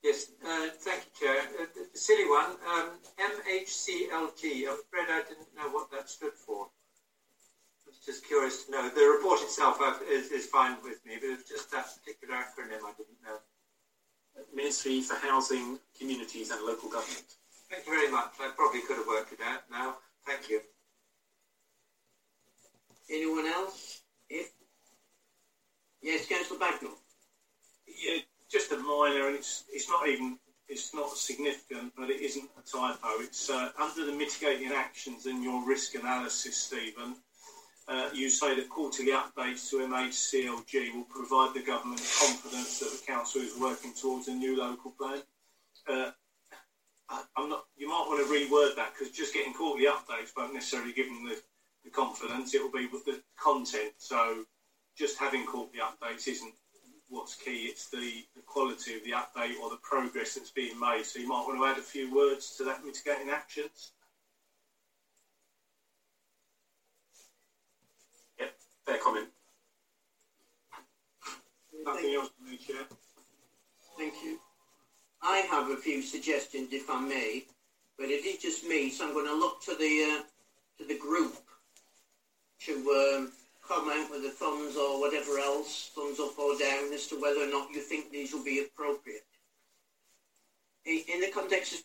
[0.02, 1.42] Yes, uh, thank you, Chair.
[1.60, 4.64] Uh, the, the, silly one, um, MHCLG.
[4.66, 6.66] I'm afraid I didn't know what that stood for.
[6.66, 8.88] I was just curious to know.
[8.88, 9.78] The report itself
[10.08, 13.36] is, is fine with me, but it's just that particular acronym I didn't know.
[14.54, 17.34] Ministry for Housing, Communities and Local Government.
[17.68, 18.32] Thank you very much.
[18.40, 19.96] I probably could have worked it out now.
[20.26, 20.60] Thank you.
[23.10, 24.00] Anyone else?
[24.30, 24.50] If
[26.00, 26.96] yes, Councillor Bagnall.
[27.86, 28.20] Yeah,
[28.50, 32.62] just a minor, and it's it's not even it's not significant, but it isn't a
[32.62, 33.08] typo.
[33.20, 37.16] It's uh, under the mitigating actions in your risk analysis, Stephen.
[37.88, 43.04] Uh, you say that quarterly updates to MHCLG will provide the government confidence that the
[43.04, 45.22] council is working towards a new local plan.
[45.88, 46.10] Uh,
[47.08, 47.64] I, am not.
[47.76, 51.24] You might want to reword that because just getting quarterly updates won't necessarily give them
[51.28, 51.42] the,
[51.82, 52.54] the confidence.
[52.54, 53.94] It will be with the content.
[53.98, 54.44] So
[54.96, 56.54] just having quarterly updates isn't
[57.10, 57.66] what's key.
[57.68, 61.04] It's the, the quality of the update or the progress that's being made.
[61.04, 63.92] So you might want to add a few words to that mitigating actions.
[68.38, 68.54] Yep,
[68.86, 69.26] fair comment.
[71.84, 72.84] Nothing else to me, Chair.
[73.98, 74.38] Thank you.
[75.22, 77.44] I have a few suggestions, if I may,
[77.98, 80.22] but it is just me, so I'm going to look to the uh,
[80.78, 81.34] to the group
[82.60, 82.72] to
[83.16, 83.32] um,
[83.70, 87.50] comment with the thumbs or whatever else, thumbs up or down, as to whether or
[87.50, 89.22] not you think these will be appropriate.
[90.84, 91.80] In, the context of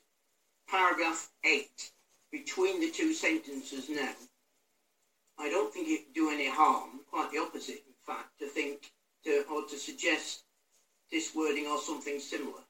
[0.67, 1.69] paragraph 8,
[2.31, 4.13] between the two sentences now,
[5.37, 8.89] I don't think it would do any harm, quite the opposite, in fact, to think
[9.23, 10.41] to, or to suggest
[11.11, 12.63] this wording or something similar.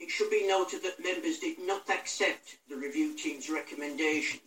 [0.00, 4.40] It should be noted that members did not accept the review team's recommendation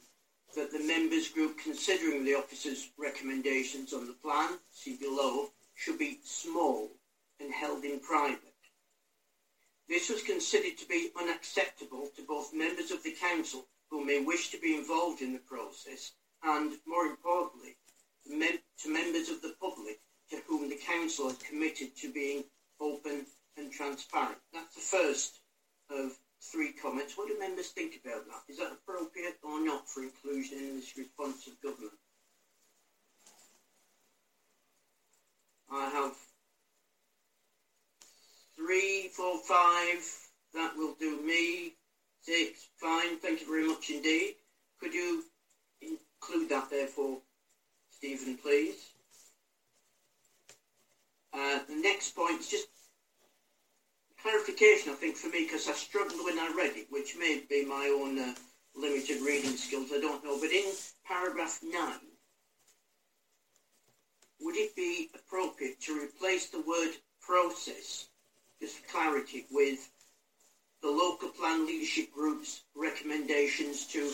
[0.55, 6.17] that the members group considering the officer's recommendations on the plan, see below, should be
[6.23, 6.89] small
[7.39, 8.39] and held in private.
[9.87, 14.49] This was considered to be unacceptable to both members of the council who may wish
[14.49, 16.13] to be involved in the process
[16.43, 17.75] and, more importantly,
[18.25, 19.99] to members of the public
[20.31, 22.43] to whom the council has committed to being
[22.79, 23.25] open
[23.57, 24.37] and transparent.
[24.51, 25.39] That's the first
[25.91, 26.17] of
[26.51, 27.17] three comments.
[27.17, 28.41] What do members think about that?
[28.47, 31.93] Is that appropriate or not for inclusion in this response of government?
[35.71, 36.15] I have
[38.55, 40.05] three, four, five.
[40.53, 41.73] That will do me.
[42.21, 43.17] Six, fine.
[43.17, 44.35] Thank you very much indeed.
[44.79, 45.23] Could you
[45.81, 47.17] include that there for
[48.05, 48.89] Stephen, please.
[51.33, 52.67] Uh, the next point is just
[54.21, 57.63] clarification, I think, for me, because I struggled when I read it, which may be
[57.63, 58.33] my own uh,
[58.75, 60.39] limited reading skills, I don't know.
[60.41, 60.65] But in
[61.05, 61.71] paragraph 9,
[64.41, 68.07] would it be appropriate to replace the word process,
[68.59, 69.87] just clarity, with
[70.81, 74.11] the local plan leadership group's recommendations to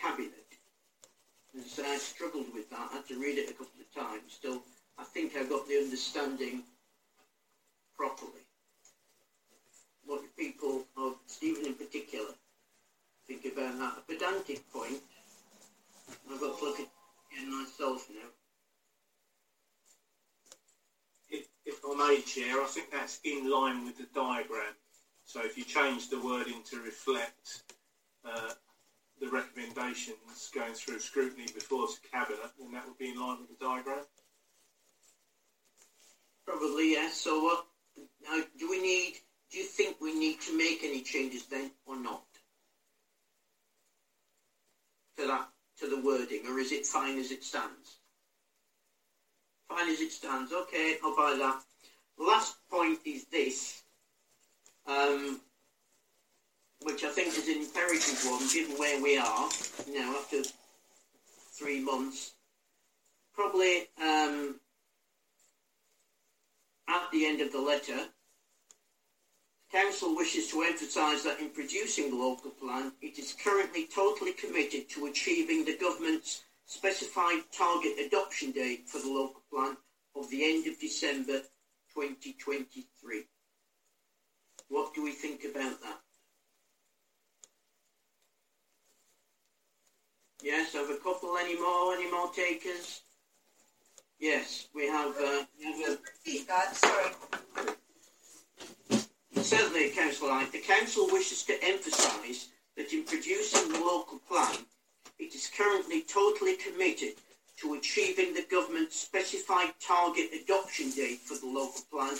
[0.00, 0.30] cabinet?
[1.52, 2.90] And so I struggled with that.
[2.92, 4.34] I had to read it a couple of times.
[4.34, 4.62] Still,
[4.98, 6.62] I think I got the understanding
[7.96, 8.46] properly.
[10.06, 12.34] What the people of Stephen in particular
[13.26, 13.98] think about that.
[13.98, 15.00] A pedantic point.
[16.30, 18.28] I've got to look at it myself now.
[21.30, 24.72] If, if I may, Chair, I think that's in line with the diagram.
[25.26, 27.62] So if you change the wording to reflect
[28.24, 28.52] uh,
[29.20, 33.58] the recommendations going through scrutiny before to cabinet, then that would be in line with
[33.58, 34.04] the diagram.
[36.46, 37.14] Probably yes.
[37.14, 37.66] So what?
[38.22, 39.16] Now, do we need?
[39.52, 42.24] Do you think we need to make any changes then, or not?
[45.18, 45.48] To that,
[45.80, 47.98] to the wording, or is it fine as it stands?
[49.68, 50.52] Fine as it stands.
[50.52, 51.60] Okay, I'll buy that.
[52.18, 53.82] The last point is this,
[54.86, 55.40] um,
[56.82, 59.48] which I think is an imperative one, given where we are
[59.92, 60.42] now after
[61.52, 62.32] three months.
[63.34, 64.56] Probably um,
[66.88, 67.98] at the end of the letter,
[69.72, 74.88] Council wishes to emphasise that in producing the local plan, it is currently totally committed
[74.90, 79.76] to achieving the government's specified target adoption date for the local plan
[80.14, 81.40] of the end of December
[81.94, 83.24] 2023.
[84.68, 86.03] What do we think about that?
[90.44, 91.38] Yes, have a couple.
[91.38, 91.94] Any more?
[91.94, 93.00] Any more takers?
[94.20, 95.16] Yes, we have.
[95.16, 97.12] Uh, have a, Repeat that, sorry.
[99.36, 104.54] Certainly, Councillor the Council wishes to emphasise that in producing the local plan,
[105.18, 107.14] it is currently totally committed
[107.60, 112.18] to achieving the government's specified target adoption date for the local plan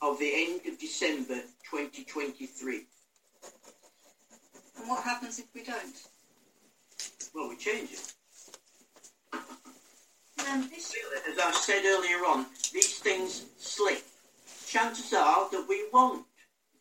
[0.00, 2.86] of the end of December 2023.
[4.78, 6.15] And what happens if we don't?
[7.36, 8.14] Well, we change it.
[10.48, 10.94] Um, this,
[11.30, 14.02] As I said earlier on, these things slip.
[14.66, 16.24] Chances are that we won't.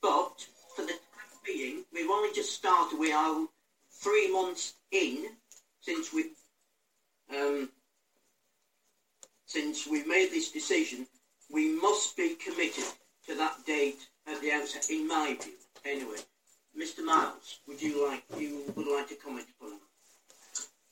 [0.01, 2.97] But for the time being, we've only just started.
[2.97, 3.45] We are
[3.91, 5.25] three months in
[5.81, 6.31] since we
[7.37, 7.69] um,
[9.45, 11.05] since we've made this decision.
[11.51, 12.85] We must be committed
[13.27, 15.53] to that date at the outset, in my view.
[15.83, 16.19] Anyway,
[16.79, 17.03] Mr.
[17.03, 19.84] Miles, would you like you would like to comment upon that?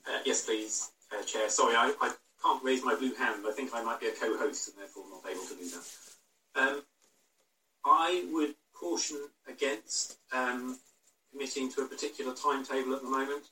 [0.06, 1.48] Uh, yes, please, uh, Chair.
[1.48, 2.12] Sorry, I, I
[2.42, 3.44] can't raise my blue hand.
[3.46, 6.60] I think I might be a co-host and therefore not able to do that.
[6.60, 6.82] Um,
[7.84, 9.18] I would caution
[9.48, 10.78] against um,
[11.32, 13.44] committing to a particular timetable at the moment.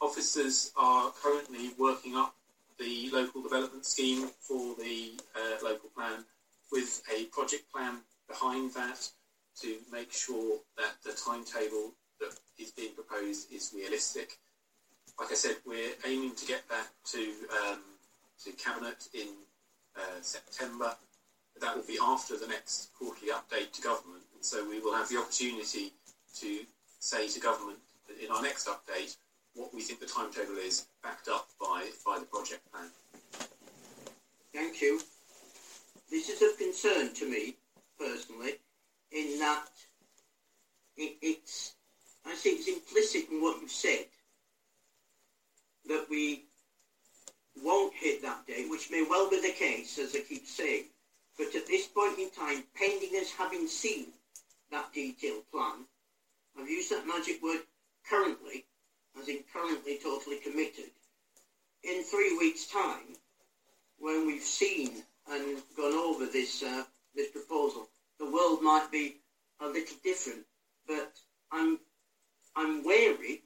[0.00, 2.34] Officers are currently working up
[2.78, 6.24] the local development scheme for the uh, local plan
[6.70, 7.98] with a project plan
[8.28, 9.08] behind that
[9.60, 14.38] to make sure that the timetable that is being proposed is realistic.
[15.18, 17.18] Like I said, we're aiming to get that to
[17.62, 17.80] um,
[18.44, 19.28] to cabinet in
[19.96, 20.94] uh, September.
[21.60, 25.08] That will be after the next quarterly update to government, and so we will have
[25.08, 25.92] the opportunity
[26.40, 26.60] to
[26.98, 27.78] say to government
[28.22, 29.16] in our next update
[29.54, 32.88] what we think the timetable is, backed up by by the project plan.
[34.52, 35.00] Thank you.
[36.10, 37.54] This is of concern to me
[37.98, 38.54] personally,
[39.12, 39.68] in that
[40.96, 41.74] it, it's
[42.26, 44.06] I think it's implicit in what you've said
[45.86, 46.44] that we
[47.62, 50.84] won't hit that date, which may well be the case, as I keep saying.
[51.36, 54.08] But at this point in time, pending us having seen
[54.70, 55.86] that detailed plan,
[56.58, 57.60] I've used that magic word
[58.08, 58.66] currently,
[59.20, 60.90] as in currently totally committed.
[61.82, 63.16] In three weeks' time,
[63.98, 66.84] when we've seen and gone over this uh,
[67.14, 67.88] this proposal,
[68.18, 69.16] the world might be
[69.60, 70.44] a little different.
[70.86, 71.12] But
[71.50, 71.78] I'm
[72.56, 73.42] I'm wary.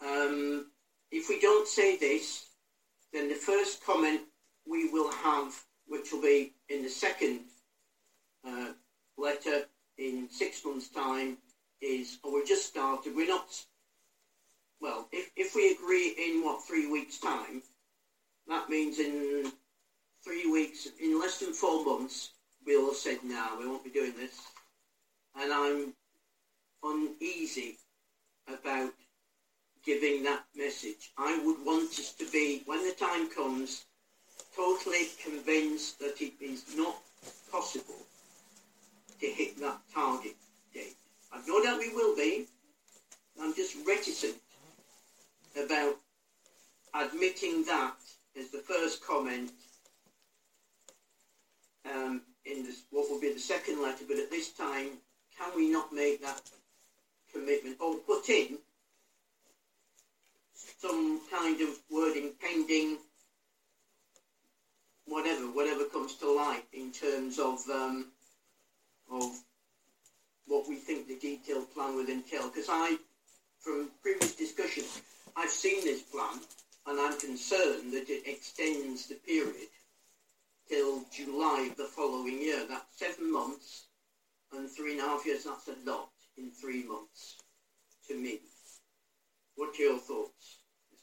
[0.00, 0.66] Um,
[1.10, 2.46] if we don't say this,
[3.12, 4.20] then the first comment
[4.66, 5.54] we will have,
[5.86, 7.40] which will be in the second
[8.46, 8.72] uh,
[9.16, 9.64] letter
[9.96, 11.38] in six months' time,
[11.80, 13.48] is, oh, we've just started, we're not,
[14.80, 17.62] well, if, if we agree in, what, three weeks' time,
[18.46, 19.50] that means in
[20.24, 22.30] three weeks, in less than four months,
[22.66, 24.40] we'll have said, no, we won't be doing this.
[25.34, 25.94] And I'm
[26.82, 27.76] uneasy
[28.46, 28.92] about
[29.88, 31.12] giving that message.
[31.16, 33.86] I would want us to be, when the time comes,
[34.54, 36.96] totally convinced that it is not
[37.50, 38.02] possible
[39.18, 40.34] to hit that target
[40.74, 40.96] date.
[41.32, 42.44] I've no doubt we will be.
[43.40, 44.36] I'm just reticent
[45.58, 45.94] about
[46.92, 47.94] admitting that
[48.38, 49.52] as the first comment
[51.90, 54.98] um, in this, what will be the second letter, but at this time,
[55.38, 56.42] can we not make that
[57.32, 58.58] commitment or put in
[60.78, 62.98] some kind of wording pending
[65.06, 68.06] whatever, whatever comes to light in terms of um,
[69.10, 69.40] of
[70.46, 72.48] what we think the detailed plan will entail.
[72.48, 72.96] Because I,
[73.60, 74.84] from previous discussion,
[75.36, 76.40] I've seen this plan
[76.86, 79.68] and I'm concerned that it extends the period
[80.68, 82.64] till July of the following year.
[82.68, 83.86] That's seven months
[84.52, 85.44] and three and a half years.
[85.44, 87.36] That's a lot in three months
[88.08, 88.40] to me.
[89.56, 90.57] What are your thoughts,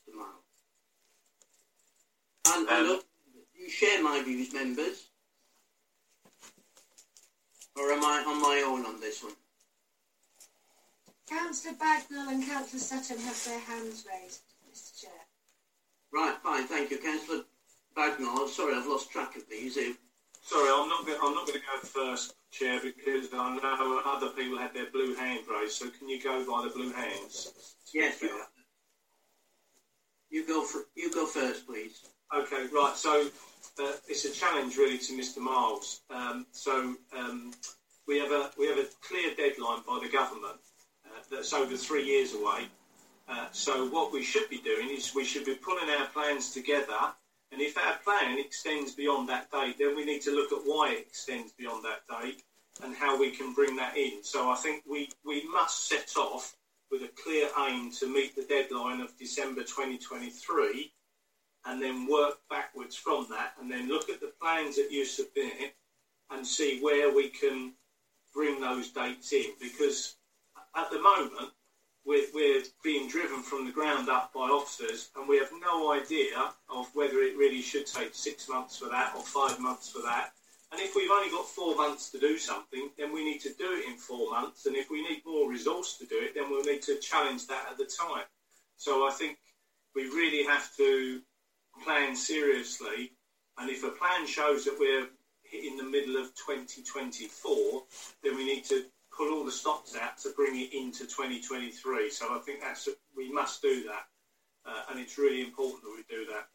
[0.07, 0.15] Mr.
[0.15, 0.43] Miles?
[2.47, 3.01] And, and Um,
[3.53, 5.09] you share my views, members?
[7.75, 9.35] Or am I on my own on this one?
[11.27, 15.27] Councillor Bagnall and Councillor Sutton have their hands raised, Mr Chair.
[16.13, 16.99] Right, fine, thank you.
[16.99, 17.43] Councillor
[17.97, 19.75] Bagnall, sorry, I've lost track of these.
[20.43, 21.05] Sorry, I'm not.
[21.05, 24.91] Gonna, I'm not going to go first, Chair, because I know other people had their
[24.91, 25.73] blue hand raised.
[25.73, 27.75] So can you go by the blue hands?
[27.91, 28.29] Yes, you,
[30.35, 32.01] you go for, you go first, please.
[32.35, 32.93] Okay, right.
[32.95, 33.27] So
[33.79, 35.37] uh, it's a challenge really to Mr.
[35.37, 36.01] Miles.
[36.09, 37.53] Um, so um,
[38.05, 40.59] we have a we have a clear deadline by the government
[41.05, 42.67] uh, that's over three years away.
[43.29, 46.99] Uh, so what we should be doing is we should be pulling our plans together.
[47.53, 50.91] And if our plan extends beyond that date, then we need to look at why
[50.91, 52.43] it extends beyond that date
[52.83, 54.21] and how we can bring that in.
[54.21, 56.57] So I think we, we must set off
[56.91, 60.91] with a clear aim to meet the deadline of December 2023
[61.65, 65.75] and then work backwards from that and then look at the plans that you submit
[66.31, 67.73] and see where we can
[68.33, 69.45] bring those dates in.
[69.59, 70.15] Because
[70.75, 71.51] at the moment
[72.05, 76.53] we're, we're being driven from the ground up by officers and we have no idea
[76.69, 80.31] of whether it really should take six months for that or five months for that
[80.75, 83.71] and if we've only got four months to do something then we need to do
[83.79, 86.63] it in four months and if we need more resource to do it then we'll
[86.63, 88.25] need to challenge that at the time
[88.77, 89.37] so I think
[89.95, 91.21] we really have to
[91.83, 93.13] plan seriously.
[93.57, 95.07] And if a plan shows that we're
[95.53, 97.83] in the middle of 2024,
[98.23, 98.83] then we need to
[99.15, 102.09] pull all the stops out to bring it into 2023.
[102.09, 104.05] So I think that's we must do that,
[104.65, 106.47] uh, and it's really important that we do that.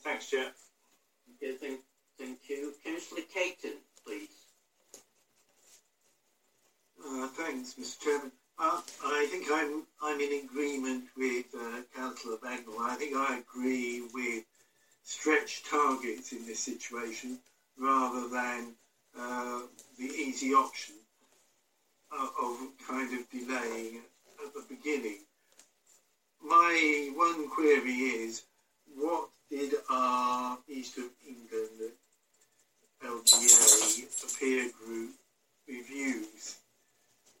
[0.00, 0.52] Thanks, Chair.
[1.36, 1.80] Okay, thank,
[2.18, 2.72] thank you.
[2.84, 4.28] Councillor Caton, please.
[7.04, 8.00] Uh, thanks, Mr.
[8.00, 8.32] Chairman.
[8.58, 12.80] Uh, I think I'm I'm in agreement with uh, Councillor Bagnall.
[12.80, 14.44] I think I agree with
[15.02, 17.38] stretch targets in this situation
[17.78, 18.74] rather than
[19.18, 19.60] uh,
[19.98, 20.94] the easy option
[22.10, 22.56] of, of
[22.88, 24.00] kind of delaying
[24.44, 25.18] at the beginning.
[26.42, 28.42] My one query is,
[28.94, 31.92] what did our East of England
[33.06, 35.10] LGA peer group
[35.68, 36.56] reviews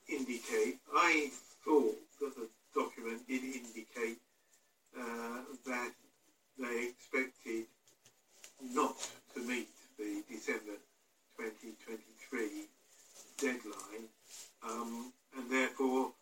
[0.08, 0.78] indicate.
[0.94, 1.30] I
[1.64, 4.18] thought that the document did indicate
[4.96, 5.92] uh, that
[6.58, 7.64] they expected
[8.62, 8.96] not
[9.34, 9.68] to meet
[9.98, 10.78] the December
[11.36, 12.68] 2023
[13.38, 14.08] deadline,
[14.62, 16.12] um, and therefore,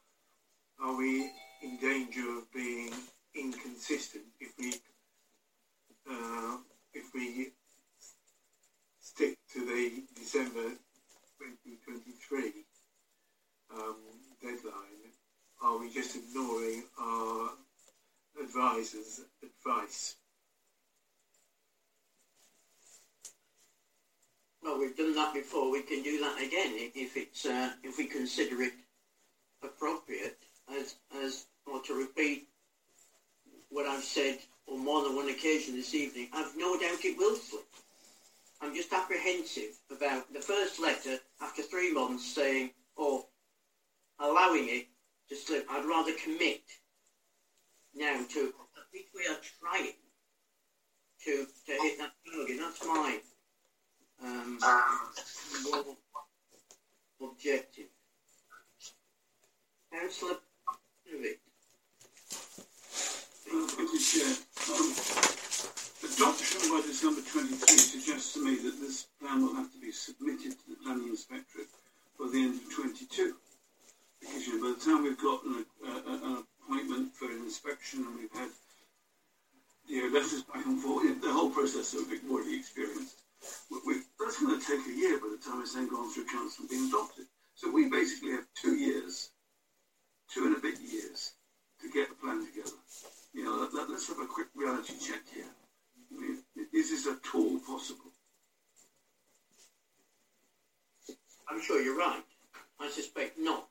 [0.82, 1.30] are we
[1.62, 2.92] in danger of being
[3.34, 4.72] inconsistent if we
[6.10, 6.56] uh,
[6.94, 7.50] if we
[9.14, 10.70] stick to the December
[11.38, 12.52] 2023
[13.72, 13.96] um,
[14.42, 15.12] deadline,
[15.62, 17.50] are we just ignoring our
[18.42, 20.16] advisors' advice?
[24.62, 25.70] Well, we've done that before.
[25.70, 28.72] We can do that again if, it's uh, if we consider it
[29.62, 30.38] appropriate.
[30.74, 32.48] As as or to repeat
[33.68, 37.36] what I've said on more than one occasion this evening, I've no doubt it will
[37.36, 37.73] slip.
[38.64, 43.26] I'm just apprehensive about the first letter after three months saying, or
[44.18, 44.86] allowing it
[45.28, 45.66] to slip.
[45.70, 46.62] I'd rather commit
[47.94, 49.92] now to at least we are trying
[51.24, 52.56] to to hit that target.
[52.58, 53.18] That's my
[54.24, 54.58] um,
[57.20, 57.88] objective.
[59.92, 60.36] Councillor
[63.44, 65.50] thank you, Chair.
[66.04, 66.44] But Dr.
[66.44, 70.64] Shumway's number 23 suggests to me that this plan will have to be submitted to
[70.68, 71.72] the planning inspectorate
[72.20, 73.34] by the end of 22.
[74.20, 77.40] Because you know, by the time we've got an, uh, uh an appointment for an
[77.40, 78.50] inspection and we've had
[79.88, 83.22] you know, letters back and forth, the whole process that we've already experienced,
[83.72, 86.68] we, that's going to take a year by the time it's then gone through council
[86.68, 87.24] and being adopted.
[87.54, 89.30] So we basically have two years,
[90.28, 91.32] two and a bit years,
[91.80, 92.76] to get the plan together.
[93.32, 95.48] You know, let, us have a quick reality check here.
[96.20, 96.36] I
[96.72, 98.10] is this at all possible?
[101.48, 102.22] I'm sure you're right.
[102.80, 103.68] I suspect not.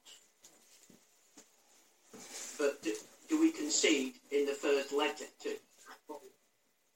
[2.58, 2.94] But do,
[3.30, 5.56] do we concede in the first letter to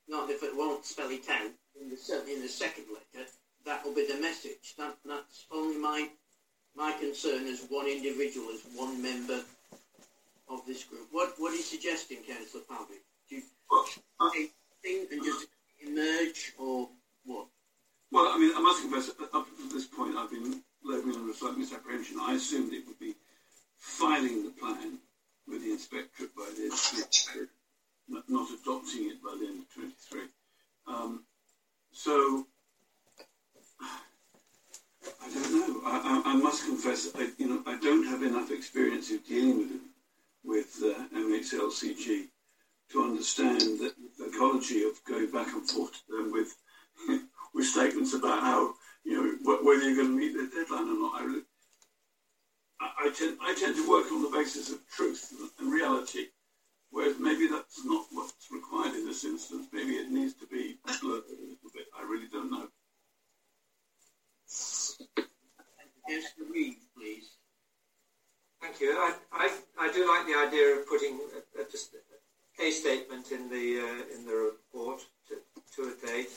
[0.08, 1.52] not if it won't spell it out,
[1.82, 3.28] in the, certainly in the second letter,
[3.66, 4.74] that will be the message.
[4.78, 6.10] That, that's only my
[6.76, 9.42] my concern as one individual, as one member
[10.50, 11.08] of this group.
[11.12, 12.96] What what are you suggesting, Councillor Palby?
[13.30, 13.86] Do you well,
[14.84, 15.48] thing and just
[15.86, 16.90] emerge, or
[17.26, 17.48] what?
[18.12, 21.58] Well, I mean, I must confess, up to this point, I've been labelling under slight
[21.58, 22.18] misapprehension.
[22.22, 23.16] I assumed it would be
[23.78, 24.98] filing the plan
[25.48, 27.48] with the inspectorate by the end of
[28.10, 30.22] not, not adopting it by the end of 23.
[30.88, 31.24] Um,
[31.92, 32.46] so,
[33.82, 35.82] I don't know.
[35.86, 39.58] I, I, I must confess, I, you know, I don't have enough experience of dealing
[39.58, 39.72] with
[40.44, 42.30] with uh, MHLCG
[42.92, 43.94] to understand the
[44.26, 46.56] ecology of going back and forth to them with
[47.54, 48.74] with statements about how
[49.04, 51.44] you know whether you're going to meet the deadline or not.
[52.80, 56.28] I, I, tend I tend to work on the basis of truth and reality,
[56.92, 59.68] whereas maybe that's not what's required in this instance.
[59.74, 61.88] Maybe it needs to be blurred a little bit.
[61.98, 62.68] I really don't know.
[66.08, 67.30] Yes, please.
[68.62, 68.92] Thank you.
[68.92, 71.94] I, I, I do like the idea of putting a, a, just
[72.60, 75.36] a statement in the uh, in the report to,
[75.76, 76.30] to a date.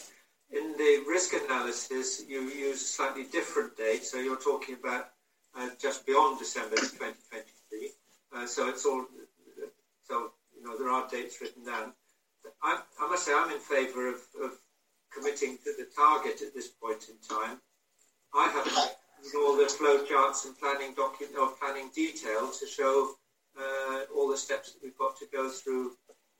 [0.50, 5.10] In the risk analysis, you use a slightly different date, so you're talking about
[5.56, 7.90] uh, just beyond December 2023.
[8.34, 9.04] Uh, so it's all
[10.04, 11.92] so you know there are dates written down.
[12.62, 14.52] I, I must say I'm in favour of, of
[15.12, 17.60] committing to the target at this point in time.
[18.34, 18.96] I have
[19.36, 23.14] all the flow charts and planning document or planning detail to show
[23.58, 25.92] uh, all the steps that we've got to go through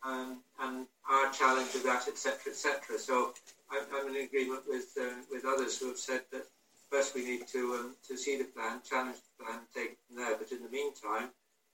[0.03, 2.99] um, and our challenge of that, etc., etc.
[2.99, 3.33] So
[3.71, 6.47] I'm, I'm, in agreement with uh, with others who have said that
[6.91, 10.17] first we need to um, to see the plan, challenge the plan, take it from
[10.17, 10.37] there.
[10.37, 11.31] But in the meantime,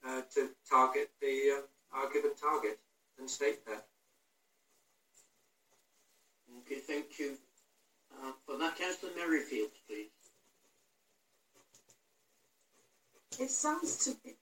[0.06, 1.62] uh, to target the um,
[1.92, 2.78] our given target
[3.18, 3.86] and state that.
[6.58, 7.36] Okay, thank you.
[8.12, 10.08] Uh, for that, Councillor Merrifield, please.
[13.38, 14.34] It sounds to be,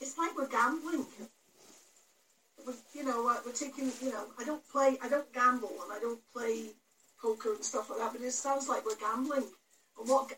[0.00, 1.04] it's like we're gambling.
[2.94, 6.20] You know, we're taking, you know, I don't play, I don't gamble and I don't
[6.32, 6.70] play
[7.20, 9.46] poker and stuff like that, but it sounds like we're gambling.
[9.98, 10.32] And what,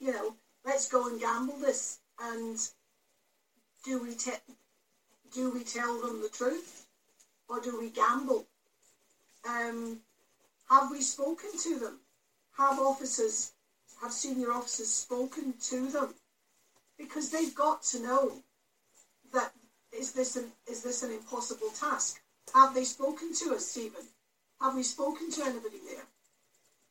[0.00, 0.34] you know,
[0.64, 1.98] let's go and gamble this.
[2.20, 2.58] And
[3.84, 4.54] do we, te-
[5.32, 6.86] do we tell them the truth
[7.48, 8.46] or do we gamble?
[9.48, 10.00] Um,
[10.70, 11.98] have we spoken to them?
[12.56, 13.52] Have officers,
[14.02, 16.14] have senior officers spoken to them?
[16.98, 18.42] because they've got to know
[19.32, 19.52] that
[19.98, 22.20] is this an is this an impossible task?
[22.54, 24.02] Have they spoken to us, Stephen?
[24.60, 26.04] Have we spoken to anybody there?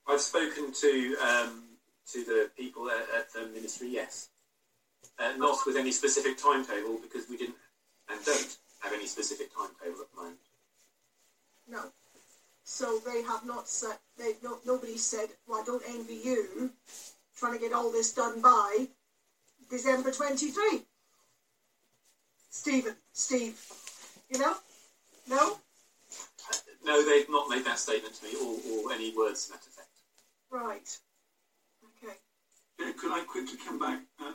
[0.07, 1.63] I've spoken to um,
[2.11, 3.89] to the people at, at the ministry.
[3.89, 4.29] Yes,
[5.19, 7.55] uh, not with any specific timetable because we didn't
[8.09, 10.39] and don't have any specific timetable at the moment.
[11.69, 11.81] No.
[12.63, 13.97] So they have not said.
[14.17, 15.29] They no, nobody said.
[15.47, 16.71] Well, I don't envy you
[17.37, 18.87] trying to get all this done by
[19.69, 20.81] December 23.
[22.57, 23.63] Stephen, Steve,
[24.29, 24.55] you know?
[25.29, 25.57] No?
[26.83, 28.57] No, they've not made that statement to me or,
[28.87, 29.87] or any words to that effect.
[30.49, 30.97] Right.
[31.85, 32.15] Okay.
[32.79, 34.01] Yeah, could I quickly come back?
[34.19, 34.31] Uh,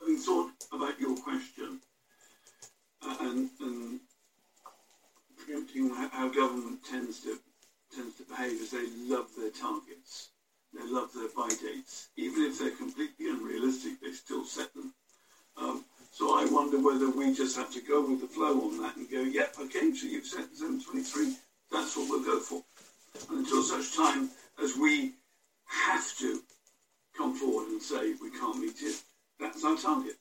[0.00, 1.78] having thought about your question
[3.06, 4.00] uh, and, and
[5.36, 7.38] preempting how, how government tends to
[7.94, 10.30] tends to behave is they love their targets.
[10.72, 12.08] They love their buy dates.
[12.16, 14.94] Even if they're completely unrealistic, they still set them.
[15.56, 18.96] Um, so I wonder whether we just have to go with the flow on that
[18.96, 21.36] and go, yeah, okay, so you've set 723,
[21.70, 22.62] that's what we'll go for.
[23.30, 24.30] And until such time
[24.62, 25.12] as we
[25.66, 26.42] have to
[27.16, 29.02] come forward and say we can't meet it,
[29.38, 30.16] that's our target.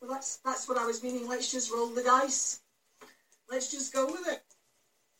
[0.00, 1.26] Well, that's that's what I was meaning.
[1.26, 2.60] Let's just roll the dice.
[3.50, 4.42] Let's just go with it.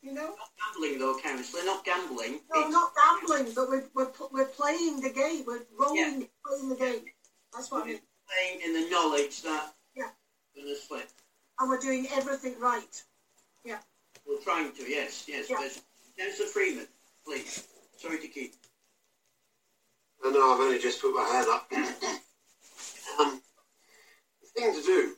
[0.02, 0.34] You know?
[0.36, 2.40] Not gambling though, councillor, not gambling.
[2.52, 5.44] No, not gambling, but we're, we're, we're playing the game.
[5.46, 6.26] We're rolling, yeah.
[6.46, 7.04] playing the game.
[7.54, 8.00] That's what we're I mean.
[8.28, 9.72] Playing in the knowledge that
[10.56, 10.62] yeah.
[10.62, 11.06] going to.
[11.60, 13.02] And we're doing everything right.
[13.64, 13.78] Yeah.
[14.26, 15.46] We're trying to, yes, yes.
[15.50, 15.56] Yeah.
[16.18, 16.86] Councillor Freeman,
[17.24, 17.66] please.
[17.96, 18.54] Sorry to keep.
[20.22, 21.70] No, no, I've only just put my hand up.
[23.20, 23.40] um,
[24.40, 25.14] the thing to do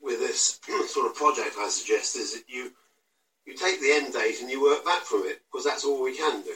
[0.00, 2.72] with this sort of project, I suggest, is that you
[3.46, 6.16] you take the end date and you work back from it because that's all we
[6.16, 6.54] can do.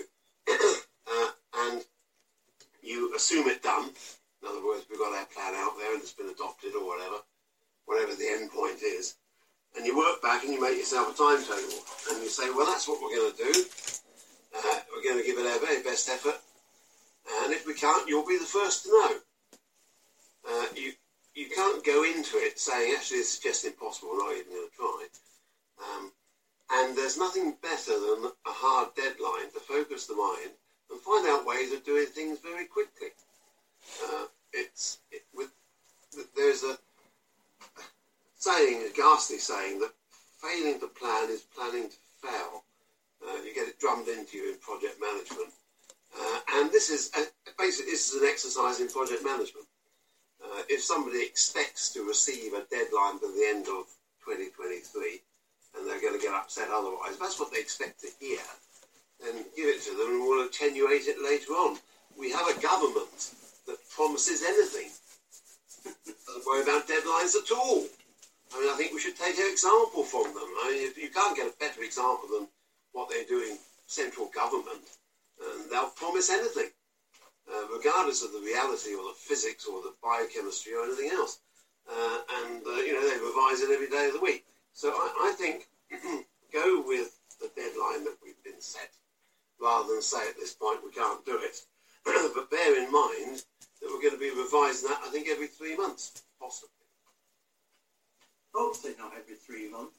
[0.50, 1.28] uh,
[1.68, 1.84] and
[2.82, 3.90] you assume it done.
[4.42, 7.16] In other words, we've got our plan out there and it's been adopted or whatever,
[7.86, 9.14] whatever the end point is.
[9.76, 11.80] And you work back and you make yourself a timetable.
[12.10, 13.64] And you say, well, that's what we're going to do.
[14.56, 16.40] Uh, we're going to give it our very best effort.
[17.42, 19.16] And if we can't, you'll be the first to know.
[20.48, 20.92] Uh, you,
[21.34, 24.68] you can't go into it saying, actually, this is just impossible, we're not even going
[24.68, 25.06] to try.
[25.82, 26.12] Um,
[26.70, 30.52] and there's nothing better than a hard deadline to focus the mind
[30.90, 33.08] and find out ways of doing things very quickly.
[34.04, 35.50] Uh, it's it, with
[36.34, 36.78] there's a
[38.46, 39.90] saying, a ghastly saying, that
[40.38, 42.62] failing to plan is planning to fail.
[43.26, 45.50] Uh, you get it drummed into you in project management,
[46.14, 47.26] uh, and this is a,
[47.58, 49.66] basically this is an exercise in project management.
[50.38, 53.90] Uh, if somebody expects to receive a deadline by the end of
[54.22, 55.18] 2023,
[55.74, 57.18] and they're going to get upset otherwise.
[57.18, 58.38] That's what they expect to hear,
[59.20, 61.78] then give it to them and we'll attenuate it later on.
[62.16, 63.34] We have a government
[63.66, 64.92] that promises anything.
[66.26, 67.86] Don't worry about deadlines at all.
[68.54, 70.50] I mean, I think we should take an example from them.
[70.62, 72.48] I mean, you can't get a better example than
[72.92, 74.86] what they're doing central government.
[75.42, 76.70] And they'll promise anything,
[77.50, 81.40] uh, regardless of the reality or the physics or the biochemistry or anything else.
[81.88, 84.44] Uh, and, uh, you know, they revise it every day of the week.
[84.72, 85.68] So I, I think
[86.52, 88.90] go with the deadline that we've been set,
[89.60, 91.60] rather than say at this point we can't do it.
[92.34, 93.42] but bear in mind
[93.80, 96.75] that we're going to be revising that, I think, every three months, possibly.
[98.56, 99.96] Hopefully not every three months.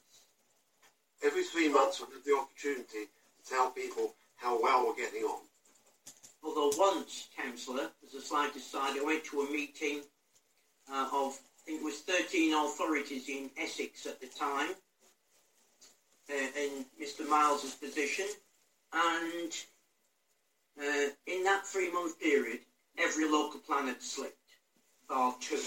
[1.24, 5.42] Every three months we'll have the opportunity to tell people how well we're getting on.
[6.42, 10.00] Although once, Councillor, as a slight aside, I went to a meeting
[10.92, 14.70] uh, of it was 13 authorities in Essex at the time,
[16.30, 17.28] uh, in Mr.
[17.28, 18.24] Miles's position,
[18.92, 19.52] and
[20.80, 22.60] uh, in that three-month period,
[22.96, 24.36] every local plan had slipped,
[25.08, 25.60] bar two.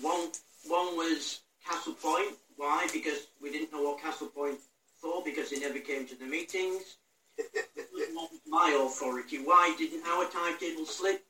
[0.00, 0.28] One,
[0.66, 2.36] one was Castle Point.
[2.56, 2.86] Why?
[2.92, 4.58] Because we didn't know what Castle Point
[5.00, 6.96] thought, because they never came to the meetings.
[8.46, 9.38] my authority.
[9.38, 11.24] Why didn't our timetable slip?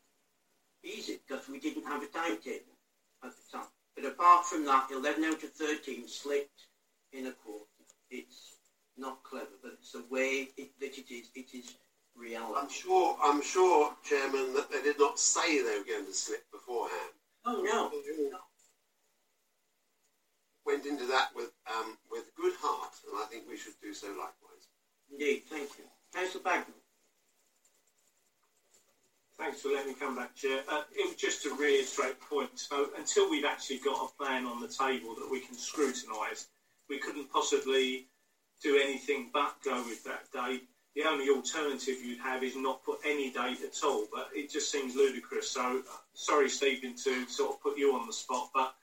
[0.84, 2.76] Easy, because we didn't have a timetable
[3.22, 3.68] at the time.
[3.94, 6.66] But apart from that, 11 out of 13 slipped
[7.12, 7.64] in a quarter.
[8.10, 8.56] It's
[8.96, 11.28] not clever, but it's the way it, that it is.
[11.34, 11.74] It is
[12.16, 12.58] reality.
[12.60, 16.44] I'm sure, I'm sure, Chairman, that they did not say they were going to slip
[16.50, 17.12] beforehand.
[17.44, 17.90] Oh no.
[18.30, 18.38] no.
[20.64, 24.08] Went into that with um, with good heart, and I think we should do so
[24.08, 24.68] likewise.
[25.10, 25.84] Indeed, thank you.
[26.14, 26.82] Councillor Bagnall.
[29.38, 30.60] Thanks for letting me come back, Chair.
[30.68, 32.50] Uh, it was just to reiterate the point.
[32.54, 36.46] So until we've actually got a plan on the table that we can scrutinise,
[36.88, 38.06] we couldn't possibly
[38.62, 40.68] do anything but go with that date.
[40.94, 44.70] The only alternative you'd have is not put any date at all, but it just
[44.70, 45.48] seems ludicrous.
[45.48, 45.82] So,
[46.12, 48.74] sorry, Stephen, to sort of put you on the spot, but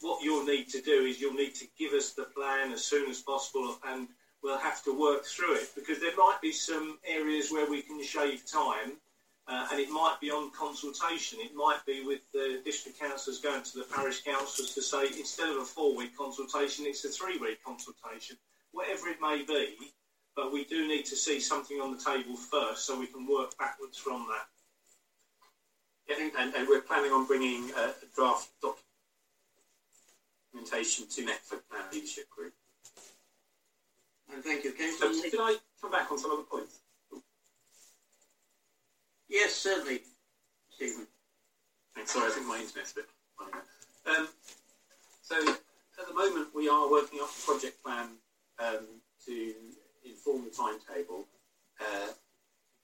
[0.00, 3.10] what you'll need to do is you'll need to give us the plan as soon
[3.10, 4.08] as possible and
[4.42, 8.02] we'll have to work through it because there might be some areas where we can
[8.02, 8.92] shave time
[9.46, 11.38] uh, and it might be on consultation.
[11.40, 15.50] It might be with the district councillors going to the parish councillors to say instead
[15.50, 18.36] of a four-week consultation, it's a three-week consultation.
[18.72, 19.76] Whatever it may be,
[20.34, 23.56] but we do need to see something on the table first so we can work
[23.58, 24.46] backwards from that.
[26.08, 28.83] Yeah, and, and we're planning on bringing a, draft draft
[30.54, 32.52] documentation to next Local Plan Leadership Group.
[34.32, 35.12] And thank you, Councillor.
[35.12, 36.80] So, can I come back on some other points?
[39.28, 40.00] Yes, certainly,
[40.70, 41.06] Stephen.
[41.94, 42.12] Thanks.
[42.12, 43.06] Sorry, I think my internet's a bit
[43.38, 43.52] funny.
[44.06, 44.28] Um,
[45.22, 45.36] so
[45.98, 48.08] at the moment, we are working off a project plan
[48.58, 48.86] um,
[49.26, 49.54] to
[50.04, 51.26] inform the timetable,
[51.80, 52.08] uh,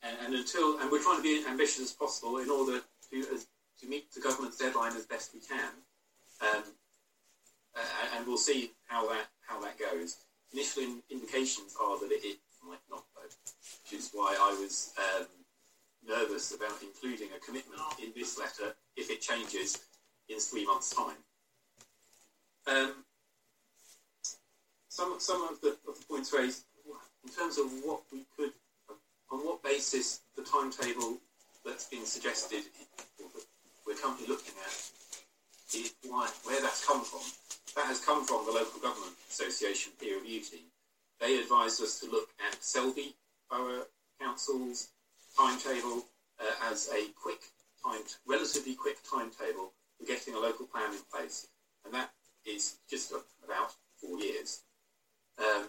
[0.02, 2.80] and, and, until and we're trying to be as ambitious as possible in order
[3.10, 3.46] to as,
[3.80, 5.70] to meet the government's deadline as best we can.
[6.40, 6.62] Um,
[7.80, 10.18] uh, and we'll see how that how that goes.
[10.52, 14.92] Initial in, indications are that it, it, might not go, which is why I was.
[14.98, 15.26] Um,
[16.08, 19.78] nervous about including a commitment in this letter if it changes
[20.30, 21.16] in three months' time.
[22.66, 23.04] Um,
[24.88, 26.64] some some of the, of the points raised
[27.24, 28.52] in terms of what we could,
[29.30, 31.18] on what basis the timetable
[31.64, 32.62] that's been suggested,
[33.86, 34.72] we're currently looking at,
[35.74, 37.20] is why, where that's come from.
[37.76, 40.66] That has come from the Local Government Association peer review team.
[41.20, 43.14] They advised us to look at Selby
[43.50, 43.86] Borough
[44.20, 44.88] Council's
[45.36, 46.04] timetable
[46.40, 47.40] uh, as a quick
[47.84, 51.46] time, relatively quick timetable for getting a local plan in place,
[51.84, 52.10] and that
[52.44, 53.12] is just
[53.44, 54.62] about four years.
[55.38, 55.66] Um,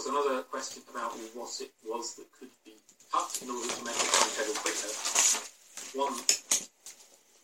[0.00, 2.72] was another question about what it was that could be
[3.12, 4.88] cut in order to make the timetable quicker.
[5.92, 6.16] One,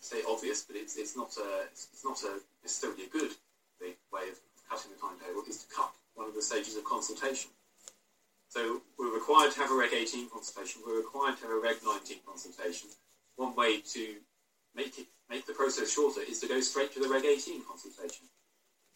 [0.07, 3.33] say obvious, but it's, it's not a it's not a necessarily a good
[3.83, 4.39] way of
[4.71, 7.51] cutting the timetable is to cut one of the stages of consultation.
[8.49, 10.83] So we're required to have a Reg 18 consultation.
[10.87, 12.89] We're required to have a Reg 19 consultation.
[13.37, 14.17] One way to
[14.75, 18.27] make it make the process shorter is to go straight to the Reg 18 consultation.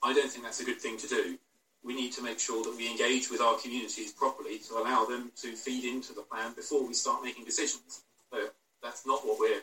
[0.03, 1.39] I don't think that's a good thing to do.
[1.83, 5.33] We need to make sure that we engage with our communities properly to allow them
[5.43, 8.03] to feed into the plan before we start making decisions.
[8.33, 8.49] So
[8.83, 9.63] that's not what we're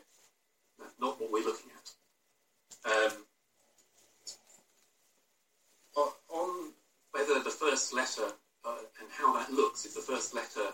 [0.99, 2.91] not what we're looking at.
[2.91, 3.11] Um,
[6.29, 6.71] on
[7.11, 8.29] whether the first letter
[8.65, 10.73] uh, and how that looks, if the first letter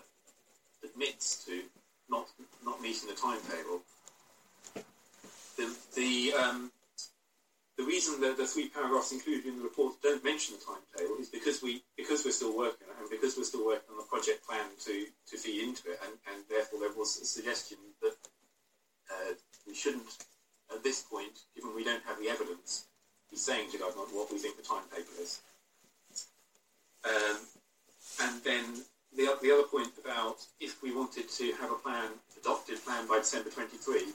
[0.82, 1.62] admits to
[2.10, 2.26] not
[2.64, 3.80] not meeting the timetable,
[5.56, 6.70] the the um,
[7.76, 11.28] the reason that the three paragraphs included in the report don't mention the timetable is
[11.28, 14.66] because we because we're still working and because we're still working on the project plan
[14.84, 18.14] to to feed into it, and, and therefore there was a suggestion that
[19.10, 19.32] uh,
[19.66, 20.26] we shouldn't
[20.72, 22.86] at this point, given we don't have the evidence,
[23.30, 25.40] be saying to government what we think the timetable is.
[27.04, 27.36] Um,
[28.22, 28.64] and then
[29.16, 32.10] the, the other point about if we wanted to have a plan,
[32.40, 34.06] adopted plan by December 23,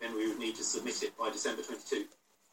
[0.00, 2.04] then we would need to submit it by December 22.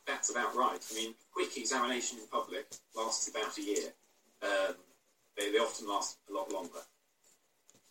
[0.07, 0.80] That's about right.
[0.91, 2.65] I mean, quick examination in public
[2.95, 3.94] lasts about a year.
[4.41, 4.76] Um,
[5.38, 6.82] they, they often last a lot longer.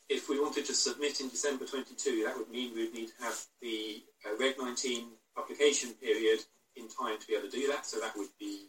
[0.08, 3.24] If we wanted to submit in December 22, that would mean we would need to
[3.24, 6.40] have the uh, Reg 19 publication period
[6.76, 7.86] in time to be able to do that.
[7.86, 8.66] So that would be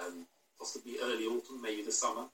[0.00, 0.26] um,
[0.58, 2.26] possibly early autumn, maybe the summer.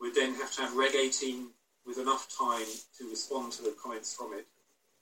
[0.00, 1.48] We'd then have to have Reg 18
[1.86, 2.66] with enough time
[2.98, 4.46] to respond to the comments from it.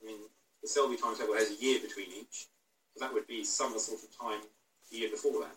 [0.02, 0.18] I mean,
[0.62, 2.46] the Selby timetable has a year between each,
[2.94, 4.40] so that would be summer sort of time
[4.90, 5.56] the year before that.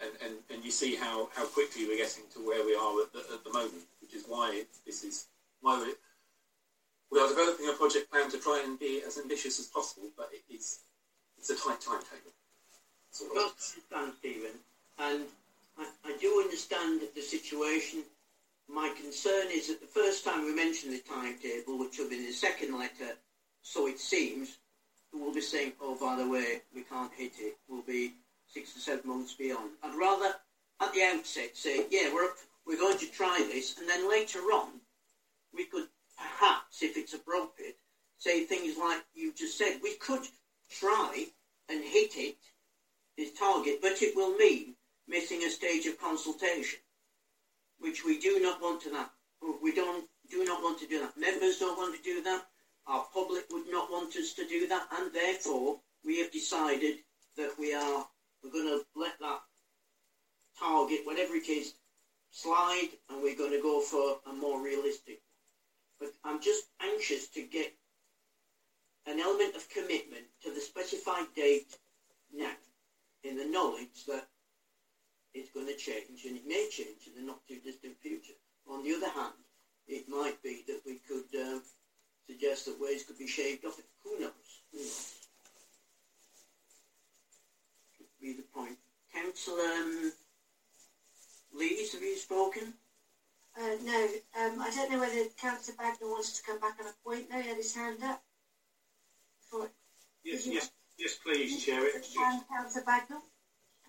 [0.00, 3.12] And, and, and you see how, how quickly we're getting to where we are at
[3.12, 5.26] the, at the moment, which is why this is
[5.60, 5.92] why
[7.12, 10.30] we are developing a project plan to try and be as ambitious as possible, but
[10.48, 10.80] it's
[11.38, 12.32] it's a tight timetable.
[13.10, 13.36] Sort of.
[13.36, 14.56] Well, Stephen,
[14.98, 15.24] and
[15.78, 18.04] I, I do understand the situation
[18.68, 22.26] my concern is that the first time we mention the timetable, which will be in
[22.26, 23.16] the second letter,
[23.62, 24.56] so it seems,
[25.12, 27.56] we'll be saying, oh, by the way, we can't hit it.
[27.68, 28.14] We'll be
[28.48, 29.72] six to seven months beyond.
[29.82, 30.34] I'd rather,
[30.80, 32.30] at the outset, say, yeah, we're,
[32.66, 34.80] we're going to try this, and then later on,
[35.54, 37.76] we could perhaps, if it's appropriate,
[38.18, 39.80] say things like you just said.
[39.82, 40.26] We could
[40.70, 41.26] try
[41.68, 42.36] and hit it,
[43.16, 44.74] this target, but it will mean
[45.06, 46.78] missing a stage of consultation
[47.82, 49.10] which we do not want to that.
[49.60, 51.16] We don't do not want to do that.
[51.18, 52.46] Members don't want to do that.
[52.86, 56.98] Our public would not want us to do that, and therefore we have decided
[57.36, 58.06] that we are
[58.42, 59.40] we're going to let that
[60.58, 61.74] target, whatever it is,
[62.30, 65.20] slide, and we're going to go for a more realistic.
[66.02, 67.72] But I'm just anxious to get
[69.06, 71.76] an element of commitment to the specified date
[72.34, 72.50] now,
[73.22, 74.26] in the knowledge that
[75.32, 78.32] it's going to change, and it may change in the not too distant future.
[78.68, 79.34] On the other hand,
[79.86, 81.60] it might be that we could uh,
[82.26, 83.78] suggest that ways could be shaved off.
[84.02, 84.60] Who knows?
[84.72, 85.14] Who knows?
[87.96, 88.76] Could be the point.
[89.14, 90.12] Councillor um,
[91.54, 92.74] Lees, have you spoken?
[93.54, 94.08] Uh, no,
[94.40, 97.28] um, I don't know whether Councillor Bagnall wants to come back on a point.
[97.30, 98.20] No, he had his hand up.
[100.24, 101.82] Yes, yes, yes, please, Chair.
[102.50, 103.20] Councillor Bagnall.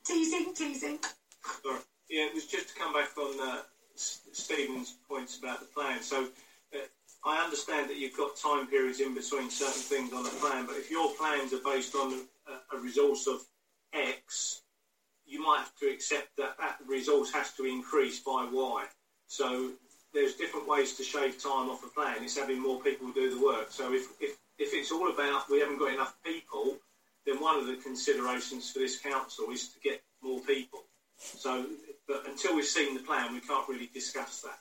[0.03, 0.99] Teasing, teasing.
[1.63, 1.79] Sorry.
[2.09, 3.61] Yeah, it was just to come back on uh,
[3.95, 6.01] Stephen's points about the plan.
[6.01, 6.27] So
[6.73, 6.79] uh,
[7.23, 10.75] I understand that you've got time periods in between certain things on the plan, but
[10.75, 12.13] if your plans are based on
[12.47, 13.41] a, a resource of
[13.93, 14.61] X,
[15.25, 18.85] you might have to accept that that resource has to increase by Y.
[19.33, 19.71] So
[20.13, 22.17] there's different ways to shave time off a plan.
[22.21, 23.71] It's having more people do the work.
[23.71, 26.77] So if, if, if it's all about we haven't got enough people,
[27.25, 30.83] then one of the considerations for this council is to get more people.
[31.17, 31.65] So,
[32.07, 34.59] but until we've seen the plan, we can't really discuss that.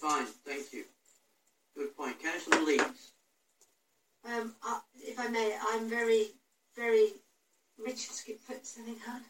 [0.00, 0.84] Fine, thank you.
[1.76, 2.22] Good point.
[2.22, 2.82] Councillor Lees.
[4.24, 6.28] Um, uh, if I may, I'm very,
[6.76, 7.08] very.
[7.84, 9.22] Richard skip put something on.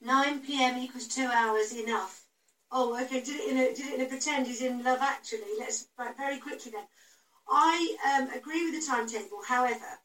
[0.00, 0.78] 9 p.m.
[0.78, 2.24] equals two hours enough.
[2.70, 3.20] Oh, okay.
[3.20, 5.56] Did it in a, did it in a pretend he's in love actually?
[5.58, 6.84] Let's right, very quickly then.
[7.48, 9.42] I um, agree with the timetable.
[9.46, 9.98] However,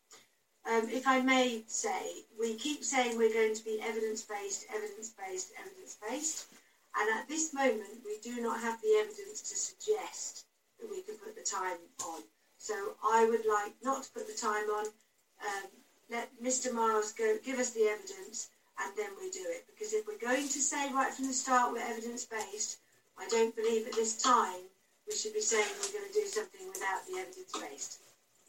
[0.66, 6.48] um, if I may say, we keep saying we're going to be evidence-based, evidence-based, evidence-based,
[6.96, 10.46] and at this moment we do not have the evidence to suggest
[10.80, 12.22] that we can put the time on.
[12.58, 14.86] So I would like not to put the time on.
[14.86, 15.70] Um,
[16.10, 16.74] let Mr.
[16.74, 18.50] Miles go give us the evidence,
[18.80, 19.66] and then we do it.
[19.68, 22.80] Because if we're going to say right from the start we're evidence based,
[23.18, 24.62] I don't believe at this time
[25.08, 28.00] we should be saying we're going to do something without the evidence based.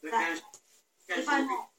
[0.03, 0.41] That-
[1.09, 1.69] If I'm not,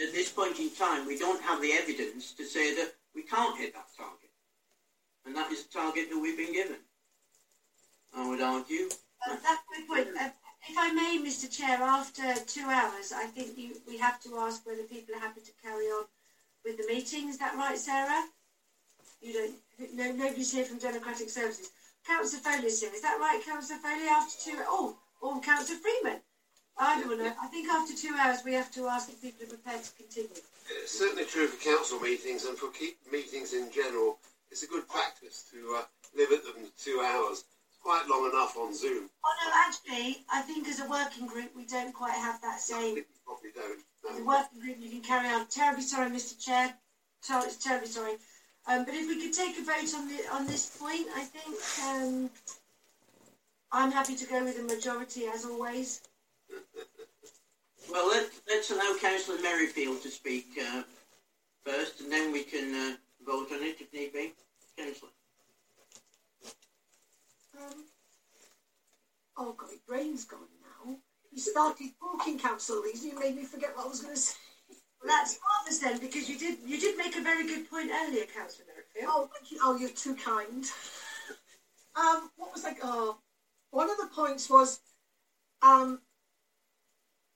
[0.00, 3.58] at this point in time, we don't have the evidence to say that we can't
[3.58, 4.30] hit that target.
[5.24, 6.76] And that is the target that we've been given.
[8.14, 8.88] I would argue.
[9.26, 10.08] uh, that's a good point.
[10.20, 10.28] Uh,
[10.68, 11.50] if I may, Mr.
[11.50, 15.40] Chair, after two hours, I think you, we have to ask whether people are happy
[15.40, 16.04] to carry on
[16.66, 17.28] with the meeting.
[17.28, 18.24] Is that right, Sarah?
[19.22, 19.94] You don't.
[19.94, 21.70] No, nobody's here from Democratic Services.
[22.06, 22.90] Councillor Foley's here.
[22.92, 24.08] Is that right, Councillor Foley?
[24.08, 26.20] After two, oh, or Councillor Freeman.
[26.78, 27.32] I don't know.
[27.40, 30.28] I think after two hours we have to ask if people are prepared to continue.
[30.82, 34.18] It's certainly true for council meetings and for keep meetings in general.
[34.50, 35.82] It's a good practice to uh,
[36.14, 37.44] limit them to two hours.
[37.68, 39.08] It's quite long enough on Zoom.
[39.24, 43.04] Oh no, actually, I think as a working group we don't quite have that same.
[43.24, 43.80] Probably don't.
[44.10, 45.46] As a working group, you can carry on.
[45.48, 46.38] Terribly sorry, Mr.
[46.38, 46.74] Chair.
[47.26, 48.16] Ter- terribly sorry.
[48.66, 51.56] Um, but if we could take a vote on the on this point, I think
[51.86, 52.30] um,
[53.72, 56.00] I'm happy to go with the majority as always.
[57.90, 60.82] Well, let, let's allow Councillor Merrifield to speak uh,
[61.64, 64.32] first, and then we can uh, vote on it if need be.
[64.76, 65.10] Councillor.
[67.58, 67.84] Um,
[69.36, 70.40] oh, God, my brain's gone
[71.36, 74.36] You started talking, Council and you made me forget what I was going to say.
[74.70, 78.24] Well, that's marvellous then, because you did you did make a very good point earlier,
[78.24, 79.04] Councillor Merrifield.
[79.06, 79.58] Oh, thank you.
[79.62, 80.64] Oh, you're too kind.
[81.94, 82.78] um, what was like?
[82.82, 83.18] Oh,
[83.70, 84.80] one of the points was,
[85.60, 86.00] um,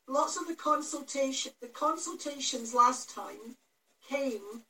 [0.09, 3.55] lots of the consultation, the consultations last time
[4.09, 4.62] came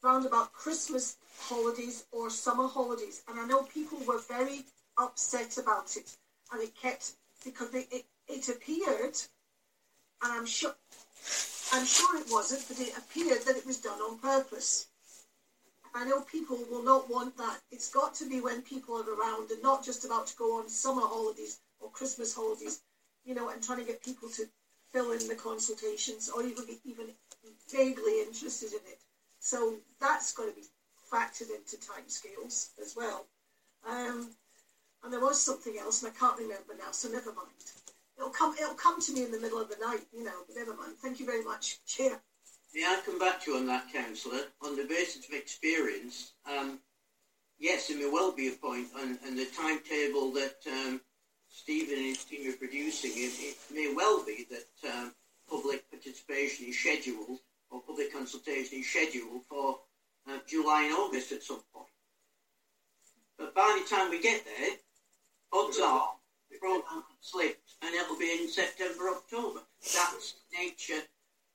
[0.00, 4.64] round about Christmas holidays or summer holidays, and I know people were very
[4.96, 6.16] upset about it,
[6.52, 7.14] and it kept
[7.44, 9.16] because it it, it appeared,
[10.22, 10.74] and I'm sure.
[11.72, 14.88] I'm sure it wasn't, but it appeared that it was done on purpose.
[15.94, 17.60] I know people will not want that.
[17.70, 20.68] It's got to be when people are around and not just about to go on
[20.68, 22.80] summer holidays or Christmas holidays,
[23.24, 24.48] you know, and trying to get people to
[24.92, 27.06] fill in the consultations or even be even
[27.70, 28.98] vaguely interested in it.
[29.38, 30.66] So that's got to be
[31.12, 33.26] factored into timescales as well.
[33.88, 34.30] Um,
[35.02, 37.48] and there was something else, and I can't remember now, so never mind.
[38.20, 38.54] It'll come.
[38.60, 40.44] It'll come to me in the middle of the night, you know.
[40.46, 40.92] But never mind.
[41.02, 42.20] Thank you very much, Chair.
[42.74, 44.42] May I come back to you on that, Councillor?
[44.60, 46.78] On the basis of experience, um,
[47.58, 51.00] yes, it may well be a point, and, and the timetable that um,
[51.48, 55.14] Stephen and his team are producing, it, it may well be that um,
[55.48, 57.38] public participation is scheduled,
[57.70, 59.78] or public consultation is scheduled for
[60.28, 61.88] uh, July and August at some point.
[63.38, 64.76] But by the time we get there,
[65.52, 66.10] odds are
[66.50, 69.60] the programme slipped, and it'll be in September, October.
[69.80, 71.02] That's nature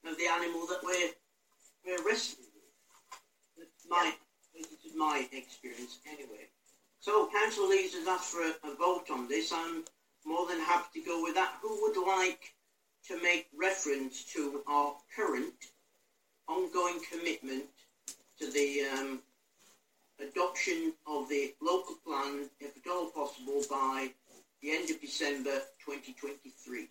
[0.06, 1.12] of the animal that we're
[1.86, 2.64] we're wrestling with.
[3.58, 4.14] That's my
[4.54, 6.48] this is my experience anyway.
[7.00, 9.52] So Council Lees has asked for a, a vote on this.
[9.54, 9.84] I'm
[10.26, 11.54] more than happy to go with that.
[11.62, 12.54] Who would like
[13.08, 15.54] to make reference to our current
[16.48, 17.66] ongoing commitment
[18.40, 19.22] to the um,
[20.20, 24.10] adoption of the local plan, if at all possible, by
[24.62, 26.88] the end of December 2023?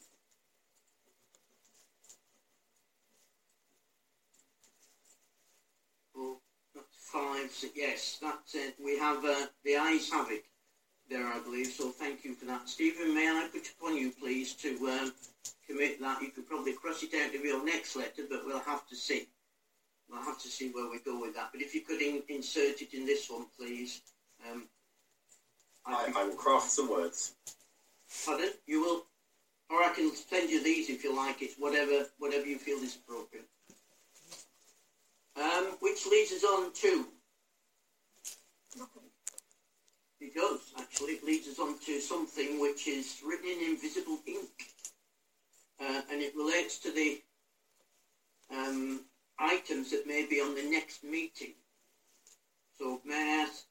[6.13, 6.37] Four,
[6.75, 8.75] that's five, yes, that's it.
[8.83, 10.45] We have, uh, the ayes have it
[11.09, 12.69] there, I believe, so thank you for that.
[12.69, 15.13] Stephen, may I put upon you, please, to um,
[15.67, 16.23] commit that?
[16.23, 19.27] You could probably cross it out of your next letter, but we'll have to see.
[20.09, 21.51] We'll have to see where we go with that.
[21.53, 24.01] But if you could in, insert it in this one, please.
[24.51, 24.67] Um,
[25.87, 27.35] I, I will craft some words.
[28.25, 28.51] Pardon?
[28.67, 29.07] You will,
[29.71, 31.43] or I can send you these if you like.
[31.43, 33.47] It's whatever, whatever you feel is appropriate.
[35.37, 37.07] Um, which leads us on to.
[40.21, 41.13] It does actually.
[41.15, 44.49] It leads us on to something which is written in invisible ink,
[45.81, 47.21] uh, and it relates to the
[48.51, 49.01] um,
[49.39, 51.55] items that may be on the next meeting.
[52.79, 53.65] So may I ask?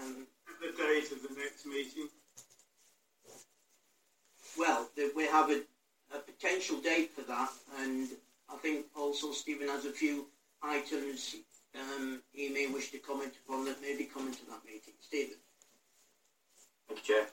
[0.00, 0.26] Um,
[0.60, 2.08] The date of the next meeting.
[4.58, 5.62] Well, th- we have a,
[6.14, 7.50] a potential date for that,
[7.80, 8.08] and
[8.52, 10.26] I think also Stephen has a few
[10.62, 11.36] items
[11.74, 14.94] um, he may wish to comment upon that may be coming to that meeting.
[15.00, 15.36] Stephen.
[16.88, 17.26] Thank you, Chair.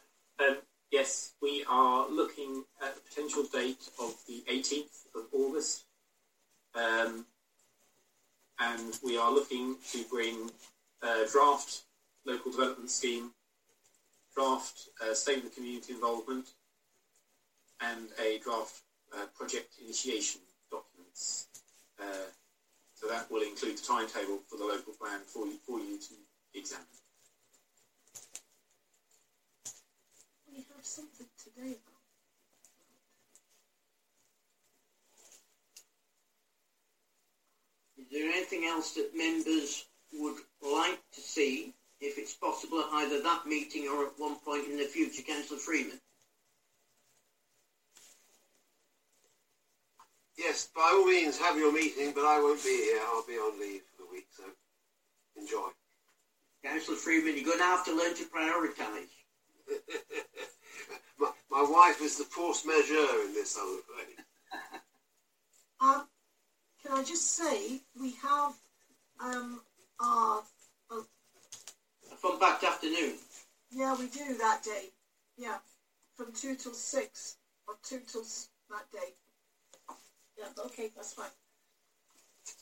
[0.48, 0.58] Um,
[0.92, 5.86] yes, we are looking at the potential date of the 18th of August.
[6.76, 7.26] Um,
[8.60, 10.52] and we are looking to bring
[11.02, 11.84] a draft
[12.26, 13.32] local development scheme,
[14.36, 16.48] draft uh, statement of community involvement,
[17.82, 18.82] and a draft
[19.14, 20.42] uh, project initiation
[20.72, 21.48] documents.
[22.00, 22.30] Uh,
[22.96, 26.14] So that will include the timetable for the local plan for you, for you to
[26.54, 26.86] examine.
[30.52, 32.02] We have something today about
[37.98, 41.74] Is there anything else that members would like to see,
[42.06, 45.22] if it's possible, at either that meeting or at one point in the future?
[45.22, 46.00] Councillor Freeman.
[50.38, 53.00] Yes, by all means, have your meeting, but I won't be here.
[53.08, 54.44] I'll be on leave for the week, so
[55.36, 55.70] enjoy.
[56.64, 59.14] Councillor Freeman, you're going to have to learn to prioritise.
[61.20, 64.16] my, my wife is the force majeure in this, I'm afraid.
[65.82, 66.08] Um,
[66.82, 68.54] can I just say we have
[69.20, 69.60] um,
[70.00, 70.42] our
[72.26, 73.14] A fun afternoon.
[73.72, 74.86] yeah we do that day
[75.38, 75.58] yeah
[76.16, 77.38] from two till six
[77.68, 79.14] or two till s- that day
[80.38, 81.30] yeah okay that's fine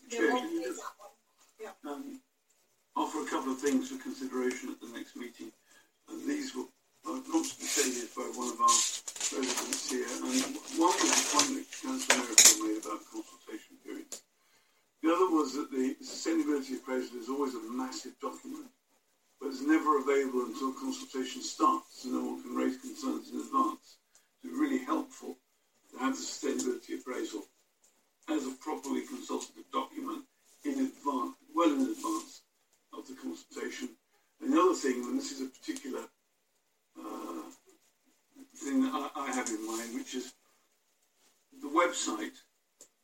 [0.10, 1.15] They Chair, won't can you pay just that one.
[1.61, 2.19] yeah um,
[2.95, 5.52] offer a couple of things for consideration at the next meeting?
[6.10, 6.68] And these were
[7.07, 8.77] uh, constantly stated by one of our
[9.34, 10.06] residents here.
[10.06, 14.22] And one was the point that Councillor Merrifield made about consultation periods.
[15.02, 18.68] The other was that the sustainability appraisal is always a massive document,
[19.43, 23.97] but it's never available until consultation starts, so no one can raise concerns in advance.
[24.41, 25.37] It's really helpful
[25.91, 27.43] to have the sustainability appraisal
[28.29, 30.23] as a properly consultative document
[30.63, 32.41] in advance, well in advance
[32.97, 33.89] of the consultation.
[34.41, 36.05] And the other thing, and this is a particular
[36.97, 37.43] uh,
[38.55, 40.33] thing that I, I have in mind, which is
[41.61, 42.37] the website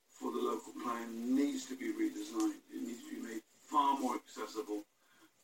[0.09, 2.63] for the local plan needs to be redesigned.
[2.73, 4.83] It needs to be made far more accessible,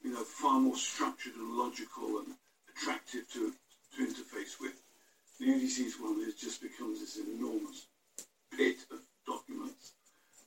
[0.03, 2.35] you know, far more structured and logical and
[2.69, 3.53] attractive to,
[3.95, 4.73] to interface with.
[5.39, 7.87] The UDC's one is just becomes this enormous
[8.51, 9.93] pit of documents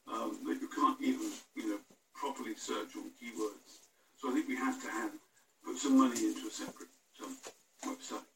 [0.07, 1.79] um, that you can't even, you know,
[2.15, 3.89] properly search on keywords.
[4.19, 5.13] So I think we have to have
[5.65, 6.89] put some money into a separate
[7.25, 7.35] um,
[7.87, 8.29] website.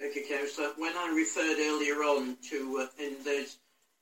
[0.00, 0.72] Thank you, Councillor.
[0.76, 3.58] When I referred earlier on to, uh, in those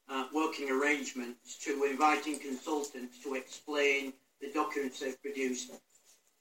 [0.08, 5.72] uh, working arrangements, to inviting consultants to explain the documents they've produced,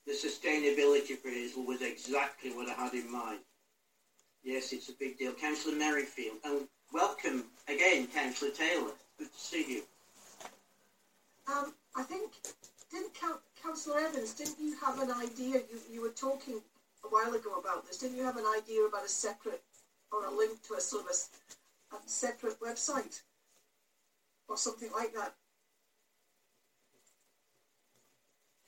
[0.08, 3.40] the sustainability appraisal was exactly what I had in mind.
[4.42, 5.18] Yes, it's a big
[5.78, 8.92] Merrifield, and welcome again, Councillor Taylor.
[9.18, 9.82] Good to see you.
[11.48, 12.32] um, I think
[12.92, 13.12] didn't
[13.62, 16.62] Councillor Evans didn't you have an idea you, you were talking
[17.04, 19.62] a while ago about this didn't you have an idea about a separate
[20.12, 23.22] or a link to a sort of a a separate website
[24.48, 25.34] or something like that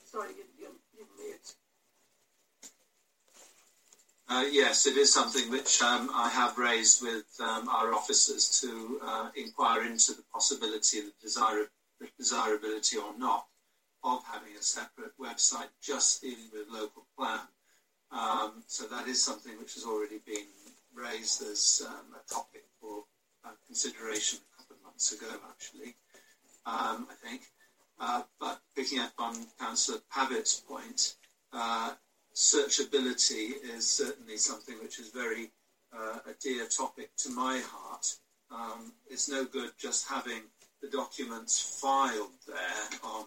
[0.06, 0.68] sorry you, you,
[0.98, 1.54] you're mute
[4.32, 9.02] Uh, yes, it is something which um, I have raised with um, our officers to
[9.04, 13.48] uh, inquire into the possibility, the, desira- the desirability or not
[14.04, 17.40] of having a separate website just dealing with local plan.
[18.12, 20.46] Um, so that is something which has already been
[20.94, 23.06] raised as um, a topic for
[23.44, 25.96] uh, consideration a couple of months ago, actually,
[26.68, 27.42] um, I think.
[28.00, 31.16] Uh, but picking up on Councillor Pavitt's point,
[31.54, 31.94] uh,
[32.40, 35.52] searchability is certainly something which is very
[35.94, 38.16] uh, a dear topic to my heart.
[38.50, 40.44] Um, it's no good just having
[40.82, 43.26] the documents filed there on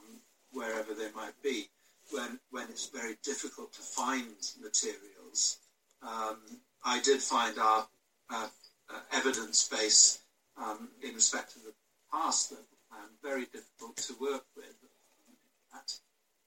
[0.53, 1.69] wherever they might be
[2.11, 5.59] when, when it's very difficult to find materials.
[6.03, 6.39] Um,
[6.83, 7.87] I did find our
[8.31, 8.49] uh,
[9.13, 10.21] evidence base
[10.57, 11.75] um, in respect of the
[12.11, 14.75] past local plan very difficult to work with.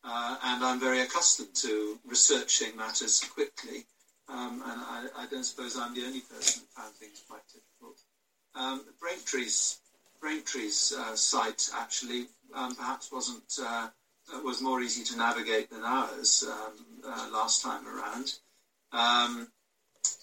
[0.07, 3.85] Uh, and I'm very accustomed to researching matters quickly,
[4.29, 7.99] um, and I, I, don't suppose I'm the only person who found things quite difficult.
[8.53, 9.79] Um, Braintree's,
[10.21, 13.87] Braintree's uh, site actually um, perhaps wasn't uh,
[14.43, 18.33] was more easy to navigate than ours um, uh, last time around.
[18.91, 19.47] Um,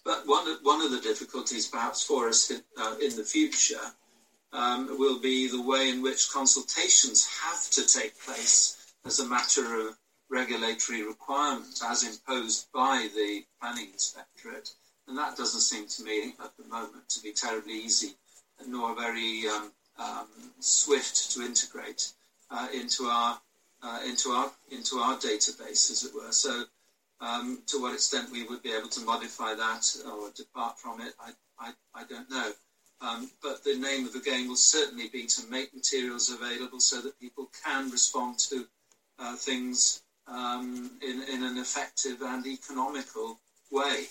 [0.04, 3.80] but one of, one of the difficulties perhaps for us in, uh, in the future
[4.52, 9.80] um, will be the way in which consultations have to take place as a matter
[9.80, 9.96] of
[10.30, 14.70] regulatory requirement as imposed by the planning inspectorate.
[15.06, 18.14] And that doesn't seem to me at the moment to be terribly easy
[18.66, 20.26] nor very um, um,
[20.60, 22.12] swift to integrate
[22.50, 23.40] uh, into our
[23.82, 26.30] uh, into our into our database, as it were.
[26.30, 26.64] So,
[27.20, 31.14] um, to what extent we would be able to modify that or depart from it,
[31.20, 32.52] I I, I don't know.
[33.00, 37.00] Um, but the name of the game will certainly be to make materials available so
[37.00, 38.66] that people can respond to
[39.22, 43.38] uh, things um, in, in an effective and economical
[43.70, 44.06] way.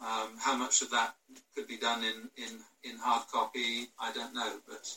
[0.00, 1.14] Um, how much of that
[1.54, 2.50] could be done in, in,
[2.84, 4.94] in hard copy, I don't know, but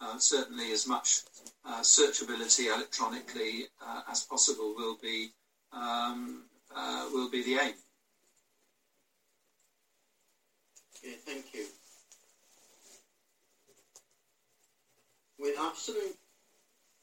[0.00, 1.22] uh, certainly as much
[1.64, 5.30] uh, searchability electronically uh, as possible will be
[5.72, 6.44] um,
[6.74, 7.74] uh, will be the aim.
[11.24, 11.66] Thank you.
[15.58, 15.96] Have some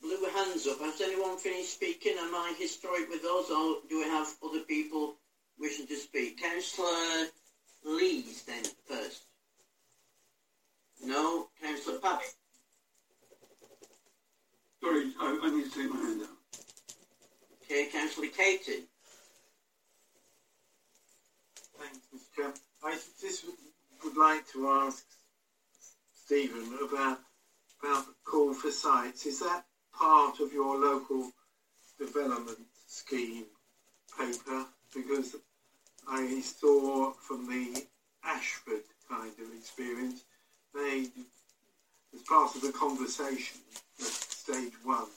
[0.03, 0.79] blue hands up.
[0.81, 2.13] Has anyone finished speaking?
[2.19, 5.15] Am I historic with us, or do we have other people
[5.57, 6.41] wishing to speak?
[6.41, 7.27] Councillor
[7.85, 9.23] Lees, then first.
[11.03, 12.35] No, Councillor Pavitt.
[14.81, 16.29] Sorry, I, I need to take my hand down.
[17.63, 18.83] Okay, Councillor Caton.
[21.79, 22.35] Thanks, Mr.
[22.35, 22.53] Chairman.
[22.83, 23.55] I just would,
[24.03, 25.05] would like to ask
[26.13, 27.19] Stephen about
[27.81, 29.25] about the call for sites.
[29.25, 29.65] Is that
[29.97, 31.31] part of your local
[31.99, 33.45] development scheme
[34.17, 34.65] paper?
[34.93, 35.35] Because
[36.07, 37.85] I saw from the
[38.23, 40.23] Ashford kind of experience,
[40.73, 41.07] they,
[42.13, 43.59] as part of the conversation
[43.99, 45.07] at stage one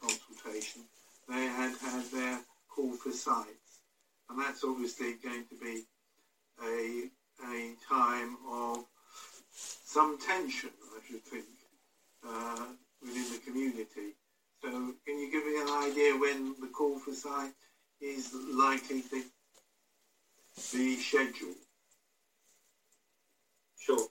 [0.00, 0.82] consultation,
[1.28, 2.38] they had had their
[2.68, 3.80] call for sites.
[4.28, 5.84] And that's obviously going to be
[6.62, 7.10] a,
[7.50, 8.84] a time of
[9.52, 11.44] some tension, I should think,
[12.26, 12.66] uh,
[13.44, 14.16] community.
[14.62, 17.52] So can you give me an idea when the call for site
[18.00, 19.22] is likely to
[20.72, 21.56] be scheduled?
[23.78, 24.08] Sure.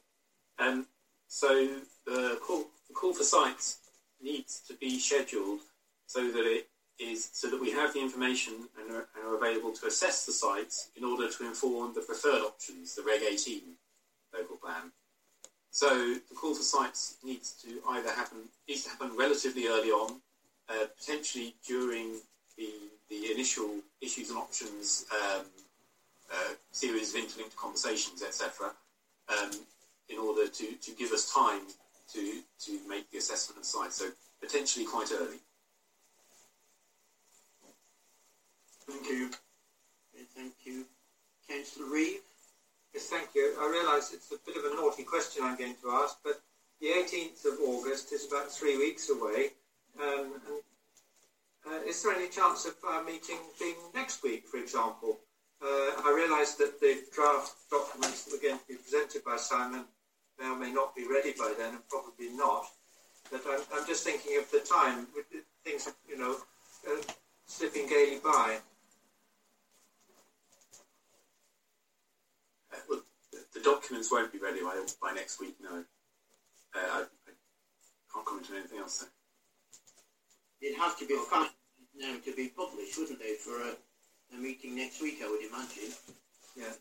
[0.60, 0.86] Um,
[1.28, 1.68] so
[2.06, 3.80] the call, the call for sites
[4.22, 5.62] needs to be scheduled
[6.06, 9.72] so that it is so that we have the information and are, and are available
[9.74, 13.62] to assess the sites in order to inform the preferred options, the Reg 18
[14.34, 14.92] local plan.
[15.74, 15.90] So
[16.30, 18.38] the call for sites needs to either happen
[18.70, 20.22] needs to happen relatively early on,
[20.70, 22.20] uh, potentially during
[22.58, 22.70] the
[23.10, 25.46] the initial issues and options um,
[26.32, 28.70] uh, series of interlinked conversations, etc.,
[29.36, 29.50] um,
[30.10, 31.62] in order to, to give us time
[32.14, 33.96] to to make the assessment of sites.
[33.96, 35.40] So potentially quite early.
[38.88, 39.32] Thank you.
[40.36, 40.86] Thank you.
[41.50, 42.22] Councillor Reeve.
[42.94, 43.56] Yes, thank you.
[43.60, 46.42] I realise it's a bit of a naughty question I'm going to ask, but
[46.80, 49.50] the 18th of August is about three weeks away.
[50.00, 50.62] Um, and,
[51.66, 55.18] uh, is there any chance of our meeting being next week, for example?
[55.60, 59.86] Uh, I realise that the draft documents that are going to be presented by Simon
[60.40, 62.66] may or may not be ready by then, and probably not.
[63.32, 65.26] But I'm, I'm just thinking of the time, with
[65.64, 66.36] things, you know,
[66.88, 67.02] uh,
[67.48, 68.58] slipping gaily by.
[72.90, 75.84] Well, the, the documents won't be ready by, by next week, no.
[76.76, 77.32] Uh, I, I
[78.14, 79.00] can't comment on anything else.
[79.00, 80.72] There.
[80.72, 81.52] It has to be fast
[81.96, 83.76] now to be published, wouldn't it, for a,
[84.36, 85.94] a meeting next week, I would imagine.
[86.56, 86.74] Yeah.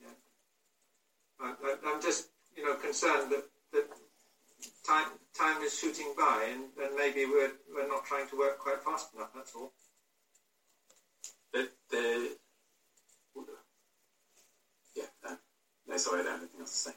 [0.00, 0.16] Yeah.
[1.40, 3.88] I, I, I'm just, you know, concerned that, that
[4.86, 8.82] time time is shooting by, and, and maybe we're we're not trying to work quite
[8.82, 9.30] fast enough.
[9.34, 9.72] That's all.
[11.52, 12.30] The, the
[14.96, 15.36] yeah, no,
[15.88, 16.96] no, sorry, I have anything else to say.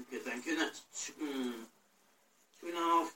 [0.00, 0.58] Okay, thank you.
[0.58, 1.52] That's mm,
[2.60, 3.14] two and a half,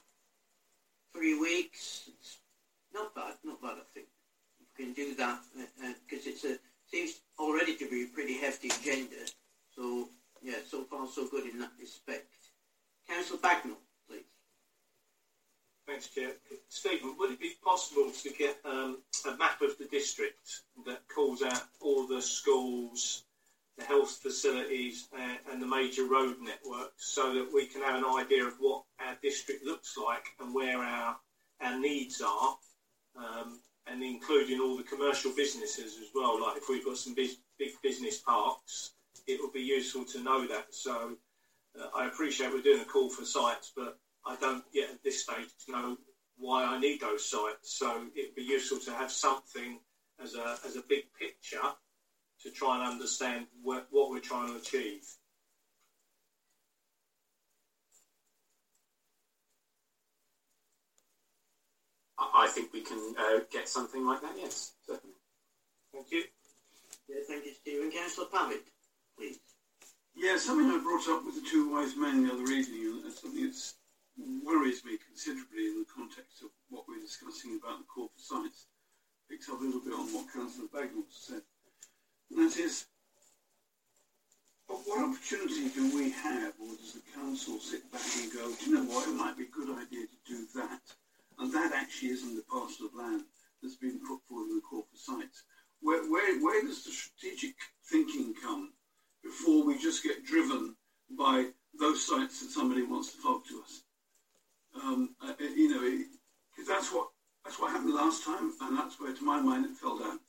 [1.12, 2.08] three weeks.
[2.20, 2.38] It's
[2.94, 3.74] not bad, not bad.
[3.78, 4.06] I think
[4.60, 5.40] we can do that
[6.08, 6.54] because uh, uh,
[6.90, 9.16] seems already to be a pretty hefty agenda.
[9.74, 10.08] So
[10.42, 12.32] yeah, so far so good in that respect.
[13.08, 13.87] Councillor Bagnall.
[15.88, 16.32] Thanks, Chair.
[16.68, 21.40] Stephen, would it be possible to get um, a map of the district that calls
[21.40, 23.24] out all the schools,
[23.78, 28.04] the health facilities, uh, and the major road networks so that we can have an
[28.04, 31.16] idea of what our district looks like and where our,
[31.62, 32.54] our needs are,
[33.16, 36.38] um, and including all the commercial businesses as well.
[36.38, 38.90] Like if we've got some big, big business parks,
[39.26, 40.66] it would be useful to know that.
[40.74, 41.16] So
[41.80, 43.96] uh, I appreciate we're doing a call for sites, but
[44.26, 45.96] I don't yet at this stage know
[46.36, 47.78] why I need those sites.
[47.78, 49.80] So it would be useful to have something
[50.22, 51.60] as a, as a big picture
[52.42, 55.04] to try and understand what, what we're trying to achieve.
[62.18, 65.16] I, I think we can uh, get something like that, yes, certainly.
[65.92, 66.22] Thank you.
[67.08, 67.90] Yeah, thank you, Stephen.
[67.90, 68.62] Councillor Pavitt,
[69.16, 69.38] please.
[70.14, 73.46] Yeah, something I brought up with the two wise men the other evening, and something
[73.46, 73.54] that
[74.44, 78.66] worries me considerably in the context of what we're discussing about the call for sites,
[79.30, 81.42] picks up a little bit on what Councillor Bagnall said.
[82.30, 82.86] And that is,
[84.66, 88.76] what opportunity do we have, or does the council sit back and go, do you
[88.76, 90.80] know what, it might be a good idea to do that?
[91.38, 93.24] And that actually isn't the parcel of land
[93.62, 95.44] that's been put forward in the call for sites.
[95.80, 97.54] Where, where, where does the strategic
[97.90, 98.72] thinking come
[99.22, 100.74] before we just get driven
[101.16, 101.48] by
[101.78, 102.42] those sites
[106.78, 107.08] that's what
[107.44, 110.20] that's what happened last time, and that's where, to my mind, it fell down.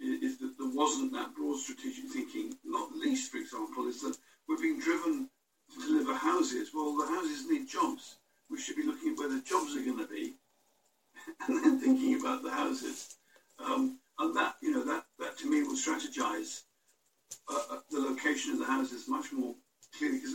[0.00, 2.54] Is that there wasn't that broad strategic thinking.
[2.64, 4.16] Not least, for example, is that
[4.48, 5.28] we're being driven
[5.72, 6.70] to deliver houses.
[6.74, 8.16] Well, the houses need jobs.
[8.50, 10.34] We should be looking at where the jobs are going to be,
[11.46, 13.16] and then thinking about the houses.
[13.64, 16.62] Um, and that, you know, that, that to me will strategize
[17.48, 19.54] uh, uh, the location of the houses much more
[19.96, 20.18] clearly.
[20.18, 20.34] Because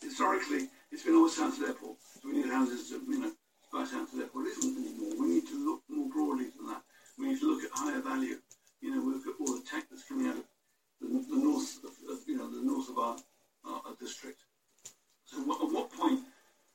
[0.00, 1.96] historically, it's been always Stansted Airport.
[2.26, 3.32] We need houses, to, you know,
[3.72, 4.46] by Stansted Airport.
[4.46, 5.14] It isn't anymore.
[5.20, 6.82] We need to look more broadly than that.
[7.16, 8.38] We need to look at higher value.
[8.80, 10.44] You know, we look at all the tech that's coming out of
[11.00, 13.16] the, the north, of, of, you know, the north of our,
[13.64, 14.40] our, our district.
[15.24, 16.20] So what, at what point,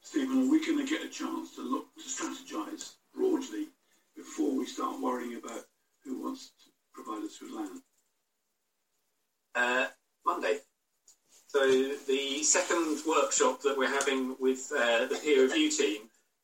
[0.02, 3.68] Stephen, are we going to get a chance to look to strategise broadly
[4.16, 5.66] before we start worrying about
[6.06, 7.82] who wants to provide us with land?
[9.54, 9.88] Uh,
[10.26, 10.60] Monday.
[11.52, 11.68] So
[12.08, 16.04] the second workshop that we're having with uh, the peer review team,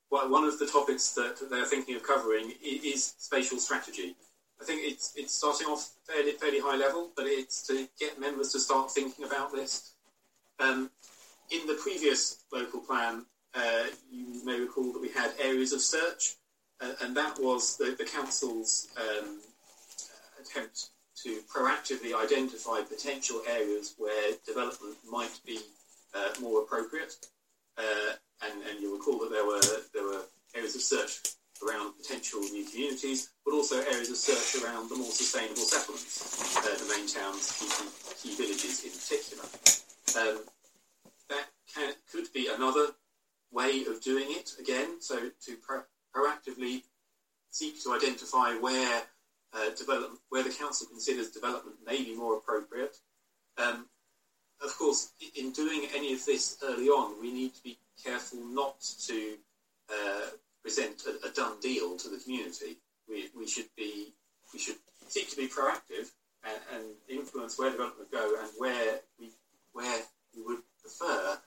[0.10, 4.18] one of the topics that they're thinking of covering is spatial strategy.
[4.60, 8.52] I think it's it's starting off fairly fairly high level, but it's to get members
[8.52, 9.94] to start thinking about this.
[10.60, 10.92] Um,
[11.52, 16.36] in the previous local plan, uh, you may recall that we had areas of search,
[16.82, 19.40] uh, and that was the, the council's um,
[20.42, 20.90] attempt
[21.24, 25.60] to proactively identify potential areas where development might be
[26.14, 27.16] uh, more appropriate.
[27.78, 28.14] Uh,
[28.44, 29.62] and, and you'll recall that there were
[29.94, 30.24] there were
[30.56, 31.22] areas of search
[31.66, 36.62] around potential new communities, but also areas of search around the more sustainable settlements, uh,
[36.62, 39.44] the main towns, key, key, villages in particular.
[40.20, 40.44] Um,
[41.30, 42.88] that can, could be another
[43.52, 45.02] way of doing it again.
[45.02, 45.84] So to pro-
[46.16, 46.84] proactively
[47.50, 49.02] seek to identify where
[49.54, 52.98] uh, development, where the council considers development may be more appropriate.
[53.58, 53.88] Um,
[54.64, 58.80] of course, in doing any of this early on, we need to be careful not
[59.08, 59.36] to
[59.90, 60.28] uh,
[60.62, 62.78] present a, a, done deal to the community.
[63.08, 64.14] We, we should be
[64.54, 64.76] we should
[65.08, 66.12] seek to be proactive
[66.44, 69.30] and, and influence where development go and where we
[69.74, 70.02] where
[70.36, 71.38] we would prefer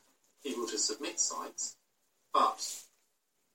[0.43, 1.77] people to submit sites.
[2.33, 2.65] But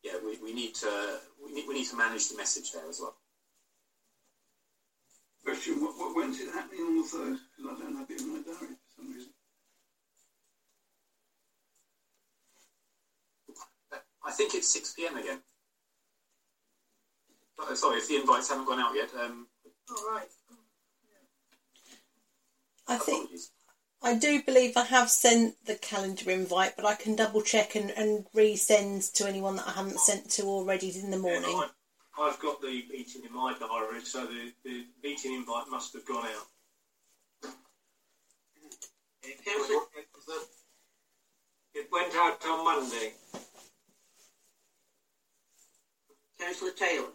[0.04, 3.00] yeah, we, we need to we need, we need to manage the message there as
[3.00, 3.16] well.
[5.56, 7.40] Question, what, what, when's it happening on the 3rd?
[7.56, 9.30] Because I don't have it in my diary for some reason.
[14.26, 15.40] I think it's 6 pm again.
[17.58, 19.10] Oh, sorry, if the invites haven't gone out yet.
[19.18, 19.48] Um,
[19.92, 20.28] All right.
[22.90, 23.30] I think
[24.04, 27.92] I do believe I have sent the calendar invite, but I can double check and,
[27.92, 31.50] and resend to anyone that I haven't sent to already in the morning.
[31.50, 31.68] Yeah,
[32.18, 36.26] I've got the meeting in my diary, so the, the meeting invite must have gone
[36.26, 36.48] out.
[41.74, 43.14] It went out on Monday.
[46.40, 47.08] Councillor Taylor.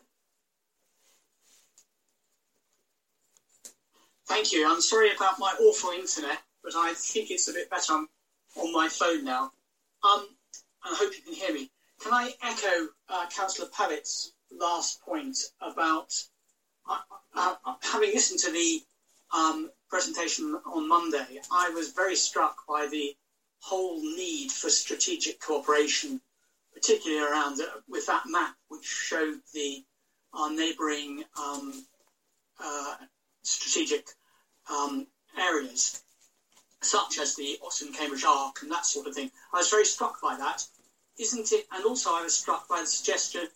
[4.27, 4.70] Thank you.
[4.70, 8.07] I'm sorry about my awful internet, but I think it's a bit better on,
[8.57, 9.53] on my phone now.
[10.05, 10.27] Um,
[10.85, 11.70] I hope you can hear me.
[12.03, 16.12] Can I echo uh, Councillor Pavitt's last point about
[16.89, 16.99] uh,
[17.35, 18.83] uh, having listened to the
[19.33, 23.15] um, presentation on Monday, I was very struck by the
[23.61, 26.20] whole need for strategic cooperation,
[26.75, 29.85] particularly around uh, with that map which showed the
[30.33, 31.85] our neighbouring um,
[32.62, 32.95] uh,
[33.43, 34.07] strategic
[34.73, 35.07] um,
[35.39, 36.03] areas,
[36.83, 39.31] such as the Oxford Cambridge Arc and that sort of thing.
[39.53, 40.65] I was very struck by that.
[41.19, 41.67] Isn't it?
[41.73, 43.49] And also, I was struck by the suggestion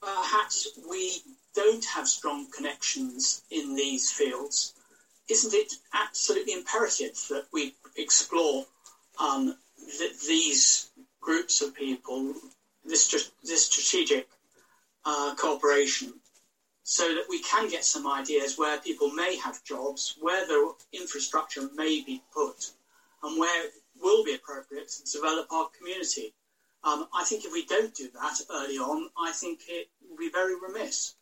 [0.00, 1.20] perhaps we
[1.54, 4.72] don't have strong connections in these fields,
[5.28, 8.64] isn't it absolutely imperative that we explore
[9.18, 9.54] um,
[9.98, 10.90] th- these
[11.20, 12.34] groups of people,
[12.84, 13.08] this,
[13.44, 14.26] this strategic
[15.04, 16.12] uh, cooperation,
[16.84, 21.68] so that we can get some ideas where people may have jobs, where the infrastructure
[21.76, 22.72] may be put,
[23.22, 26.32] and where it will be appropriate to develop our community.
[26.84, 30.30] Um, I think if we don't do that early on, I think it will be
[30.30, 31.14] very remiss.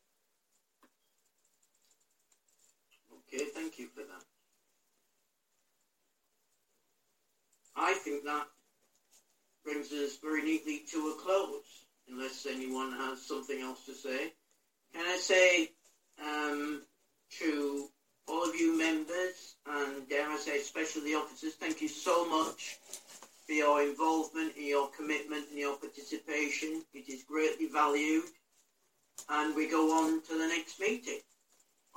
[3.13, 4.25] Okay, thank you for that.
[7.77, 8.47] I think that
[9.65, 14.33] brings us very neatly to a close, unless anyone has something else to say.
[14.95, 15.71] Can I say
[16.25, 16.83] um,
[17.39, 17.89] to
[18.27, 22.79] all of you members, and dare I say especially the officers, thank you so much
[23.51, 26.85] for your involvement and your commitment and your participation.
[26.95, 28.31] It is greatly valued.
[29.29, 31.19] And we go on to the next meeting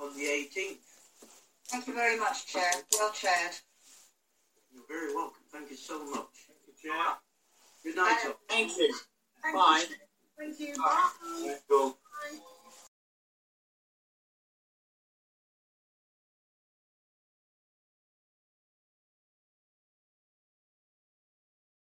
[0.00, 0.78] on the 18th.
[1.68, 2.72] Thank you very much, Chair.
[2.98, 3.54] Well chaired.
[4.72, 5.44] You're very welcome.
[5.52, 6.26] Thank you so much.
[6.48, 7.14] Thank you, Chair.
[7.84, 8.34] Good night.
[8.48, 8.92] Thank you.
[9.54, 9.84] Bye.
[10.36, 10.74] Thank you.
[10.74, 11.56] Bye.
[11.70, 11.96] Cool.